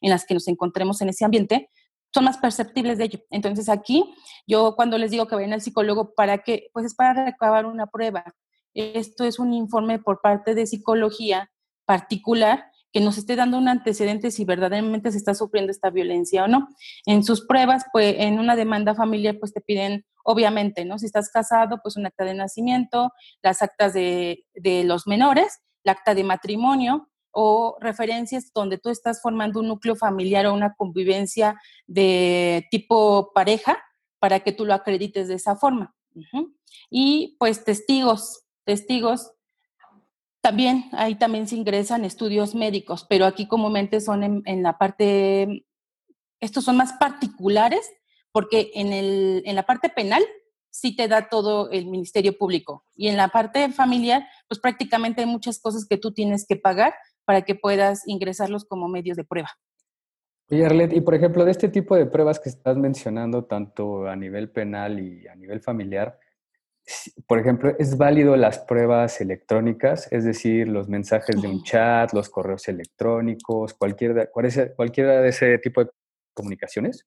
en 0.00 0.10
las 0.10 0.24
que 0.24 0.34
nos 0.34 0.48
encontremos 0.48 1.00
en 1.00 1.08
ese 1.08 1.24
ambiente, 1.24 1.70
son 2.12 2.24
más 2.24 2.38
perceptibles 2.38 2.98
de 2.98 3.04
ello. 3.04 3.20
Entonces 3.30 3.68
aquí 3.68 4.14
yo 4.46 4.74
cuando 4.76 4.98
les 4.98 5.10
digo 5.10 5.26
que 5.26 5.34
vayan 5.34 5.52
al 5.52 5.60
psicólogo, 5.60 6.14
¿para 6.14 6.38
qué? 6.38 6.68
Pues 6.72 6.86
es 6.86 6.94
para 6.94 7.24
recabar 7.24 7.66
una 7.66 7.86
prueba. 7.86 8.24
Esto 8.74 9.24
es 9.24 9.38
un 9.38 9.52
informe 9.52 9.98
por 9.98 10.20
parte 10.20 10.54
de 10.54 10.66
psicología 10.66 11.50
particular 11.84 12.66
que 12.92 13.00
nos 13.00 13.18
esté 13.18 13.36
dando 13.36 13.58
un 13.58 13.68
antecedente 13.68 14.30
si 14.30 14.44
verdaderamente 14.44 15.12
se 15.12 15.18
está 15.18 15.34
sufriendo 15.34 15.70
esta 15.70 15.90
violencia 15.90 16.44
o 16.44 16.48
no. 16.48 16.68
En 17.06 17.22
sus 17.22 17.46
pruebas, 17.46 17.84
pues 17.92 18.16
en 18.18 18.38
una 18.38 18.56
demanda 18.56 18.94
familiar, 18.94 19.36
pues 19.38 19.52
te 19.52 19.60
piden, 19.60 20.04
obviamente, 20.24 20.84
¿no? 20.84 20.98
Si 20.98 21.06
estás 21.06 21.30
casado, 21.30 21.78
pues 21.82 21.96
un 21.96 22.06
acta 22.06 22.24
de 22.24 22.34
nacimiento, 22.34 23.12
las 23.42 23.62
actas 23.62 23.94
de, 23.94 24.44
de 24.54 24.82
los 24.84 25.06
menores, 25.06 25.60
la 25.84 25.92
acta 25.92 26.14
de 26.14 26.24
matrimonio, 26.24 27.09
o 27.32 27.76
referencias 27.80 28.52
donde 28.52 28.78
tú 28.78 28.90
estás 28.90 29.20
formando 29.22 29.60
un 29.60 29.68
núcleo 29.68 29.96
familiar 29.96 30.46
o 30.46 30.54
una 30.54 30.74
convivencia 30.74 31.60
de 31.86 32.66
tipo 32.70 33.32
pareja 33.34 33.78
para 34.18 34.40
que 34.40 34.52
tú 34.52 34.64
lo 34.64 34.74
acredites 34.74 35.28
de 35.28 35.34
esa 35.34 35.56
forma. 35.56 35.94
Y 36.90 37.36
pues 37.38 37.64
testigos, 37.64 38.44
testigos, 38.64 39.32
también 40.40 40.88
ahí 40.92 41.16
también 41.16 41.46
se 41.46 41.56
ingresan 41.56 42.04
estudios 42.04 42.54
médicos, 42.54 43.06
pero 43.08 43.26
aquí 43.26 43.46
comúnmente 43.46 44.00
son 44.00 44.22
en, 44.22 44.42
en 44.46 44.62
la 44.62 44.78
parte, 44.78 45.66
estos 46.40 46.64
son 46.64 46.76
más 46.76 46.94
particulares 46.94 47.90
porque 48.32 48.70
en, 48.74 48.92
el, 48.92 49.42
en 49.44 49.54
la 49.54 49.64
parte 49.64 49.88
penal 49.88 50.22
sí 50.70 50.94
te 50.94 51.08
da 51.08 51.28
todo 51.28 51.70
el 51.70 51.86
Ministerio 51.86 52.38
Público 52.38 52.84
y 52.94 53.08
en 53.08 53.16
la 53.16 53.28
parte 53.28 53.70
familiar, 53.72 54.26
pues 54.48 54.60
prácticamente 54.60 55.20
hay 55.20 55.26
muchas 55.26 55.58
cosas 55.58 55.86
que 55.86 55.98
tú 55.98 56.12
tienes 56.12 56.46
que 56.46 56.56
pagar 56.56 56.94
para 57.30 57.42
que 57.42 57.54
puedas 57.54 58.02
ingresarlos 58.08 58.64
como 58.64 58.88
medios 58.88 59.16
de 59.16 59.22
prueba. 59.22 59.50
Y 60.48 60.64
Arlet, 60.64 60.92
y 60.92 61.00
por 61.00 61.14
ejemplo, 61.14 61.44
de 61.44 61.52
este 61.52 61.68
tipo 61.68 61.94
de 61.94 62.06
pruebas 62.06 62.40
que 62.40 62.48
estás 62.48 62.76
mencionando, 62.76 63.44
tanto 63.44 64.08
a 64.08 64.16
nivel 64.16 64.50
penal 64.50 64.98
y 64.98 65.28
a 65.28 65.36
nivel 65.36 65.60
familiar, 65.60 66.18
por 67.28 67.38
ejemplo, 67.38 67.72
¿es 67.78 67.96
válido 67.96 68.34
las 68.34 68.58
pruebas 68.58 69.20
electrónicas? 69.20 70.10
Es 70.10 70.24
decir, 70.24 70.66
los 70.66 70.88
mensajes 70.88 71.40
de 71.40 71.46
un 71.46 71.62
chat, 71.62 72.12
los 72.14 72.28
correos 72.30 72.66
electrónicos, 72.66 73.74
cualquier, 73.74 74.32
cualquiera 74.32 75.20
de 75.20 75.28
ese 75.28 75.56
tipo 75.58 75.84
de 75.84 75.90
comunicaciones? 76.34 77.06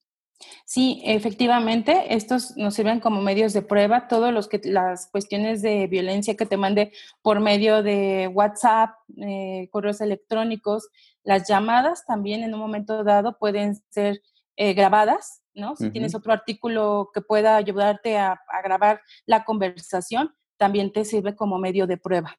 Sí, 0.66 1.02
efectivamente, 1.06 2.14
estos 2.16 2.56
nos 2.58 2.74
sirven 2.74 3.00
como 3.00 3.22
medios 3.22 3.54
de 3.54 3.62
prueba. 3.62 4.08
Todos 4.08 4.34
los 4.34 4.48
que 4.48 4.62
las 4.64 5.08
cuestiones 5.12 5.62
de 5.62 5.88
violencia 5.88 6.36
que 6.36 6.46
te 6.46 6.58
mande 6.58 6.92
por 7.22 7.40
medio 7.40 7.84
de 7.84 8.30
WhatsApp, 8.34 8.92
eh, 9.18 9.68
correos 9.72 10.02
electrónicos, 10.02 10.90
las 11.24 11.48
llamadas 11.48 12.06
también 12.06 12.44
en 12.44 12.54
un 12.54 12.60
momento 12.60 13.04
dado 13.04 13.38
pueden 13.38 13.76
ser 13.90 14.22
eh, 14.56 14.74
grabadas, 14.74 15.42
¿no? 15.54 15.76
Si 15.76 15.90
tienes 15.90 16.14
otro 16.16 16.32
artículo 16.32 17.10
que 17.14 17.22
pueda 17.22 17.56
ayudarte 17.56 18.18
a, 18.18 18.40
grabar 18.64 19.02
la 19.26 19.44
conversación, 19.46 20.34
también 20.58 20.94
te 20.94 21.06
sirve 21.06 21.36
como 21.36 21.58
medio 21.58 21.88
de 21.88 21.98
prueba. 21.98 22.38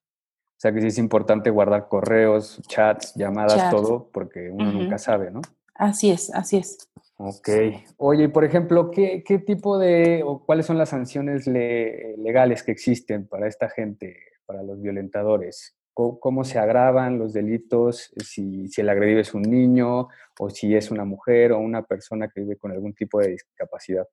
O 0.56 0.60
sea 0.64 0.72
que 0.72 0.80
sí 0.80 0.86
es 0.86 0.98
importante 0.98 1.50
guardar 1.50 1.88
correos, 1.88 2.60
chats, 2.68 3.14
llamadas, 3.16 3.70
todo, 3.70 4.08
porque 4.12 4.50
uno 4.50 4.70
nunca 4.70 4.98
sabe, 4.98 5.30
¿no? 5.30 5.40
Así 5.74 6.10
es, 6.10 6.32
así 6.32 6.58
es. 6.58 6.88
Ok. 7.16 7.48
Oye, 7.96 8.28
por 8.28 8.44
ejemplo, 8.44 8.90
¿qué, 8.90 9.22
tipo 9.46 9.78
de 9.78 10.22
o 10.24 10.44
cuáles 10.44 10.66
son 10.66 10.78
las 10.78 10.88
sanciones 10.88 11.46
legales 11.46 12.62
que 12.62 12.72
existen 12.72 13.28
para 13.28 13.46
esta 13.46 13.68
gente, 13.68 14.16
para 14.46 14.62
los 14.62 14.80
violentadores? 14.80 15.76
¿Cómo, 15.92 16.42
se 16.42 16.58
agravan 16.58 17.20
los 17.20 17.32
delitos 17.32 18.10
si, 18.16 18.66
si, 18.66 18.80
el 18.80 18.88
agredido 18.88 19.20
es 19.20 19.32
un 19.32 19.42
niño 19.42 20.08
o 20.40 20.50
si 20.50 20.74
es 20.74 20.90
una 20.90 21.04
mujer 21.04 21.52
o 21.52 21.60
una 21.60 21.82
persona 21.82 22.28
que 22.28 22.40
vive 22.40 22.56
con 22.56 22.72
algún 22.72 22.94
tipo 22.94 23.20
de 23.20 23.28
discapacidad? 23.28 24.08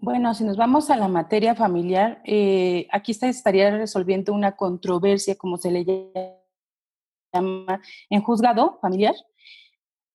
Bueno, 0.00 0.34
si 0.34 0.42
nos 0.44 0.56
vamos 0.56 0.90
a 0.90 0.96
la 0.96 1.06
materia 1.06 1.54
familiar, 1.54 2.20
eh, 2.24 2.88
aquí 2.90 3.12
estaría 3.12 3.70
resolviendo 3.76 4.32
una 4.32 4.56
controversia, 4.56 5.36
como 5.36 5.56
se 5.56 5.70
le 5.70 5.84
llama 7.32 7.80
en 8.10 8.22
juzgado 8.22 8.78
familiar. 8.80 9.14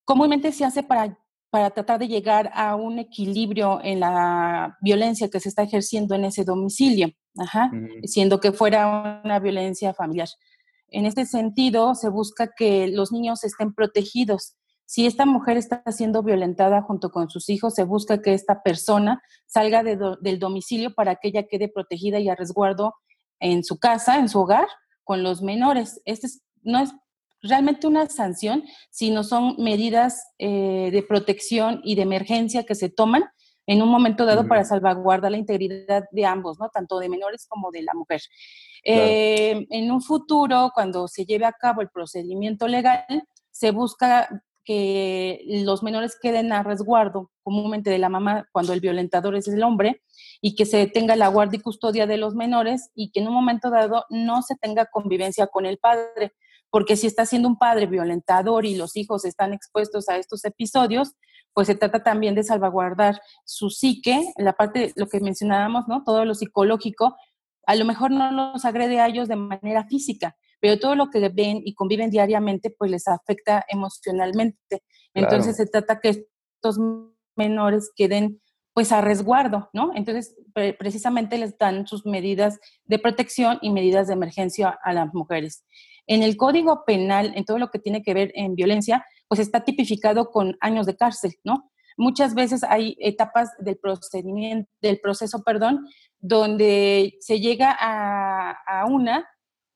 Comúnmente 0.06 0.52
se 0.52 0.65
hace 0.65 0.84
para 0.84 1.17
para 1.53 1.69
tratar 1.69 1.99
de 1.99 2.07
llegar 2.07 2.49
a 2.55 2.75
un 2.75 2.97
equilibrio 2.97 3.79
en 3.83 3.99
la 3.99 4.75
violencia 4.81 5.29
que 5.29 5.39
se 5.39 5.49
está 5.49 5.61
ejerciendo 5.61 6.15
en 6.15 6.25
ese 6.25 6.43
domicilio, 6.43 7.11
siendo 8.05 8.39
que 8.39 8.51
fuera 8.51 9.21
una 9.23 9.37
violencia 9.37 9.93
familiar. 9.93 10.29
En 10.87 11.05
este 11.05 11.27
sentido, 11.27 11.93
se 11.93 12.09
busca 12.09 12.49
que 12.57 12.87
los 12.87 13.11
niños 13.11 13.43
estén 13.43 13.71
protegidos. 13.71 14.55
Si 14.87 15.05
esta 15.05 15.27
mujer 15.27 15.57
está 15.57 15.83
siendo 15.91 16.23
violentada 16.23 16.81
junto 16.81 17.11
con 17.11 17.29
sus 17.29 17.47
hijos, 17.49 17.75
se 17.75 17.83
busca 17.83 18.19
que 18.19 18.33
esta 18.33 18.63
persona 18.63 19.21
salga 19.45 19.83
del 19.83 20.39
domicilio 20.39 20.95
para 20.95 21.17
que 21.17 21.27
ella 21.27 21.43
quede 21.43 21.67
protegida 21.67 22.19
y 22.19 22.29
a 22.29 22.35
resguardo 22.35 22.95
en 23.39 23.63
su 23.63 23.77
casa, 23.77 24.17
en 24.17 24.27
su 24.27 24.39
hogar, 24.39 24.67
con 25.03 25.21
los 25.21 25.43
menores. 25.43 26.01
Este 26.05 26.29
no 26.63 26.79
es 26.79 26.89
realmente 27.43 27.88
una 27.88 28.10
sanción, 28.10 28.63
sino 28.89 29.23
son 29.23 29.56
medidas 29.58 30.25
eh, 30.39 30.89
de 30.91 31.03
protección 31.03 31.82
y 31.84 31.95
de 31.95 32.03
emergencia 32.03 32.63
que 32.63 32.75
se 32.75 32.89
toman 32.89 33.25
en 33.67 33.82
un 33.82 33.89
momento 33.89 34.25
dado 34.25 34.47
para 34.47 34.65
salvaguardar 34.65 35.32
la 35.32 35.38
integridad 35.38 36.06
de 36.12 36.25
ambos, 36.25 36.60
¿no? 36.60 36.69
Tanto 36.69 36.99
de 36.99 37.10
menores 37.10 37.45
como 37.47 37.71
de 37.71 37.84
la 37.84 37.93
mujer. 37.93 38.21
Eh, 38.84 39.65
en 39.69 39.91
un 39.91 40.01
futuro, 40.01 40.71
cuando 40.73 41.08
se 41.08 41.25
lleve 41.25 41.45
a 41.45 41.53
cabo 41.53 41.82
el 41.82 41.89
procedimiento 41.89 42.67
legal, 42.67 43.06
se 43.51 43.71
busca 43.71 44.43
que 44.65 45.41
los 45.45 45.84
menores 45.84 46.17
queden 46.21 46.53
a 46.53 46.63
resguardo 46.63 47.32
comúnmente 47.43 47.89
de 47.89 47.99
la 47.99 48.10
mamá 48.10 48.47
cuando 48.51 48.73
el 48.73 48.79
violentador 48.79 49.36
es 49.36 49.47
el 49.47 49.63
hombre 49.63 50.01
y 50.41 50.56
que 50.56 50.65
se 50.65 50.88
tenga 50.88 51.15
la 51.15 51.27
guardia 51.27 51.58
y 51.60 51.62
custodia 51.62 52.08
de 52.08 52.17
los 52.17 52.34
menores 52.34 52.89
y 52.95 53.12
que 53.12 53.19
en 53.19 53.27
un 53.27 53.34
momento 53.34 53.69
dado 53.69 54.06
no 54.10 54.41
se 54.41 54.56
tenga 54.56 54.86
convivencia 54.86 55.47
con 55.47 55.65
el 55.65 55.77
padre, 55.79 56.34
porque 56.73 56.97
si 56.97 57.05
está 57.05 57.27
siendo 57.27 57.47
un 57.47 57.59
padre 57.59 57.86
violentador 57.86 58.65
y 58.65 58.75
los 58.75 58.95
hijos 58.95 59.25
están 59.25 59.53
expuestos 59.53 60.09
a 60.09 60.17
estos 60.17 60.43
episodios, 60.43 61.13
pues 61.53 61.67
se 61.67 61.75
trata 61.75 62.01
también 62.01 62.33
de 62.33 62.41
salvaguardar 62.41 63.21
su 63.45 63.69
psique, 63.69 64.33
la 64.38 64.53
parte, 64.53 64.91
lo 64.95 65.05
que 65.05 65.19
mencionábamos, 65.19 65.88
¿no? 65.88 66.03
Todo 66.03 66.25
lo 66.25 66.33
psicológico, 66.33 67.15
a 67.67 67.75
lo 67.75 67.86
mejor 67.86 68.09
no 68.09 68.31
los 68.31 68.65
agrede 68.65 68.99
a 68.99 69.07
ellos 69.07 69.27
de 69.27 69.36
manera 69.36 69.86
física, 69.86 70.36
pero 70.59 70.79
todo 70.79 70.95
lo 70.95 71.12
que 71.12 71.29
ven 71.29 71.62
y 71.63 71.75
conviven 71.75 72.09
diariamente, 72.09 72.71
pues 72.75 72.89
les 72.89 73.07
afecta 73.07 73.63
emocionalmente. 73.67 74.81
Entonces 75.13 75.57
se 75.57 75.67
trata 75.67 75.99
que 75.99 76.25
estos 76.55 76.79
menores 77.36 77.91
queden 77.95 78.41
pues 78.73 78.91
a 78.91 79.01
resguardo, 79.01 79.69
¿no? 79.73 79.91
Entonces, 79.93 80.36
precisamente 80.79 81.38
les 81.38 81.55
dan 81.59 81.86
sus 81.86 82.07
medidas 82.07 82.59
de 82.86 82.97
protección 82.97 83.59
y 83.62 83.69
medidas 83.69 84.07
de 84.07 84.13
emergencia 84.13 84.79
a 84.83 84.93
las 84.93 85.13
mujeres. 85.13 85.63
En 86.07 86.23
el 86.23 86.37
Código 86.37 86.83
Penal, 86.85 87.33
en 87.35 87.45
todo 87.45 87.59
lo 87.59 87.69
que 87.69 87.79
tiene 87.79 88.03
que 88.03 88.13
ver 88.13 88.31
en 88.35 88.55
violencia, 88.55 89.05
pues 89.27 89.39
está 89.39 89.63
tipificado 89.63 90.31
con 90.31 90.57
años 90.59 90.85
de 90.85 90.95
cárcel, 90.95 91.33
¿no? 91.43 91.71
Muchas 91.97 92.33
veces 92.33 92.63
hay 92.63 92.95
etapas 92.99 93.51
del 93.59 93.77
procedimiento, 93.77 94.69
del 94.81 94.99
proceso, 94.99 95.43
perdón, 95.43 95.85
donde 96.19 97.15
se 97.19 97.39
llega 97.39 97.75
a, 97.79 98.51
a 98.67 98.85
una 98.85 99.27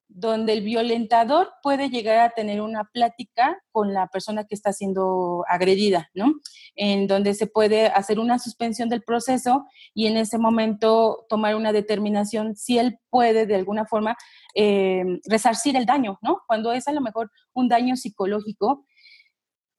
donde 0.10 0.54
el 0.54 0.62
violentador 0.62 1.54
puede 1.62 1.90
llegar 1.90 2.20
a 2.20 2.30
tener 2.30 2.62
una 2.62 2.86
plática 2.86 3.62
con 3.72 3.94
la 3.94 4.08
persona 4.08 4.46
que 4.46 4.56
está 4.56 4.74
siendo 4.74 5.44
agredida, 5.48 6.10
¿no? 6.14 6.34
En 6.76 7.08
donde 7.08 7.34
se 7.34 7.48
puede 7.48 7.88
hacer 7.88 8.20
una 8.20 8.40
suspensión 8.40 8.90
del 8.90 9.04
proceso 9.04 9.66
y 9.94 10.08
en 10.08 10.18
ese 10.18 10.38
momento 10.38 11.26
tomar 11.30 11.56
una 11.56 11.72
determinación 11.72 12.56
si 12.56 12.80
él 12.80 13.00
puede 13.10 13.46
de 13.46 13.56
alguna 13.56 13.86
forma 13.86 14.16
eh, 14.56 15.04
resarcir 15.26 15.76
el 15.76 15.86
daño, 15.86 16.18
¿no? 16.22 16.42
Cuando 16.48 16.72
es 16.72 16.88
a 16.88 16.94
lo 16.94 17.02
mejor 17.02 17.30
un 17.54 17.68
daño 17.68 17.96
psicológico, 17.96 18.86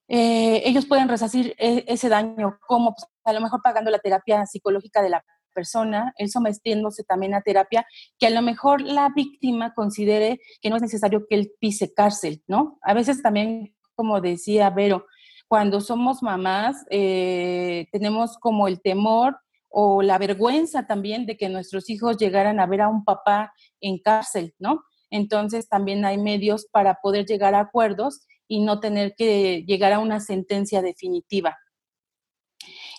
eh, 0.08 0.62
ellos 0.64 0.86
pueden 0.86 1.08
resarcir 1.08 1.54
e-, 1.58 1.84
ese 1.86 2.08
daño, 2.08 2.58
como 2.66 2.94
pues, 2.94 3.06
a 3.24 3.32
lo 3.32 3.40
mejor 3.40 3.60
pagando 3.62 3.90
la 3.90 3.98
terapia 3.98 4.46
psicológica 4.46 5.02
de 5.02 5.10
la 5.10 5.24
persona, 5.58 6.14
él 6.18 6.30
sometiéndose 6.30 7.02
también 7.02 7.34
a 7.34 7.42
terapia, 7.42 7.84
que 8.16 8.28
a 8.28 8.30
lo 8.30 8.42
mejor 8.42 8.80
la 8.80 9.08
víctima 9.08 9.74
considere 9.74 10.38
que 10.60 10.70
no 10.70 10.76
es 10.76 10.82
necesario 10.82 11.26
que 11.28 11.34
él 11.34 11.50
pise 11.58 11.92
cárcel, 11.92 12.44
¿no? 12.46 12.78
A 12.82 12.94
veces 12.94 13.20
también, 13.20 13.74
como 13.96 14.20
decía 14.20 14.70
Vero, 14.70 15.04
cuando 15.48 15.80
somos 15.80 16.22
mamás, 16.22 16.84
eh, 16.90 17.88
tenemos 17.90 18.38
como 18.38 18.68
el 18.68 18.80
temor 18.80 19.36
o 19.68 20.02
la 20.02 20.18
vergüenza 20.18 20.86
también 20.86 21.26
de 21.26 21.36
que 21.36 21.48
nuestros 21.48 21.90
hijos 21.90 22.18
llegaran 22.18 22.60
a 22.60 22.66
ver 22.66 22.82
a 22.82 22.88
un 22.88 23.04
papá 23.04 23.52
en 23.80 23.98
cárcel, 23.98 24.54
¿no? 24.60 24.84
Entonces 25.10 25.68
también 25.68 26.04
hay 26.04 26.18
medios 26.18 26.66
para 26.70 27.00
poder 27.02 27.26
llegar 27.26 27.54
a 27.56 27.60
acuerdos 27.60 28.26
y 28.46 28.60
no 28.60 28.78
tener 28.78 29.14
que 29.16 29.64
llegar 29.66 29.92
a 29.92 29.98
una 29.98 30.20
sentencia 30.20 30.82
definitiva. 30.82 31.56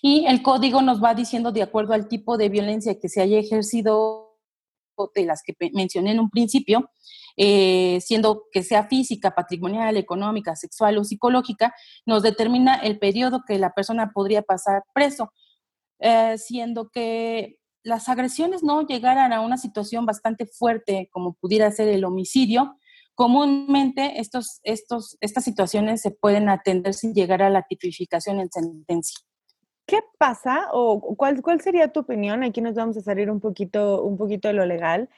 Y 0.01 0.25
el 0.27 0.41
código 0.41 0.81
nos 0.81 1.03
va 1.03 1.13
diciendo, 1.13 1.51
de 1.51 1.61
acuerdo 1.61 1.93
al 1.93 2.07
tipo 2.07 2.37
de 2.37 2.49
violencia 2.49 2.99
que 2.99 3.09
se 3.09 3.21
haya 3.21 3.39
ejercido, 3.39 4.37
de 5.15 5.25
las 5.25 5.43
que 5.43 5.55
mencioné 5.73 6.11
en 6.11 6.19
un 6.19 6.29
principio, 6.29 6.89
eh, 7.37 7.99
siendo 8.01 8.43
que 8.51 8.63
sea 8.63 8.87
física, 8.87 9.33
patrimonial, 9.33 9.95
económica, 9.95 10.55
sexual 10.55 10.97
o 10.97 11.03
psicológica, 11.03 11.73
nos 12.05 12.21
determina 12.21 12.75
el 12.75 12.99
periodo 12.99 13.43
que 13.47 13.57
la 13.59 13.73
persona 13.73 14.11
podría 14.13 14.41
pasar 14.41 14.83
preso, 14.93 15.31
eh, 15.99 16.37
siendo 16.37 16.89
que 16.89 17.59
las 17.83 18.09
agresiones 18.09 18.61
no 18.61 18.85
llegaran 18.85 19.31
a 19.31 19.41
una 19.41 19.57
situación 19.57 20.05
bastante 20.05 20.45
fuerte 20.45 21.09
como 21.11 21.33
pudiera 21.33 21.71
ser 21.71 21.87
el 21.87 22.03
homicidio, 22.03 22.75
comúnmente 23.15 24.19
estas 24.19 24.61
situaciones 25.43 26.01
se 26.01 26.11
pueden 26.11 26.49
atender 26.49 26.93
sin 26.93 27.13
llegar 27.13 27.41
a 27.41 27.49
la 27.49 27.63
tipificación 27.63 28.39
en 28.39 28.51
sentencia. 28.51 29.28
¿Qué 29.89 30.03
pasa 30.19 30.67
o 30.71 31.01
cuál, 31.15 31.41
cuál 31.41 31.61
sería 31.61 31.91
tu 31.91 32.01
opinión? 32.01 32.43
Aquí 32.43 32.61
nos 32.61 32.75
vamos 32.75 32.95
a 32.97 33.01
salir 33.01 33.31
un 33.31 33.39
poquito, 33.39 34.03
un 34.03 34.17
poquito 34.17 34.47
de 34.47 34.53
lo 34.53 34.67
legal. 34.67 35.09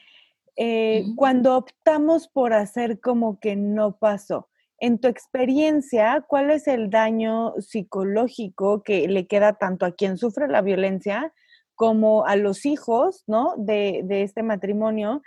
Eh, 0.55 1.03
cuando 1.17 1.57
optamos 1.57 2.29
por 2.29 2.53
hacer 2.53 3.01
como 3.01 3.37
que 3.41 3.57
no 3.57 3.97
pasó, 3.97 4.47
en 4.77 4.97
tu 4.97 5.09
experiencia, 5.09 6.23
¿cuál 6.25 6.51
es 6.51 6.69
el 6.69 6.89
daño 6.89 7.53
psicológico 7.59 8.81
que 8.81 9.09
le 9.09 9.27
queda 9.27 9.53
tanto 9.53 9.85
a 9.85 9.91
quien 9.91 10.17
sufre 10.17 10.47
la 10.47 10.61
violencia 10.61 11.33
como 11.75 12.25
a 12.25 12.37
los 12.37 12.65
hijos, 12.65 13.25
¿no? 13.27 13.55
De, 13.57 14.03
de 14.05 14.23
este 14.23 14.41
matrimonio. 14.41 15.21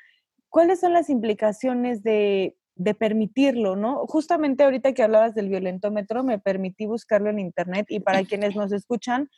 ¿Cuáles 0.49 0.81
son 0.81 0.95
las 0.95 1.11
implicaciones 1.11 2.03
de 2.03 2.57
de 2.77 2.95
permitirlo, 2.95 3.77
¿no? 3.77 4.07
Justamente 4.07 4.65
ahorita 4.65 4.93
que 4.93 5.03
hablabas 5.03 5.35
del 5.35 5.49
violentómetro, 5.49 6.25
me 6.25 6.39
permití 6.39 6.87
buscarlo 6.87 7.31
en 7.31 7.39
internet 7.39 7.87
y 7.89 8.01
para 8.01 8.25
quienes 8.25 8.57
nos 8.57 8.73
escuchan, 8.73 9.31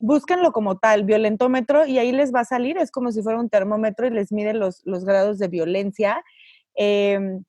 búsquenlo 0.00 0.52
como 0.52 0.78
tal, 0.78 1.04
violentómetro, 1.04 1.86
y 1.86 1.98
ahí 1.98 2.12
les 2.12 2.32
va 2.32 2.40
a 2.40 2.44
salir, 2.44 2.78
es 2.78 2.90
como 2.90 3.10
si 3.10 3.22
fuera 3.22 3.40
un 3.40 3.48
termómetro 3.48 4.06
y 4.06 4.10
les 4.10 4.32
mide 4.32 4.54
los, 4.54 4.82
grados 4.84 5.38
de 5.38 5.48
violencia. 5.48 6.22
Em, 6.74 7.44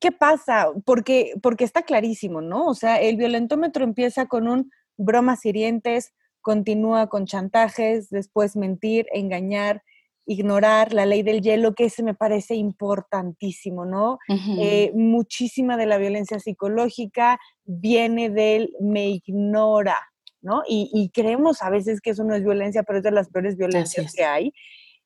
¿Qué 0.00 0.12
pasa? 0.12 0.68
Porque, 0.86 1.34
porque 1.42 1.64
está 1.64 1.82
clarísimo, 1.82 2.40
¿no? 2.40 2.66
O 2.66 2.74
sea, 2.74 3.00
el 3.00 3.16
violentómetro 3.16 3.84
empieza 3.84 4.26
con 4.26 4.48
un 4.48 4.70
bromas 4.96 5.44
hirientes, 5.44 6.14
continúa 6.40 7.08
con 7.08 7.26
chantajes, 7.26 8.08
después 8.08 8.56
mentir, 8.56 9.06
engañar, 9.12 9.82
ignorar 10.30 10.92
la 10.92 11.06
ley 11.06 11.24
del 11.24 11.40
hielo, 11.40 11.74
que 11.74 11.86
ese 11.86 12.04
me 12.04 12.14
parece 12.14 12.54
importantísimo, 12.54 13.84
¿no? 13.84 14.20
Eh, 14.60 14.92
muchísima 14.94 15.76
de 15.76 15.86
la 15.86 15.98
violencia 15.98 16.38
psicológica 16.38 17.40
viene 17.64 18.30
del 18.30 18.72
me 18.78 19.08
ignora, 19.08 19.98
¿no? 20.40 20.62
Y, 20.68 21.10
creemos 21.12 21.62
a 21.62 21.70
veces 21.70 22.00
que 22.00 22.10
eso 22.10 22.22
no 22.22 22.36
es 22.36 22.44
violencia, 22.44 22.84
pero 22.84 22.98
es 22.98 23.02
de 23.02 23.10
las 23.10 23.28
peores 23.28 23.56
violencias 23.56 24.12
que 24.12 24.22
hay. 24.22 24.52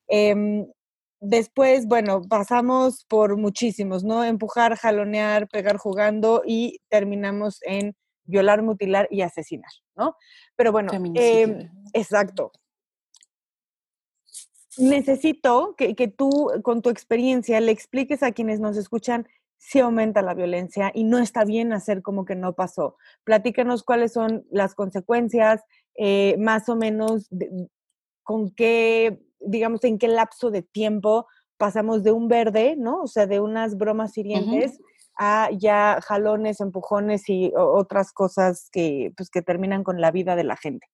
Em, 0.09 0.67
después, 1.21 1.87
bueno, 1.87 2.21
pasamos 2.29 3.07
por 3.09 3.39
muchísimos, 3.39 4.05
¿no? 4.05 4.25
Empujar, 4.25 4.77
jalonear, 4.77 5.49
pegar 5.49 5.79
jugando 5.79 6.43
y 6.47 6.81
terminamos 6.91 7.61
en 7.63 7.97
violar, 8.27 8.63
mutilar 8.63 9.09
y 9.11 9.23
asesinar, 9.23 9.73
¿no? 9.97 10.17
Pero 10.55 10.71
bueno, 10.71 10.93
eh, 11.15 11.71
exacto 11.95 12.53
necesito 14.79 15.75
que, 15.77 15.95
tú, 16.09 16.51
con 16.63 16.83
tu 16.83 16.91
experiencia, 16.91 17.61
le 17.61 17.73
expliques 17.73 18.23
a 18.23 18.33
quienes 18.33 18.61
nos 18.61 18.77
escuchan 18.77 19.27
si 19.59 19.81
aumenta 19.81 20.21
la 20.23 20.35
violencia 20.35 20.91
y 20.95 21.05
no 21.05 21.19
está 21.19 21.45
bien 21.45 21.73
hacer 21.73 22.03
como 22.03 22.25
que 22.25 22.35
no 22.35 22.55
pasó. 22.55 22.97
Platícanos 23.25 23.83
cuáles 23.83 24.13
son 24.13 24.45
las 24.51 24.75
consecuencias, 24.75 25.63
eh, 25.97 26.37
más 26.39 26.69
o 26.69 26.77
menos 26.77 27.31
con 28.23 28.51
qué, 28.51 29.23
digamos, 29.41 29.85
en 29.85 29.99
qué 29.99 30.09
lapso 30.09 30.51
de 30.51 30.63
tiempo 30.63 31.27
pasamos 31.57 32.03
de 32.03 32.13
un 32.13 32.29
verde, 32.29 32.75
¿no? 32.77 33.03
O 33.03 33.07
sea, 33.07 33.27
de 33.27 33.41
unas 33.41 33.77
bromas 33.77 34.19
hirientes 34.19 34.81
a 35.17 35.49
ya 35.53 36.01
jalones, 36.03 36.61
empujones 36.61 37.29
y 37.29 37.53
otras 37.57 38.13
cosas 38.13 38.69
que, 38.73 39.13
pues, 39.17 39.31
que 39.31 39.43
terminan 39.43 39.85
con 39.85 40.01
la 40.01 40.11
vida 40.11 40.37
de 40.37 40.45
la 40.45 40.57
gente. 40.57 40.87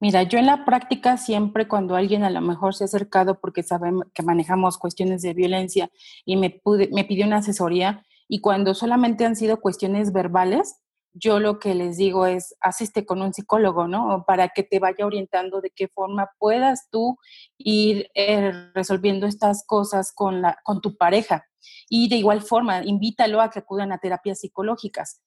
Mira, 0.00 0.22
yo 0.24 0.38
en 0.38 0.46
la 0.46 0.64
práctica 0.64 1.16
siempre 1.16 1.66
cuando 1.66 1.96
alguien 1.96 2.24
a 2.24 2.30
lo 2.30 2.40
mejor 2.40 2.74
se 2.74 2.84
ha 2.84 2.86
acercado 2.86 3.40
porque 3.40 3.62
sabemos 3.62 4.06
que 4.12 4.22
manejamos 4.22 4.76
cuestiones 4.76 5.22
de 5.22 5.34
violencia 5.34 5.90
y 6.24 6.36
me, 6.36 6.60
me 6.92 7.04
pidió 7.04 7.26
una 7.26 7.38
asesoría 7.38 8.04
y 8.28 8.40
cuando 8.40 8.74
solamente 8.74 9.24
han 9.24 9.36
sido 9.36 9.60
cuestiones 9.60 10.12
verbales, 10.12 10.80
yo 11.14 11.38
lo 11.38 11.60
que 11.60 11.74
les 11.74 11.96
digo 11.96 12.26
es 12.26 12.56
asiste 12.60 13.06
con 13.06 13.22
un 13.22 13.32
psicólogo, 13.32 13.86
¿no? 13.86 14.24
Para 14.26 14.48
que 14.48 14.64
te 14.64 14.80
vaya 14.80 15.06
orientando 15.06 15.60
de 15.60 15.70
qué 15.70 15.86
forma 15.86 16.30
puedas 16.38 16.88
tú 16.90 17.18
ir 17.56 18.10
eh, 18.14 18.52
resolviendo 18.74 19.26
estas 19.26 19.64
cosas 19.64 20.12
con, 20.12 20.42
la, 20.42 20.58
con 20.64 20.80
tu 20.80 20.96
pareja. 20.96 21.46
Y 21.88 22.08
de 22.08 22.16
igual 22.16 22.42
forma, 22.42 22.84
invítalo 22.84 23.40
a 23.40 23.50
que 23.50 23.60
acudan 23.60 23.92
a 23.92 23.98
terapias 23.98 24.40
psicológicas. 24.40 25.20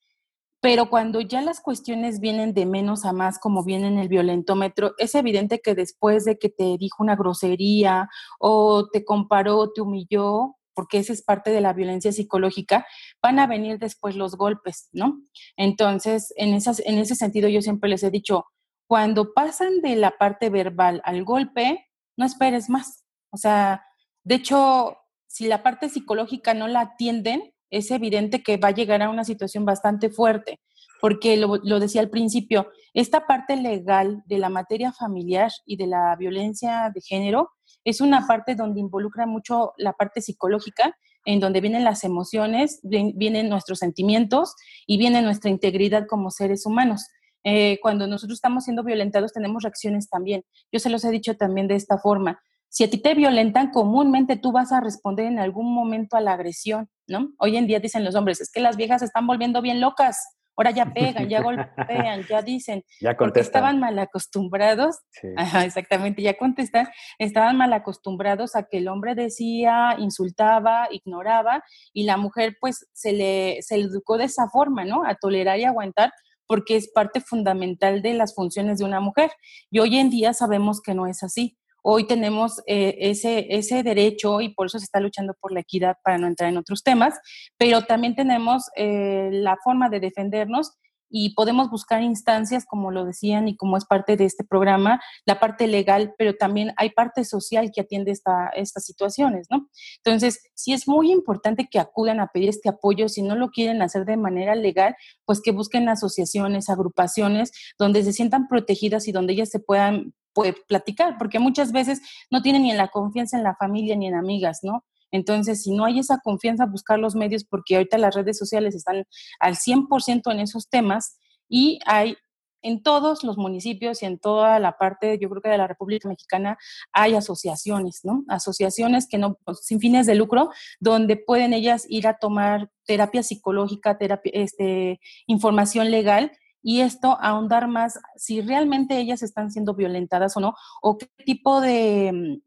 Pero 0.68 0.90
cuando 0.90 1.22
ya 1.22 1.42
las 1.42 1.62
cuestiones 1.62 2.20
vienen 2.20 2.54
de 2.54 2.66
menos 2.66 3.06
a 3.06 3.14
más, 3.14 3.40
como 3.40 3.64
viene 3.64 3.88
en 3.88 3.98
el 3.98 4.10
violentómetro, 4.10 4.96
es 4.98 5.16
evidente 5.16 5.62
que 5.62 5.76
después 5.76 6.26
de 6.26 6.38
que 6.38 6.50
te 6.50 6.78
dijo 6.78 7.02
una 7.02 7.16
grosería 7.16 8.10
o 8.38 8.90
te 8.90 9.06
comparó, 9.06 9.72
te 9.72 9.80
humilló, 9.80 10.58
porque 10.74 10.98
esa 10.98 11.14
es 11.14 11.24
parte 11.24 11.52
de 11.52 11.62
la 11.62 11.72
violencia 11.72 12.12
psicológica, 12.12 12.86
van 13.22 13.40
a 13.40 13.48
venir 13.48 13.80
después 13.80 14.18
los 14.18 14.36
golpes, 14.36 14.90
¿no? 14.92 15.22
Entonces, 15.56 16.34
en, 16.36 16.54
esas, 16.54 16.82
en 16.82 16.98
ese 16.98 17.16
sentido, 17.16 17.48
yo 17.48 17.62
siempre 17.62 17.90
les 17.90 18.04
he 18.04 18.12
dicho, 18.12 18.48
cuando 18.88 19.34
pasan 19.34 19.80
de 19.80 19.96
la 19.96 20.18
parte 20.18 20.50
verbal 20.50 21.02
al 21.06 21.24
golpe, 21.24 21.88
no 22.18 22.26
esperes 22.26 22.70
más. 22.70 23.06
O 23.30 23.38
sea, 23.38 23.86
de 24.26 24.36
hecho, 24.36 24.98
si 25.28 25.48
la 25.48 25.64
parte 25.64 25.88
psicológica 25.88 26.54
no 26.54 26.68
la 26.68 26.82
atienden, 26.82 27.54
es 27.70 27.92
evidente 27.92 28.44
que 28.44 28.58
va 28.58 28.70
a 28.70 28.74
llegar 28.74 29.02
a 29.02 29.10
una 29.10 29.24
situación 29.24 29.66
bastante 29.66 30.10
fuerte, 30.10 30.60
porque 31.00 31.38
lo, 31.38 31.80
decía 31.80 32.02
al 32.02 32.10
principio, 32.10 32.70
esta 32.94 33.28
parte 33.28 33.56
legal 33.56 34.24
de 34.26 34.38
la 34.38 34.50
materia 34.50 34.92
familiar 34.92 35.52
y 35.66 35.78
de 35.78 35.88
la 35.88 36.16
violencia 36.16 36.92
de 36.94 37.02
género 37.02 37.52
es 37.84 38.02
una 38.02 38.26
parte 38.28 38.56
donde 38.56 38.80
involucra 38.80 39.26
mucho 39.26 39.74
la 39.78 39.94
parte 39.94 40.22
psicológica, 40.22 40.98
en 41.26 41.40
donde 41.40 41.62
vienen 41.62 41.84
las 41.84 42.04
emociones, 42.04 42.80
vienen 42.84 43.50
nuestros 43.50 43.80
sentimientos 43.80 44.56
y 44.86 44.98
viene 44.98 45.22
nuestra 45.22 45.50
integridad 45.50 46.08
como 46.08 46.32
seres 46.32 46.66
humanos. 46.66 47.06
Eh, 47.44 47.80
cuando 47.82 48.08
nosotros 48.08 48.38
estamos 48.38 48.66
siendo 48.66 48.84
violentados 48.84 49.34
tenemos 49.34 49.64
reacciones 49.64 50.10
también. 50.10 50.44
Yo 50.72 50.80
se 50.80 50.90
los 50.90 51.04
he 51.06 51.12
dicho 51.12 51.36
también 51.38 51.68
de 51.68 51.76
esta 51.76 51.98
forma. 51.98 52.42
Si 52.70 52.84
a 52.84 52.90
ti 52.90 52.98
te 52.98 53.14
violentan, 53.14 53.72
comúnmente 53.72 54.36
tú 54.36 54.52
vas 54.52 54.72
a 54.72 54.82
responder 54.82 55.26
en 55.26 55.40
algún 55.40 55.74
momento 55.74 56.18
a 56.18 56.22
la 56.22 56.34
agresión, 56.34 56.90
¿no? 57.08 57.34
Hoy 57.40 57.58
en 57.58 57.68
día 57.68 57.80
dicen 57.80 58.04
los 58.04 58.16
hombres, 58.16 58.42
es 58.42 58.52
que 58.52 58.60
las 58.60 58.78
viejas 58.78 59.00
se 59.00 59.06
están 59.06 59.28
volviendo 59.28 59.62
bien 59.62 59.82
locas. 59.82 60.38
Ahora 60.56 60.72
ya 60.72 60.86
pegan, 60.94 61.30
ya 61.30 61.42
golpean, 61.42 62.26
ya 62.28 62.42
dicen, 62.42 62.84
ya 63.00 63.16
porque 63.16 63.42
estaban 63.42 63.80
mal 63.80 63.98
acostumbrados, 64.00 64.98
ajá, 65.38 65.66
exactamente, 65.66 66.22
ya 66.22 66.38
contestan, 66.38 66.88
estaban 67.20 67.58
mal 67.58 67.74
acostumbrados 67.74 68.56
a 68.56 68.64
que 68.64 68.80
el 68.80 68.88
hombre 68.88 69.16
decía, 69.16 69.96
insultaba, 70.00 70.88
ignoraba, 70.92 71.64
y 71.94 72.04
la 72.04 72.18
mujer 72.18 72.58
pues 72.60 72.88
se 72.94 73.14
le, 73.14 73.62
se 73.62 73.78
le 73.78 73.84
educó 73.84 74.18
de 74.18 74.26
esa 74.26 74.50
forma, 74.50 74.84
¿no? 74.84 75.06
A 75.06 75.16
tolerar 75.16 75.60
y 75.60 75.66
aguantar, 75.66 76.12
porque 76.48 76.76
es 76.76 76.90
parte 76.92 77.22
fundamental 77.22 78.02
de 78.02 78.14
las 78.14 78.34
funciones 78.34 78.80
de 78.80 78.86
una 78.86 79.00
mujer. 79.00 79.32
Y 79.70 79.80
hoy 79.80 79.98
en 79.98 80.10
día 80.10 80.34
sabemos 80.34 80.82
que 80.82 80.94
no 80.94 81.06
es 81.06 81.22
así. 81.22 81.58
Hoy 81.90 82.06
tenemos 82.06 82.62
eh, 82.68 82.98
ese, 83.00 83.48
ese 83.50 83.82
derecho 83.82 84.42
y 84.42 84.50
por 84.50 84.66
eso 84.66 84.78
se 84.78 84.84
está 84.84 85.00
luchando 85.00 85.34
por 85.40 85.54
la 85.54 85.62
equidad 85.62 85.96
para 86.04 86.18
no 86.18 86.28
entrar 86.28 86.50
en 86.50 86.58
otros 86.58 86.84
temas, 86.84 87.18
pero 87.58 87.84
también 87.84 88.14
tenemos 88.14 88.66
eh, 88.76 89.30
la 89.32 89.56
forma 89.64 89.88
de 89.88 90.02
defendernos 90.02 90.74
y 91.10 91.34
podemos 91.34 91.70
buscar 91.70 92.02
instancias, 92.02 92.66
como 92.66 92.92
lo 92.92 93.06
decían 93.06 93.48
y 93.48 93.56
como 93.56 93.78
es 93.78 93.86
parte 93.86 94.18
de 94.18 94.26
este 94.26 94.44
programa, 94.44 95.00
la 95.26 95.40
parte 95.40 95.66
legal, 95.66 96.14
pero 96.18 96.36
también 96.36 96.74
hay 96.76 96.90
parte 96.90 97.24
social 97.24 97.72
que 97.74 97.80
atiende 97.80 98.12
esta, 98.12 98.50
estas 98.50 98.84
situaciones, 98.84 99.48
¿no? 99.50 99.70
Entonces, 100.04 100.42
sí 100.56 100.74
es 100.74 100.90
muy 100.90 101.10
importante 101.10 101.70
que 101.72 101.80
acudan 101.80 102.20
a 102.20 102.28
pedir 102.28 102.50
este 102.50 102.68
apoyo, 102.68 103.08
si 103.08 103.22
no 103.22 103.38
lo 103.38 103.50
quieren 103.50 103.82
hacer 103.82 104.04
de 104.04 104.18
manera 104.18 104.56
legal, 104.56 104.98
pues 105.24 105.40
que 105.42 105.54
busquen 105.54 105.88
asociaciones, 105.88 106.70
agrupaciones, 106.70 107.54
donde 107.80 108.04
se 108.04 108.12
sientan 108.12 108.50
protegidas 108.50 109.08
y 109.08 109.14
donde 109.14 109.32
ellas 109.32 109.50
se 109.50 109.60
puedan 109.60 110.14
pues, 110.38 110.54
platicar, 110.68 111.18
porque 111.18 111.40
muchas 111.40 111.72
veces 111.72 112.00
no 112.30 112.44
tienen 112.44 112.62
ni 112.62 112.70
en 112.70 112.78
la 112.78 112.90
confianza 112.90 113.38
en 113.38 113.44
la 113.44 113.56
familia 113.56 113.96
ni 113.96 114.06
en 114.06 114.14
amigas, 114.14 114.60
¿no? 114.62 114.86
Entonces, 115.10 115.64
si 115.64 115.72
no 115.72 115.84
hay 115.84 115.98
esa 115.98 116.20
confianza, 116.24 116.68
buscar 116.68 117.00
los 117.00 117.16
medios, 117.16 117.44
porque 117.44 117.76
ahorita 117.76 117.98
las 117.98 118.14
redes 118.14 118.38
sociales 118.38 118.76
están 118.76 119.06
al 119.40 119.56
100% 119.56 120.32
en 120.32 120.40
esos 120.40 120.70
temas 120.70 121.18
y 121.50 121.80
hay 121.88 122.18
en 122.62 122.84
todos 122.84 123.24
los 123.24 123.36
municipios 123.38 124.04
y 124.04 124.06
en 124.06 124.20
toda 124.20 124.60
la 124.60 124.78
parte, 124.78 125.18
yo 125.18 125.28
creo 125.28 125.42
que 125.42 125.50
de 125.50 125.58
la 125.58 125.66
República 125.66 126.08
Mexicana, 126.08 126.56
hay 126.92 127.16
asociaciones, 127.16 128.02
¿no? 128.04 128.24
Asociaciones 128.28 129.08
que 129.10 129.18
no, 129.18 129.40
pues, 129.44 129.62
sin 129.64 129.80
fines 129.80 130.06
de 130.06 130.14
lucro, 130.14 130.52
donde 130.80 131.18
pueden 131.18 131.52
ellas 131.54 131.88
ir 131.90 132.06
a 132.08 132.20
tomar 132.20 132.70
terapia 132.86 133.24
psicológica, 133.24 133.98
terapia, 133.98 134.32
este, 134.36 135.00
información 135.26 135.90
legal 135.90 136.32
y 136.68 136.82
esto 136.82 137.18
ahondar 137.22 137.70
más 137.70 137.98
si 138.18 138.42
realmente 138.42 139.00
ellas 139.00 139.24
están 139.24 139.52
siendo 139.52 139.74
violentadas 139.74 140.36
o 140.36 140.42
no, 140.42 140.54
o 140.82 140.98
qué 140.98 141.08
tipo 141.24 141.62
de, 141.62 142.42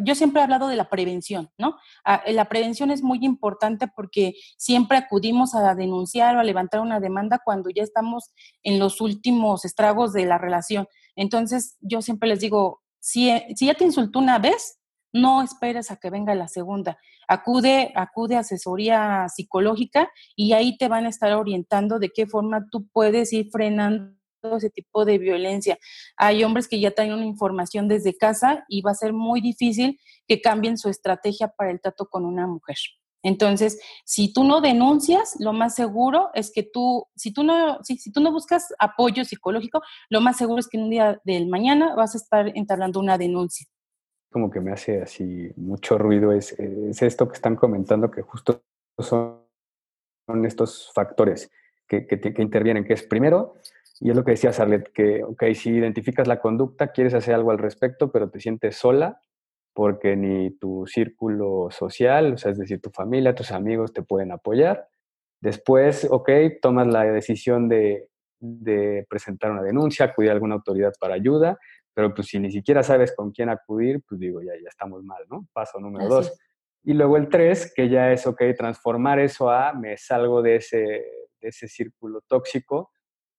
yo 0.00 0.14
siempre 0.14 0.40
he 0.40 0.44
hablado 0.44 0.66
de 0.66 0.76
la 0.76 0.88
prevención, 0.88 1.50
¿no? 1.58 1.76
Ah, 2.06 2.22
eh, 2.24 2.32
la 2.32 2.46
prevención 2.46 2.90
es 2.90 3.02
muy 3.02 3.18
importante 3.20 3.86
porque 3.86 4.32
siempre 4.56 4.96
acudimos 4.96 5.54
a 5.54 5.74
denunciar 5.74 6.34
o 6.34 6.40
a 6.40 6.44
levantar 6.44 6.80
una 6.80 7.00
demanda 7.00 7.38
cuando 7.44 7.68
ya 7.68 7.82
estamos 7.82 8.30
en 8.62 8.78
los 8.78 9.02
últimos 9.02 9.66
estragos 9.66 10.14
de 10.14 10.24
la 10.24 10.38
relación. 10.38 10.88
Entonces, 11.14 11.76
yo 11.82 12.00
siempre 12.00 12.30
les 12.30 12.40
digo, 12.40 12.80
si, 12.98 13.28
eh, 13.28 13.48
si 13.56 13.66
ya 13.66 13.74
te 13.74 13.84
insultó 13.84 14.20
una 14.20 14.38
vez, 14.38 14.78
no 15.14 15.42
esperes 15.42 15.90
a 15.90 15.96
que 15.96 16.10
venga 16.10 16.34
la 16.34 16.48
segunda. 16.48 16.98
Acude, 17.28 17.92
acude 17.94 18.36
a 18.36 18.40
asesoría 18.40 19.26
psicológica 19.28 20.10
y 20.36 20.52
ahí 20.52 20.76
te 20.76 20.88
van 20.88 21.06
a 21.06 21.08
estar 21.08 21.32
orientando 21.32 21.98
de 21.98 22.10
qué 22.10 22.26
forma 22.26 22.66
tú 22.70 22.88
puedes 22.88 23.32
ir 23.32 23.48
frenando 23.50 24.16
ese 24.56 24.70
tipo 24.70 25.04
de 25.04 25.18
violencia. 25.18 25.78
Hay 26.16 26.42
hombres 26.44 26.68
que 26.68 26.80
ya 26.80 26.90
traen 26.90 27.14
una 27.14 27.24
información 27.24 27.88
desde 27.88 28.16
casa 28.16 28.64
y 28.68 28.82
va 28.82 28.90
a 28.90 28.94
ser 28.94 29.12
muy 29.12 29.40
difícil 29.40 29.98
que 30.26 30.40
cambien 30.40 30.76
su 30.76 30.88
estrategia 30.88 31.48
para 31.48 31.70
el 31.70 31.80
trato 31.80 32.06
con 32.06 32.26
una 32.26 32.46
mujer. 32.46 32.76
Entonces, 33.22 33.80
si 34.04 34.32
tú 34.34 34.44
no 34.44 34.60
denuncias, 34.60 35.36
lo 35.38 35.54
más 35.54 35.76
seguro 35.76 36.28
es 36.34 36.52
que 36.52 36.62
tú, 36.62 37.06
si 37.16 37.32
tú 37.32 37.42
no, 37.42 37.78
si, 37.82 37.96
si 37.96 38.12
tú 38.12 38.20
no 38.20 38.32
buscas 38.32 38.74
apoyo 38.78 39.24
psicológico, 39.24 39.80
lo 40.10 40.20
más 40.20 40.36
seguro 40.36 40.60
es 40.60 40.68
que 40.68 40.76
un 40.76 40.90
día 40.90 41.20
del 41.24 41.48
mañana 41.48 41.94
vas 41.94 42.14
a 42.14 42.18
estar 42.18 42.52
entablando 42.54 43.00
una 43.00 43.16
denuncia. 43.16 43.66
Como 44.34 44.50
que 44.50 44.60
me 44.60 44.72
hace 44.72 45.00
así 45.00 45.52
mucho 45.54 45.96
ruido 45.96 46.32
es, 46.32 46.58
es 46.58 47.00
esto 47.02 47.28
que 47.28 47.36
están 47.36 47.54
comentando, 47.54 48.10
que 48.10 48.22
justo 48.22 48.64
son, 48.98 49.44
estos 50.44 50.90
factores 50.92 51.52
que, 51.86 52.04
que, 52.08 52.42
intervienen, 52.42 52.84
que 52.84 52.94
es 52.94 53.04
primero 53.04 53.54
y 54.00 54.10
es 54.10 54.16
lo 54.16 54.24
que 54.24 54.32
decía 54.32 54.52
Sarlet, 54.52 54.90
que, 54.90 55.22
ok, 55.22 55.44
si 55.54 55.70
identificas 55.70 56.26
la 56.26 56.40
conducta, 56.40 56.88
quieres 56.88 57.14
hacer 57.14 57.32
algo 57.32 57.52
al 57.52 57.58
respecto, 57.58 58.10
pero 58.10 58.28
te 58.28 58.40
sientes 58.40 58.74
sola 58.74 59.20
porque 59.72 60.16
ni 60.16 60.50
tu 60.50 60.84
círculo 60.88 61.68
social, 61.70 62.32
o 62.32 62.36
sea, 62.36 62.50
es 62.50 62.58
decir, 62.58 62.80
tu 62.80 62.90
familia, 62.90 63.36
tus 63.36 63.52
amigos 63.52 63.92
te 63.92 64.02
pueden 64.02 64.32
apoyar. 64.32 64.88
Después, 65.40 66.08
ok, 66.10 66.28
tomas 66.60 66.88
la 66.88 67.04
decisión 67.04 67.68
de, 67.68 68.08
de 68.40 69.06
presentar 69.08 69.52
una 69.52 69.62
denuncia, 69.62 70.06
acudir 70.06 70.30
a 70.30 70.32
alguna 70.32 70.56
autoridad 70.56 70.92
para 70.98 71.14
ayuda, 71.14 71.56
pero 71.94 72.12
pues 72.12 72.28
si 72.28 72.38
ni 72.38 72.50
siquiera 72.50 72.82
sabes 72.82 73.14
con 73.16 73.30
quién 73.30 73.48
acudir, 73.48 74.02
pues 74.06 74.20
digo, 74.20 74.42
ya, 74.42 74.52
ya 74.60 74.68
estamos 74.68 75.02
mal, 75.04 75.24
¿no? 75.30 75.46
Paso 75.52 75.78
número 75.80 76.08
dos. 76.08 76.36
Y 76.82 76.92
luego 76.92 77.16
el 77.16 77.28
tres, 77.28 77.72
que 77.74 77.88
ya 77.88 78.12
es, 78.12 78.26
ok, 78.26 78.42
transformar 78.56 79.18
eso 79.20 79.48
a 79.48 79.72
me 79.72 79.96
salgo 79.96 80.42
de 80.42 80.56
ese, 80.56 80.76
de 80.76 81.48
ese 81.48 81.68
círculo 81.68 82.20
tóxico 82.26 82.90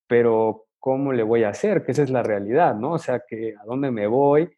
pero 0.08 0.68
¿cómo 0.80 1.14
le 1.14 1.24
voy 1.24 1.44
a 1.44 1.50
hacer? 1.50 1.84
Que 1.84 1.92
esa 1.92 2.04
es 2.04 2.10
la 2.10 2.24
realidad, 2.24 2.76
¿no? 2.76 2.94
O 2.94 3.00
sea, 3.00 3.24
que 3.28 3.56
a 3.60 3.66
dónde 3.66 3.92
me 3.92 4.08
voy, 4.08 4.50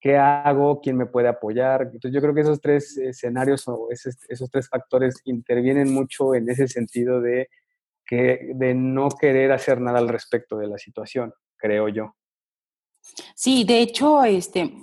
qué 0.00 0.16
hago, 0.16 0.80
quién 0.80 0.96
me 0.96 1.06
puede 1.06 1.28
apoyar. 1.28 1.82
Entonces 1.82 2.12
yo 2.12 2.20
creo 2.20 2.34
que 2.34 2.42
esos 2.42 2.60
tres 2.60 2.96
escenarios 2.96 3.66
o 3.68 3.88
esos, 3.90 4.50
tres 4.50 4.68
factores 4.68 5.20
intervienen 5.24 5.92
mucho 5.92 6.34
en 6.34 6.48
ese 6.48 6.68
sentido 6.68 7.20
de, 7.20 7.48
que, 8.06 8.52
de 8.54 8.74
no 8.74 9.08
querer 9.08 9.52
hacer 9.52 9.80
nada 9.80 9.98
al 9.98 10.08
respecto 10.08 10.56
de 10.56 10.68
la 10.68 10.78
situación, 10.78 11.32
creo 11.56 11.88
yo. 11.88 12.14
Sí, 13.34 13.64
de 13.64 13.80
hecho, 13.80 14.24
este, 14.24 14.74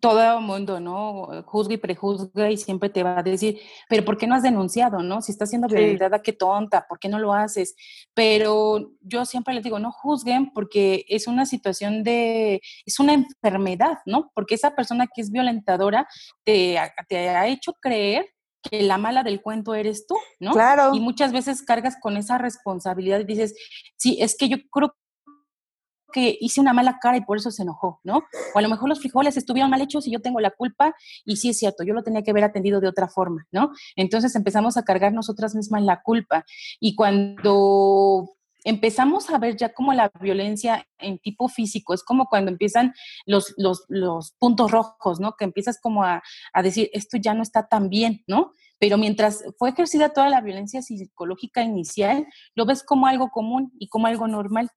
todo 0.00 0.38
el 0.38 0.44
mundo, 0.44 0.80
¿no? 0.80 1.42
Juzga 1.46 1.74
y 1.74 1.78
prejuzga 1.78 2.50
y 2.50 2.56
siempre 2.56 2.88
te 2.88 3.02
va 3.02 3.18
a 3.18 3.22
decir, 3.22 3.58
pero 3.88 4.04
¿por 4.04 4.16
qué 4.16 4.26
no 4.26 4.34
has 4.34 4.42
denunciado, 4.42 5.02
no? 5.02 5.20
Si 5.20 5.32
estás 5.32 5.50
siendo 5.50 5.68
violentada, 5.68 6.22
qué 6.22 6.32
tonta, 6.32 6.86
¿por 6.88 6.98
qué 6.98 7.08
no 7.08 7.18
lo 7.18 7.32
haces? 7.32 7.74
Pero 8.14 8.92
yo 9.00 9.24
siempre 9.24 9.54
les 9.54 9.64
digo, 9.64 9.78
no 9.78 9.90
juzguen 9.90 10.52
porque 10.52 11.04
es 11.08 11.26
una 11.26 11.46
situación 11.46 12.04
de, 12.04 12.60
es 12.86 13.00
una 13.00 13.14
enfermedad, 13.14 13.98
¿no? 14.06 14.30
Porque 14.34 14.54
esa 14.54 14.74
persona 14.74 15.08
que 15.12 15.20
es 15.20 15.30
violentadora 15.30 16.06
te, 16.44 16.78
te 17.08 17.28
ha 17.30 17.46
hecho 17.48 17.74
creer 17.74 18.26
que 18.62 18.82
la 18.82 18.96
mala 18.96 19.24
del 19.24 19.42
cuento 19.42 19.74
eres 19.74 20.06
tú, 20.06 20.14
¿no? 20.38 20.52
Claro. 20.52 20.94
Y 20.94 21.00
muchas 21.00 21.32
veces 21.32 21.62
cargas 21.62 21.96
con 22.00 22.16
esa 22.16 22.38
responsabilidad 22.38 23.18
y 23.18 23.24
dices, 23.24 23.54
sí, 23.96 24.18
es 24.20 24.36
que 24.36 24.48
yo 24.48 24.58
creo 24.70 24.94
que 26.12 26.36
hice 26.40 26.60
una 26.60 26.72
mala 26.72 26.98
cara 27.00 27.16
y 27.16 27.22
por 27.22 27.36
eso 27.36 27.50
se 27.50 27.62
enojó, 27.62 28.00
¿no? 28.04 28.24
O 28.54 28.58
a 28.58 28.62
lo 28.62 28.68
mejor 28.68 28.88
los 28.88 29.00
frijoles 29.00 29.36
estuvieron 29.36 29.70
mal 29.70 29.80
hechos 29.80 30.06
y 30.06 30.12
yo 30.12 30.20
tengo 30.20 30.40
la 30.40 30.50
culpa 30.50 30.94
y 31.24 31.36
sí 31.36 31.48
es 31.48 31.58
cierto, 31.58 31.82
yo 31.82 31.94
lo 31.94 32.02
tenía 32.02 32.22
que 32.22 32.30
haber 32.30 32.44
atendido 32.44 32.80
de 32.80 32.88
otra 32.88 33.08
forma, 33.08 33.46
¿no? 33.50 33.72
Entonces 33.96 34.34
empezamos 34.36 34.76
a 34.76 34.84
cargar 34.84 35.12
nosotras 35.12 35.54
mismas 35.54 35.82
la 35.82 36.02
culpa 36.02 36.44
y 36.78 36.94
cuando 36.94 38.30
empezamos 38.64 39.30
a 39.30 39.38
ver 39.38 39.56
ya 39.56 39.72
como 39.72 39.92
la 39.92 40.10
violencia 40.20 40.86
en 40.98 41.18
tipo 41.18 41.48
físico, 41.48 41.94
es 41.94 42.04
como 42.04 42.26
cuando 42.26 42.50
empiezan 42.50 42.94
los, 43.26 43.54
los, 43.56 44.32
puntos 44.38 44.70
rojos, 44.70 45.18
¿no? 45.18 45.34
Que 45.36 45.44
empiezas 45.44 45.80
como 45.80 46.04
a, 46.04 46.22
a 46.52 46.62
decir, 46.62 46.88
esto 46.92 47.16
ya 47.16 47.34
no 47.34 47.42
está 47.42 47.66
tan 47.66 47.88
bien, 47.88 48.22
¿no? 48.26 48.52
pero 48.82 48.98
mientras 48.98 49.44
fue 49.58 49.70
ejercida 49.70 50.08
toda 50.08 50.28
la 50.28 50.40
violencia 50.40 50.82
psicológica 50.82 51.62
inicial, 51.62 52.26
lo 52.56 52.66
ves 52.66 52.82
como 52.82 53.06
algo 53.06 53.30
común 53.30 53.70
y 53.78 53.86
como 53.86 54.08
algo 54.08 54.26
normal 54.26 54.70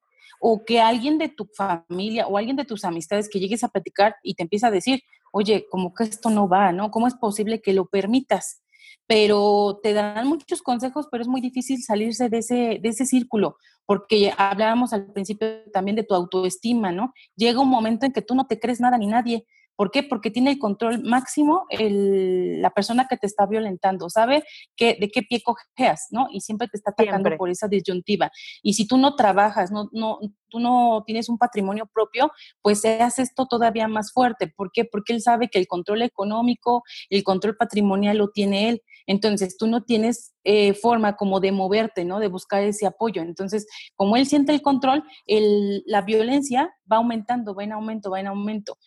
o 0.48 0.64
que 0.64 0.80
alguien 0.80 1.18
de 1.18 1.28
tu 1.28 1.50
familia 1.58 2.28
o 2.28 2.38
alguien 2.38 2.56
de 2.56 2.66
tus 2.66 2.86
amistades 2.86 3.30
que 3.30 3.40
llegues 3.40 3.64
a 3.64 3.70
platicar 3.70 4.16
y 4.22 4.36
te 4.36 4.44
empieza 4.44 4.68
a 4.68 4.72
decir, 4.72 5.02
oye, 5.32 5.66
como 5.72 5.92
que 5.92 6.04
esto 6.04 6.30
no 6.30 6.48
va, 6.48 6.72
¿no? 6.72 6.92
¿Cómo 6.92 7.08
es 7.08 7.16
posible 7.16 7.62
que 7.64 7.74
lo 7.74 7.88
permitas? 7.88 8.62
pero 9.08 9.80
te 9.84 9.94
dan 9.94 10.28
muchos 10.28 10.62
consejos, 10.62 11.08
pero 11.12 11.22
es 11.22 11.28
muy 11.28 11.42
difícil 11.42 11.82
salirse 11.84 12.30
de 12.30 12.40
ese, 12.40 12.80
de 12.82 12.90
ese 12.90 13.06
círculo, 13.06 13.58
porque 13.86 14.34
hablábamos 14.36 14.94
al 14.94 15.12
principio 15.14 15.48
también 15.72 15.96
de 15.96 16.04
tu 16.04 16.16
autoestima, 16.16 16.92
¿no? 16.92 17.14
Llega 17.36 17.62
un 17.62 17.70
momento 17.70 18.06
en 18.06 18.14
que 18.14 18.22
tú 18.22 18.34
no 18.34 18.48
te 18.48 18.60
crees 18.60 18.80
nada 18.80 18.98
ni 18.98 19.08
nadie, 19.08 19.46
¿Por 19.76 19.92
qué? 19.92 20.04
Porque 20.04 20.32
tiene 20.32 20.52
el 20.52 20.60
control 20.60 21.04
máximo 21.04 21.66
la 21.70 22.70
persona 22.72 23.08
que 23.10 23.18
te 23.18 23.28
está 23.28 23.46
violentando, 23.46 24.10
sabe 24.10 24.44
que, 24.76 24.98
de 25.00 25.10
qué 25.10 25.22
pie 25.24 25.42
cojeas, 25.42 26.08
¿no? 26.12 26.28
Y 26.32 26.42
siempre 26.42 26.68
te 26.68 26.78
está 26.78 26.92
atacando 26.92 27.30
por 27.38 27.50
esa 27.50 27.68
disyuntiva. 27.68 28.32
Y 28.62 28.74
si 28.74 28.88
tú 28.88 28.98
no 28.98 29.16
trabajas, 29.16 29.72
no, 29.72 29.90
no, 29.92 30.20
tú 30.56 30.62
no 30.62 31.04
tienes 31.06 31.28
un 31.28 31.38
patrimonio 31.38 31.86
propio, 31.94 32.32
pues 32.62 32.80
se 32.80 33.02
hace 33.02 33.24
esto 33.24 33.46
todavía 33.46 33.90
más 33.90 34.14
fuerte. 34.14 34.48
¿Por 34.48 34.72
qué? 34.72 34.86
Porque 34.86 35.12
él 35.12 35.22
sabe 35.22 35.50
que 35.50 35.60
el 35.60 35.68
control 35.68 36.02
económico, 36.02 36.84
el 37.10 37.24
control 37.24 37.58
patrimonial 37.58 38.18
lo 38.20 38.30
tiene 38.30 38.70
él. 38.70 38.82
Entonces, 39.06 39.58
tú 39.58 39.68
no 39.68 39.84
tienes 39.84 40.34
eh, 40.46 40.74
forma 40.74 41.18
como 41.18 41.42
de 41.42 41.52
moverte, 41.52 42.06
¿no? 42.06 42.20
De 42.20 42.30
buscar 42.30 42.64
ese 42.64 42.88
apoyo. 42.88 43.22
Entonces, 43.22 43.68
como 43.98 44.16
él 44.16 44.26
siente 44.26 44.54
el 44.54 44.62
control, 44.62 45.04
la 45.28 46.02
violencia 46.04 46.74
va 46.90 46.98
aumentando, 46.98 47.54
va 47.54 47.66
en 47.66 47.74
aumento, 47.74 48.10
va 48.10 48.22
en 48.22 48.28
aumento. 48.28 48.78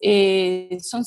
Eh, 0.00 0.78
son 0.80 1.04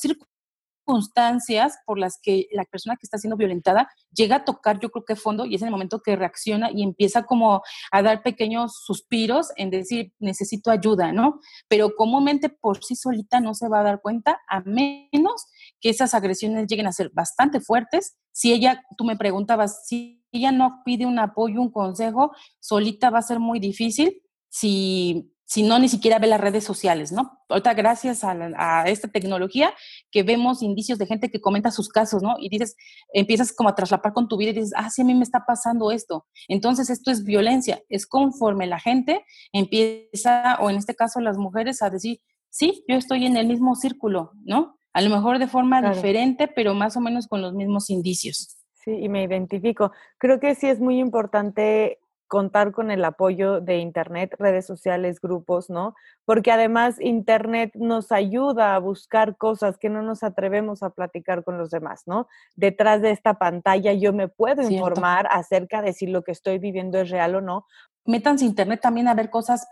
circunstancias 0.90 1.78
por 1.86 2.00
las 2.00 2.20
que 2.22 2.48
la 2.52 2.66
persona 2.66 2.96
que 2.96 3.06
está 3.06 3.18
siendo 3.18 3.38
violentada 3.38 3.90
llega 4.12 4.38
a 4.38 4.46
tocar, 4.46 4.80
yo 4.80 4.90
creo 4.90 5.06
que 5.06 5.16
fondo, 5.16 5.46
y 5.46 5.56
es 5.56 5.62
en 5.62 5.68
el 5.68 5.72
momento 5.72 6.02
que 6.02 6.16
reacciona 6.16 6.72
y 6.72 6.82
empieza 6.84 7.24
como 7.24 7.62
a 7.92 8.02
dar 8.02 8.24
pequeños 8.24 8.74
suspiros 8.84 9.50
en 9.56 9.70
decir, 9.70 10.14
necesito 10.20 10.72
ayuda, 10.72 11.12
¿no? 11.12 11.40
Pero 11.68 11.96
comúnmente 11.96 12.50
por 12.50 12.84
sí 12.84 12.96
solita 12.96 13.40
no 13.40 13.54
se 13.54 13.70
va 13.70 13.82
a 13.82 13.84
dar 13.84 14.02
cuenta, 14.02 14.40
a 14.48 14.62
menos 14.62 15.46
que 15.80 15.90
esas 15.90 16.16
agresiones 16.16 16.66
lleguen 16.68 16.88
a 16.88 16.92
ser 16.92 17.12
bastante 17.14 17.62
fuertes. 17.62 18.18
Si 18.32 18.52
ella, 18.52 18.84
tú 18.98 19.04
me 19.04 19.16
preguntabas, 19.16 19.86
si 19.86 20.26
ella 20.32 20.52
no 20.52 20.82
pide 20.84 21.06
un 21.06 21.20
apoyo, 21.20 21.62
un 21.62 21.72
consejo, 21.72 22.32
solita 22.60 23.12
va 23.12 23.20
a 23.20 23.24
ser 23.24 23.40
muy 23.40 23.60
difícil. 23.60 24.22
Si 24.50 25.32
si 25.50 25.64
no 25.64 25.80
ni 25.80 25.90
siquiera 25.90 26.20
ve 26.20 26.28
las 26.28 26.40
redes 26.40 26.64
sociales, 26.64 27.12
¿no? 27.12 27.40
Ahorita 27.50 27.74
gracias 27.74 28.24
a, 28.24 28.84
esta 28.86 29.08
tecnología 29.08 29.74
que 30.12 30.22
vemos 30.22 30.62
indicios 30.62 31.00
de 31.00 31.08
gente 31.08 31.32
que 31.32 31.42
comenta 31.42 31.72
sus 31.72 31.90
casos, 31.90 32.22
¿no? 32.22 32.36
Y 32.40 32.50
dices, 32.50 32.76
empiezas 33.14 33.52
como 33.52 33.68
a 33.68 33.74
traslapar 33.74 34.14
con 34.14 34.28
tu 34.28 34.38
vida 34.38 34.52
y 34.52 34.54
dices, 34.54 34.74
ah, 34.76 34.92
sí, 34.92 35.02
a 35.02 35.06
mí 35.06 35.16
me 35.16 35.24
está 35.24 35.46
pasando 35.48 35.90
esto. 35.90 36.28
Entonces 36.48 36.92
esto 36.92 37.10
es 37.10 37.24
violencia, 37.24 37.82
es 37.90 38.06
conforme 38.06 38.68
la 38.68 38.80
gente 38.80 39.26
empieza, 39.52 40.56
o 40.62 40.70
en 40.70 40.76
este 40.76 40.94
caso 40.94 41.20
las 41.20 41.40
mujeres, 41.40 41.82
a 41.82 41.90
decir, 41.90 42.22
sí, 42.52 42.86
yo 42.88 42.96
estoy 42.96 43.26
en 43.26 43.36
el 43.36 43.48
mismo 43.48 43.74
círculo, 43.74 44.34
¿no? 44.44 44.78
A 44.94 45.02
lo 45.02 45.10
mejor 45.10 45.40
de 45.40 45.48
forma 45.48 45.82
diferente, 45.82 46.48
pero 46.48 46.76
más 46.76 46.96
o 46.96 47.02
menos 47.02 47.26
con 47.26 47.42
los 47.42 47.56
mismos 47.56 47.90
indicios. 47.90 48.60
Sí, 48.74 48.92
y 48.92 49.10
me 49.10 49.24
identifico. 49.24 49.94
Creo 50.20 50.40
que 50.40 50.54
sí 50.54 50.68
es 50.68 50.80
muy 50.80 51.00
importante 51.00 51.98
contar 52.30 52.72
con 52.72 52.92
el 52.92 53.04
apoyo 53.04 53.60
de 53.60 53.80
Internet, 53.80 54.36
redes 54.38 54.66
sociales, 54.66 55.20
grupos, 55.20 55.70
¿no? 55.70 55.96
Porque 56.26 56.52
además 56.52 57.02
Internet 57.02 57.72
nos 57.74 58.14
ayuda 58.14 58.76
a 58.76 58.80
buscar 58.80 59.36
cosas 59.36 59.78
que 59.78 59.90
no 59.90 60.04
nos 60.04 60.24
atrevemos 60.24 60.84
a 60.84 60.92
platicar 60.92 61.44
con 61.44 61.58
los 61.58 61.72
demás, 61.72 62.04
¿no? 62.06 62.28
Detrás 62.56 63.02
de 63.02 63.12
esta 63.12 63.34
pantalla 63.34 63.94
yo 63.94 64.14
me 64.14 64.28
puedo 64.28 64.62
informar 64.62 65.28
acerca 65.32 65.82
de 65.82 65.92
si 65.92 66.06
lo 66.06 66.24
que 66.24 66.32
estoy 66.32 66.60
viviendo 66.60 67.00
es 67.00 67.10
real 67.10 67.36
o 67.36 67.42
no. 67.42 67.66
Métanse 68.06 68.46
Internet 68.46 68.80
también 68.80 69.08
a 69.08 69.16
ver 69.16 69.32
cosas 69.32 69.68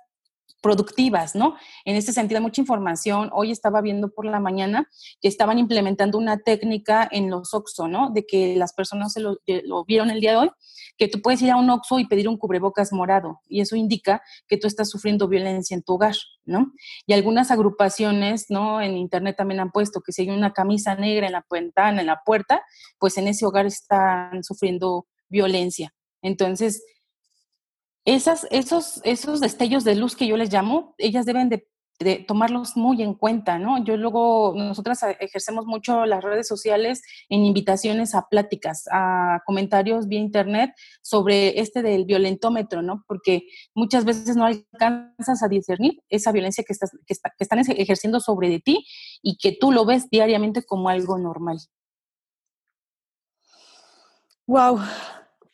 productivas, 0.61 1.35
¿no? 1.35 1.55
En 1.85 1.95
ese 1.95 2.11
sentido, 2.11 2.41
mucha 2.41 2.61
información. 2.61 3.29
Hoy 3.33 3.51
estaba 3.51 3.81
viendo 3.81 4.09
por 4.09 4.25
la 4.25 4.39
mañana 4.39 4.89
que 5.21 5.27
estaban 5.27 5.59
implementando 5.59 6.17
una 6.17 6.39
técnica 6.39 7.07
en 7.11 7.29
los 7.29 7.53
OXO, 7.53 7.87
¿no? 7.87 8.09
De 8.09 8.25
que 8.25 8.55
las 8.55 8.73
personas 8.73 9.13
se 9.13 9.19
lo, 9.19 9.37
lo, 9.45 9.85
vieron 9.85 10.09
el 10.09 10.19
día 10.19 10.31
de 10.31 10.37
hoy, 10.37 10.51
que 10.97 11.07
tú 11.07 11.21
puedes 11.21 11.41
ir 11.41 11.51
a 11.51 11.57
un 11.57 11.69
OXO 11.69 11.99
y 11.99 12.07
pedir 12.07 12.27
un 12.27 12.37
cubrebocas 12.37 12.91
morado, 12.91 13.39
y 13.47 13.61
eso 13.61 13.75
indica 13.75 14.21
que 14.47 14.57
tú 14.57 14.67
estás 14.67 14.89
sufriendo 14.89 15.27
violencia 15.27 15.75
en 15.75 15.83
tu 15.83 15.93
hogar, 15.93 16.15
¿no? 16.45 16.73
Y 17.05 17.13
algunas 17.13 17.51
agrupaciones, 17.51 18.47
¿no? 18.49 18.81
En 18.81 18.97
Internet 18.97 19.35
también 19.37 19.59
han 19.59 19.71
puesto 19.71 20.01
que 20.01 20.11
si 20.11 20.23
hay 20.23 20.29
una 20.29 20.53
camisa 20.53 20.95
negra 20.95 21.27
en 21.27 21.33
la 21.33 21.45
ventana, 21.49 22.01
en 22.01 22.07
la 22.07 22.21
puerta, 22.25 22.63
pues 22.99 23.17
en 23.17 23.27
ese 23.27 23.45
hogar 23.45 23.65
están 23.65 24.43
sufriendo 24.43 25.07
violencia. 25.29 25.93
Entonces, 26.21 26.83
esas, 28.07 28.47
esos, 28.51 29.01
esos 29.03 29.41
destellos 29.41 29.83
de 29.83 29.95
luz 29.95 30.15
que 30.15 30.27
yo 30.27 30.37
les 30.37 30.51
llamo, 30.51 30.95
ellas 30.97 31.25
deben 31.25 31.49
de, 31.49 31.67
tomarlos 32.27 32.77
muy 32.77 33.01
en 33.01 33.15
cuenta, 33.15 33.57
¿no? 33.57 33.83
Yo 33.83 33.97
luego, 33.97 34.53
nosotras 34.55 35.03
ejercemos 35.19 35.65
mucho 35.65 36.05
las 36.05 36.23
redes 36.23 36.47
sociales 36.47 37.01
en 37.27 37.43
invitaciones 37.43 38.13
a 38.13 38.29
pláticas, 38.29 38.85
a 38.91 39.41
comentarios 39.47 40.07
vía 40.07 40.19
internet 40.19 40.75
sobre 41.01 41.59
este 41.59 41.81
del 41.81 42.05
violentómetro, 42.05 42.83
¿no? 42.83 43.03
Porque 43.07 43.47
muchas 43.73 44.05
veces 44.05 44.37
no 44.37 44.45
alcanzas 44.45 45.41
a 45.41 45.47
discernir 45.47 46.01
esa 46.07 46.31
violencia 46.31 46.63
que, 46.63 46.73
estás, 46.73 46.91
que, 46.91 47.15
que 47.15 47.43
están 47.43 47.59
ejerciendo 47.59 48.19
sobre 48.19 48.49
de 48.49 48.59
ti 48.59 48.85
y 49.23 49.37
que 49.37 49.57
tú 49.59 49.71
lo 49.71 49.83
ves 49.83 50.07
diariamente 50.09 50.61
como 50.63 50.87
algo 50.89 51.17
normal. 51.17 51.57
Wow. 54.45 54.79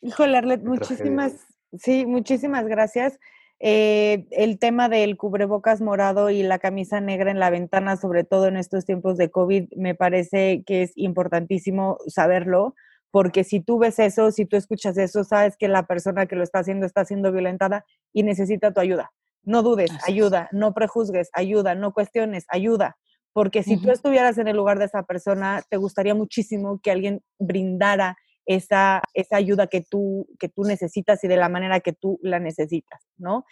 Híjole, 0.02 0.36
Arlet, 0.36 0.62
muchísimas 0.62 1.53
Sí, 1.78 2.06
muchísimas 2.06 2.66
gracias. 2.66 3.18
Eh, 3.60 4.26
el 4.30 4.58
tema 4.58 4.88
del 4.88 5.16
cubrebocas 5.16 5.80
morado 5.80 6.28
y 6.30 6.42
la 6.42 6.58
camisa 6.58 7.00
negra 7.00 7.30
en 7.30 7.38
la 7.38 7.50
ventana, 7.50 7.96
sobre 7.96 8.24
todo 8.24 8.48
en 8.48 8.56
estos 8.56 8.84
tiempos 8.84 9.16
de 9.16 9.30
COVID, 9.30 9.68
me 9.76 9.94
parece 9.94 10.64
que 10.66 10.82
es 10.82 10.92
importantísimo 10.96 11.98
saberlo, 12.06 12.74
porque 13.10 13.44
si 13.44 13.60
tú 13.60 13.78
ves 13.78 13.98
eso, 13.98 14.30
si 14.32 14.44
tú 14.44 14.56
escuchas 14.56 14.98
eso, 14.98 15.24
sabes 15.24 15.56
que 15.56 15.68
la 15.68 15.86
persona 15.86 16.26
que 16.26 16.36
lo 16.36 16.42
está 16.42 16.58
haciendo 16.58 16.84
está 16.84 17.04
siendo 17.04 17.32
violentada 17.32 17.84
y 18.12 18.24
necesita 18.24 18.72
tu 18.72 18.80
ayuda. 18.80 19.12
No 19.44 19.62
dudes, 19.62 19.90
ayuda, 20.06 20.48
no 20.52 20.74
prejuzgues, 20.74 21.30
ayuda, 21.32 21.74
no 21.74 21.92
cuestiones, 21.92 22.44
ayuda. 22.48 22.96
Porque 23.32 23.62
si 23.62 23.80
tú 23.80 23.90
estuvieras 23.90 24.38
en 24.38 24.48
el 24.48 24.56
lugar 24.56 24.78
de 24.78 24.86
esa 24.86 25.02
persona, 25.02 25.62
te 25.68 25.76
gustaría 25.76 26.14
muchísimo 26.14 26.80
que 26.82 26.90
alguien 26.90 27.20
brindara 27.38 28.16
esa, 28.46 29.02
esa 29.14 29.36
ayuda 29.36 29.66
que 29.66 29.80
tú, 29.80 30.26
que 30.38 30.48
tú 30.48 30.64
necesitas 30.64 31.22
y 31.24 31.28
de 31.28 31.36
la 31.36 31.48
manera 31.48 31.80
que 31.80 31.92
tú 31.92 32.18
la 32.22 32.38
necesitas, 32.38 33.06
¿no? 33.16 33.44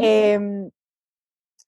Em, 0.00 0.70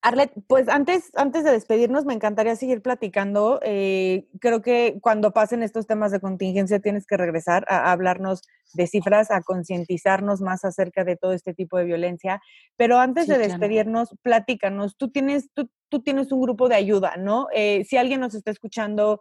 Arlet, 0.03 0.33
pues 0.47 0.69
antes, 0.69 1.11
antes 1.15 1.45
de 1.45 1.51
despedirnos, 1.51 2.07
me 2.07 2.15
encantaría 2.15 2.57
seguir 2.57 2.81
platicando. 2.81 3.61
Eh, 3.63 4.29
creo 4.41 4.63
que 4.63 4.99
cuando 5.03 5.33
pasen 5.33 5.63
estos 5.63 5.87
temas 5.87 6.11
de 6.11 6.21
contingencia 6.21 6.81
tienes 6.81 7.07
que 7.07 7.19
regresar 7.19 7.67
a, 7.69 7.93
hablarnos 7.93 8.41
de 8.73 8.87
cifras, 8.87 9.31
a 9.31 9.43
concientizarnos 9.43 10.41
más 10.41 10.65
acerca 10.65 11.05
de 11.05 11.17
todo 11.17 11.35
este 11.35 11.53
tipo 11.53 11.77
de 11.77 11.85
violencia. 11.85 12.41
Pero 12.77 12.99
antes 12.99 13.27
de 13.27 13.37
despedirnos, 13.37 14.17
platícanos. 14.23 14.97
Tú 14.97 15.11
tienes, 15.11 15.51
tú, 15.53 15.69
tú, 15.91 16.01
tienes 16.01 16.33
un 16.33 16.41
grupo 16.41 16.71
de 16.71 16.77
ayuda, 16.77 17.17
¿no? 17.19 17.49
Eh, 17.55 17.85
si 17.85 17.99
alguien 17.99 18.21
nos 18.21 18.35
está 18.35 18.51
escuchando 18.51 19.21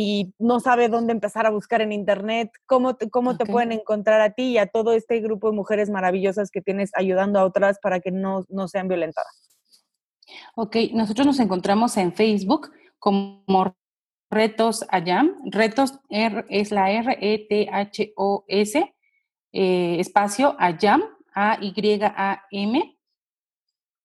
y 0.00 0.32
no 0.38 0.60
sabe 0.60 0.88
dónde 0.88 1.10
empezar 1.10 1.44
a 1.44 1.50
buscar 1.50 1.80
en 1.80 1.90
internet, 1.90 2.52
cómo 2.66 2.94
te, 2.94 3.10
cómo 3.10 3.36
te 3.36 3.44
pueden 3.44 3.72
encontrar 3.72 4.20
a 4.20 4.30
ti 4.30 4.50
y 4.52 4.58
a 4.58 4.68
todo 4.68 4.92
este 4.92 5.18
grupo 5.18 5.50
de 5.50 5.56
mujeres 5.56 5.90
maravillosas 5.90 6.52
que 6.52 6.60
tienes 6.60 6.92
ayudando 6.94 7.40
a 7.40 7.44
otras 7.44 7.80
para 7.80 7.98
que 7.98 8.12
no, 8.12 8.44
no 8.48 8.68
sean 8.68 8.86
violentadas. 8.86 9.50
Ok, 10.54 10.76
nosotros 10.92 11.26
nos 11.26 11.40
encontramos 11.40 11.96
en 11.96 12.12
Facebook 12.12 12.70
como 13.00 13.74
Retos 14.30 14.86
Ayam. 14.88 15.34
Retos 15.46 15.98
es 16.08 16.70
la 16.70 16.92
R-E-T-H-O-S, 16.92 17.74
eh, 19.52 19.96
espacio 19.98 20.54
Ayam, 20.60 21.02
A-Y-A-M, 21.34 22.98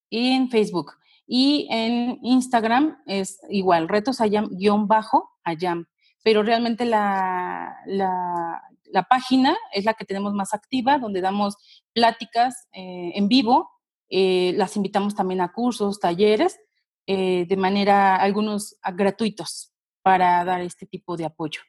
y 0.09 0.31
en 0.31 0.49
Facebook. 0.49 0.93
Y 1.25 1.67
en 1.71 2.19
Instagram 2.21 3.01
es 3.05 3.39
igual, 3.49 3.87
Retos 3.87 4.19
Ayam-bajo 4.19 5.31
Ayam. 5.43 5.85
Pero 6.23 6.43
realmente 6.43 6.85
la, 6.85 7.75
la, 7.85 9.03
página 9.09 9.57
es 9.73 9.85
la 9.85 9.93
que 9.93 10.05
tenemos 10.05 10.33
más 10.33 10.53
activa, 10.53 10.97
donde 10.97 11.21
damos 11.21 11.57
pláticas 11.93 12.67
eh, 12.71 13.11
en 13.15 13.27
vivo. 13.27 13.69
Eh, 14.09 14.53
las 14.55 14.75
invitamos 14.77 15.15
también 15.15 15.41
a 15.41 15.51
cursos, 15.51 15.99
talleres, 15.99 16.59
eh, 17.07 17.45
de 17.47 17.57
manera, 17.57 18.15
algunos 18.15 18.77
gratuitos 18.93 19.73
para 20.01 20.43
dar 20.45 20.61
este 20.61 20.85
tipo 20.85 21.17
de 21.17 21.25
apoyo. 21.25 21.61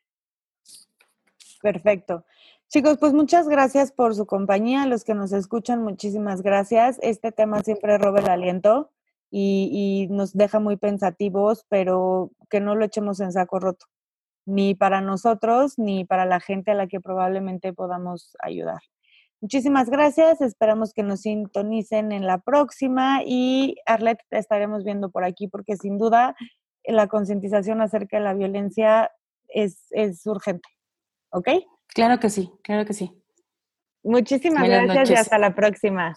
Perfecto. 1.61 2.25
Chicos, 2.69 2.99
pues 2.99 3.13
muchas 3.13 3.49
gracias 3.49 3.91
por 3.91 4.15
su 4.15 4.27
compañía. 4.27 4.87
Los 4.87 5.05
que 5.05 5.15
nos 5.15 5.33
escuchan, 5.33 5.83
muchísimas 5.83 6.43
gracias. 6.43 6.99
Este 7.03 7.33
tema 7.33 7.63
siempre 7.63 7.99
roba 7.99 8.21
el 8.21 8.29
aliento 8.29 8.91
y, 9.37 10.07
nos 10.11 10.33
deja 10.33 10.61
muy 10.61 10.77
pensativos, 10.77 11.65
pero 11.69 12.31
que 12.51 12.61
no 12.61 12.75
lo 12.75 12.85
echemos 12.85 13.21
en 13.21 13.33
saco 13.33 13.59
roto, 13.59 13.87
ni 14.47 14.75
para 14.75 15.01
nosotros, 15.01 15.75
ni 15.79 16.05
para 16.05 16.25
la 16.25 16.41
gente 16.41 16.71
a 16.71 16.75
la 16.75 16.87
que 16.87 17.01
probablemente 17.01 17.73
podamos 17.73 18.37
ayudar. 18.41 18.81
Muchísimas 19.41 19.91
gracias, 19.91 20.41
esperamos 20.41 20.95
que 20.95 21.03
nos 21.03 21.23
sintonicen 21.23 22.13
en 22.13 22.27
la 22.27 22.39
próxima 22.39 23.23
y 23.27 23.77
Arlette 23.87 24.25
te 24.31 24.39
estaremos 24.39 24.85
viendo 24.85 25.11
por 25.11 25.25
aquí 25.25 25.49
porque 25.49 25.77
sin 25.77 25.99
duda 25.99 26.35
la 26.85 27.09
concientización 27.09 27.81
acerca 27.83 28.19
de 28.19 28.25
la 28.25 28.35
violencia 28.35 29.11
es, 29.49 29.87
es 29.91 30.25
urgente. 30.27 30.69
¿ok? 31.35 31.49
Claro 31.89 32.19
que 32.19 32.31
sí, 32.31 32.51
claro 32.63 32.87
que 32.87 32.95
sí. 32.95 33.11
Muchísimas 34.03 34.67
gracias 34.67 35.11
y 35.11 35.15
hasta 35.15 35.39
la 35.39 35.55
próxima. 35.55 36.15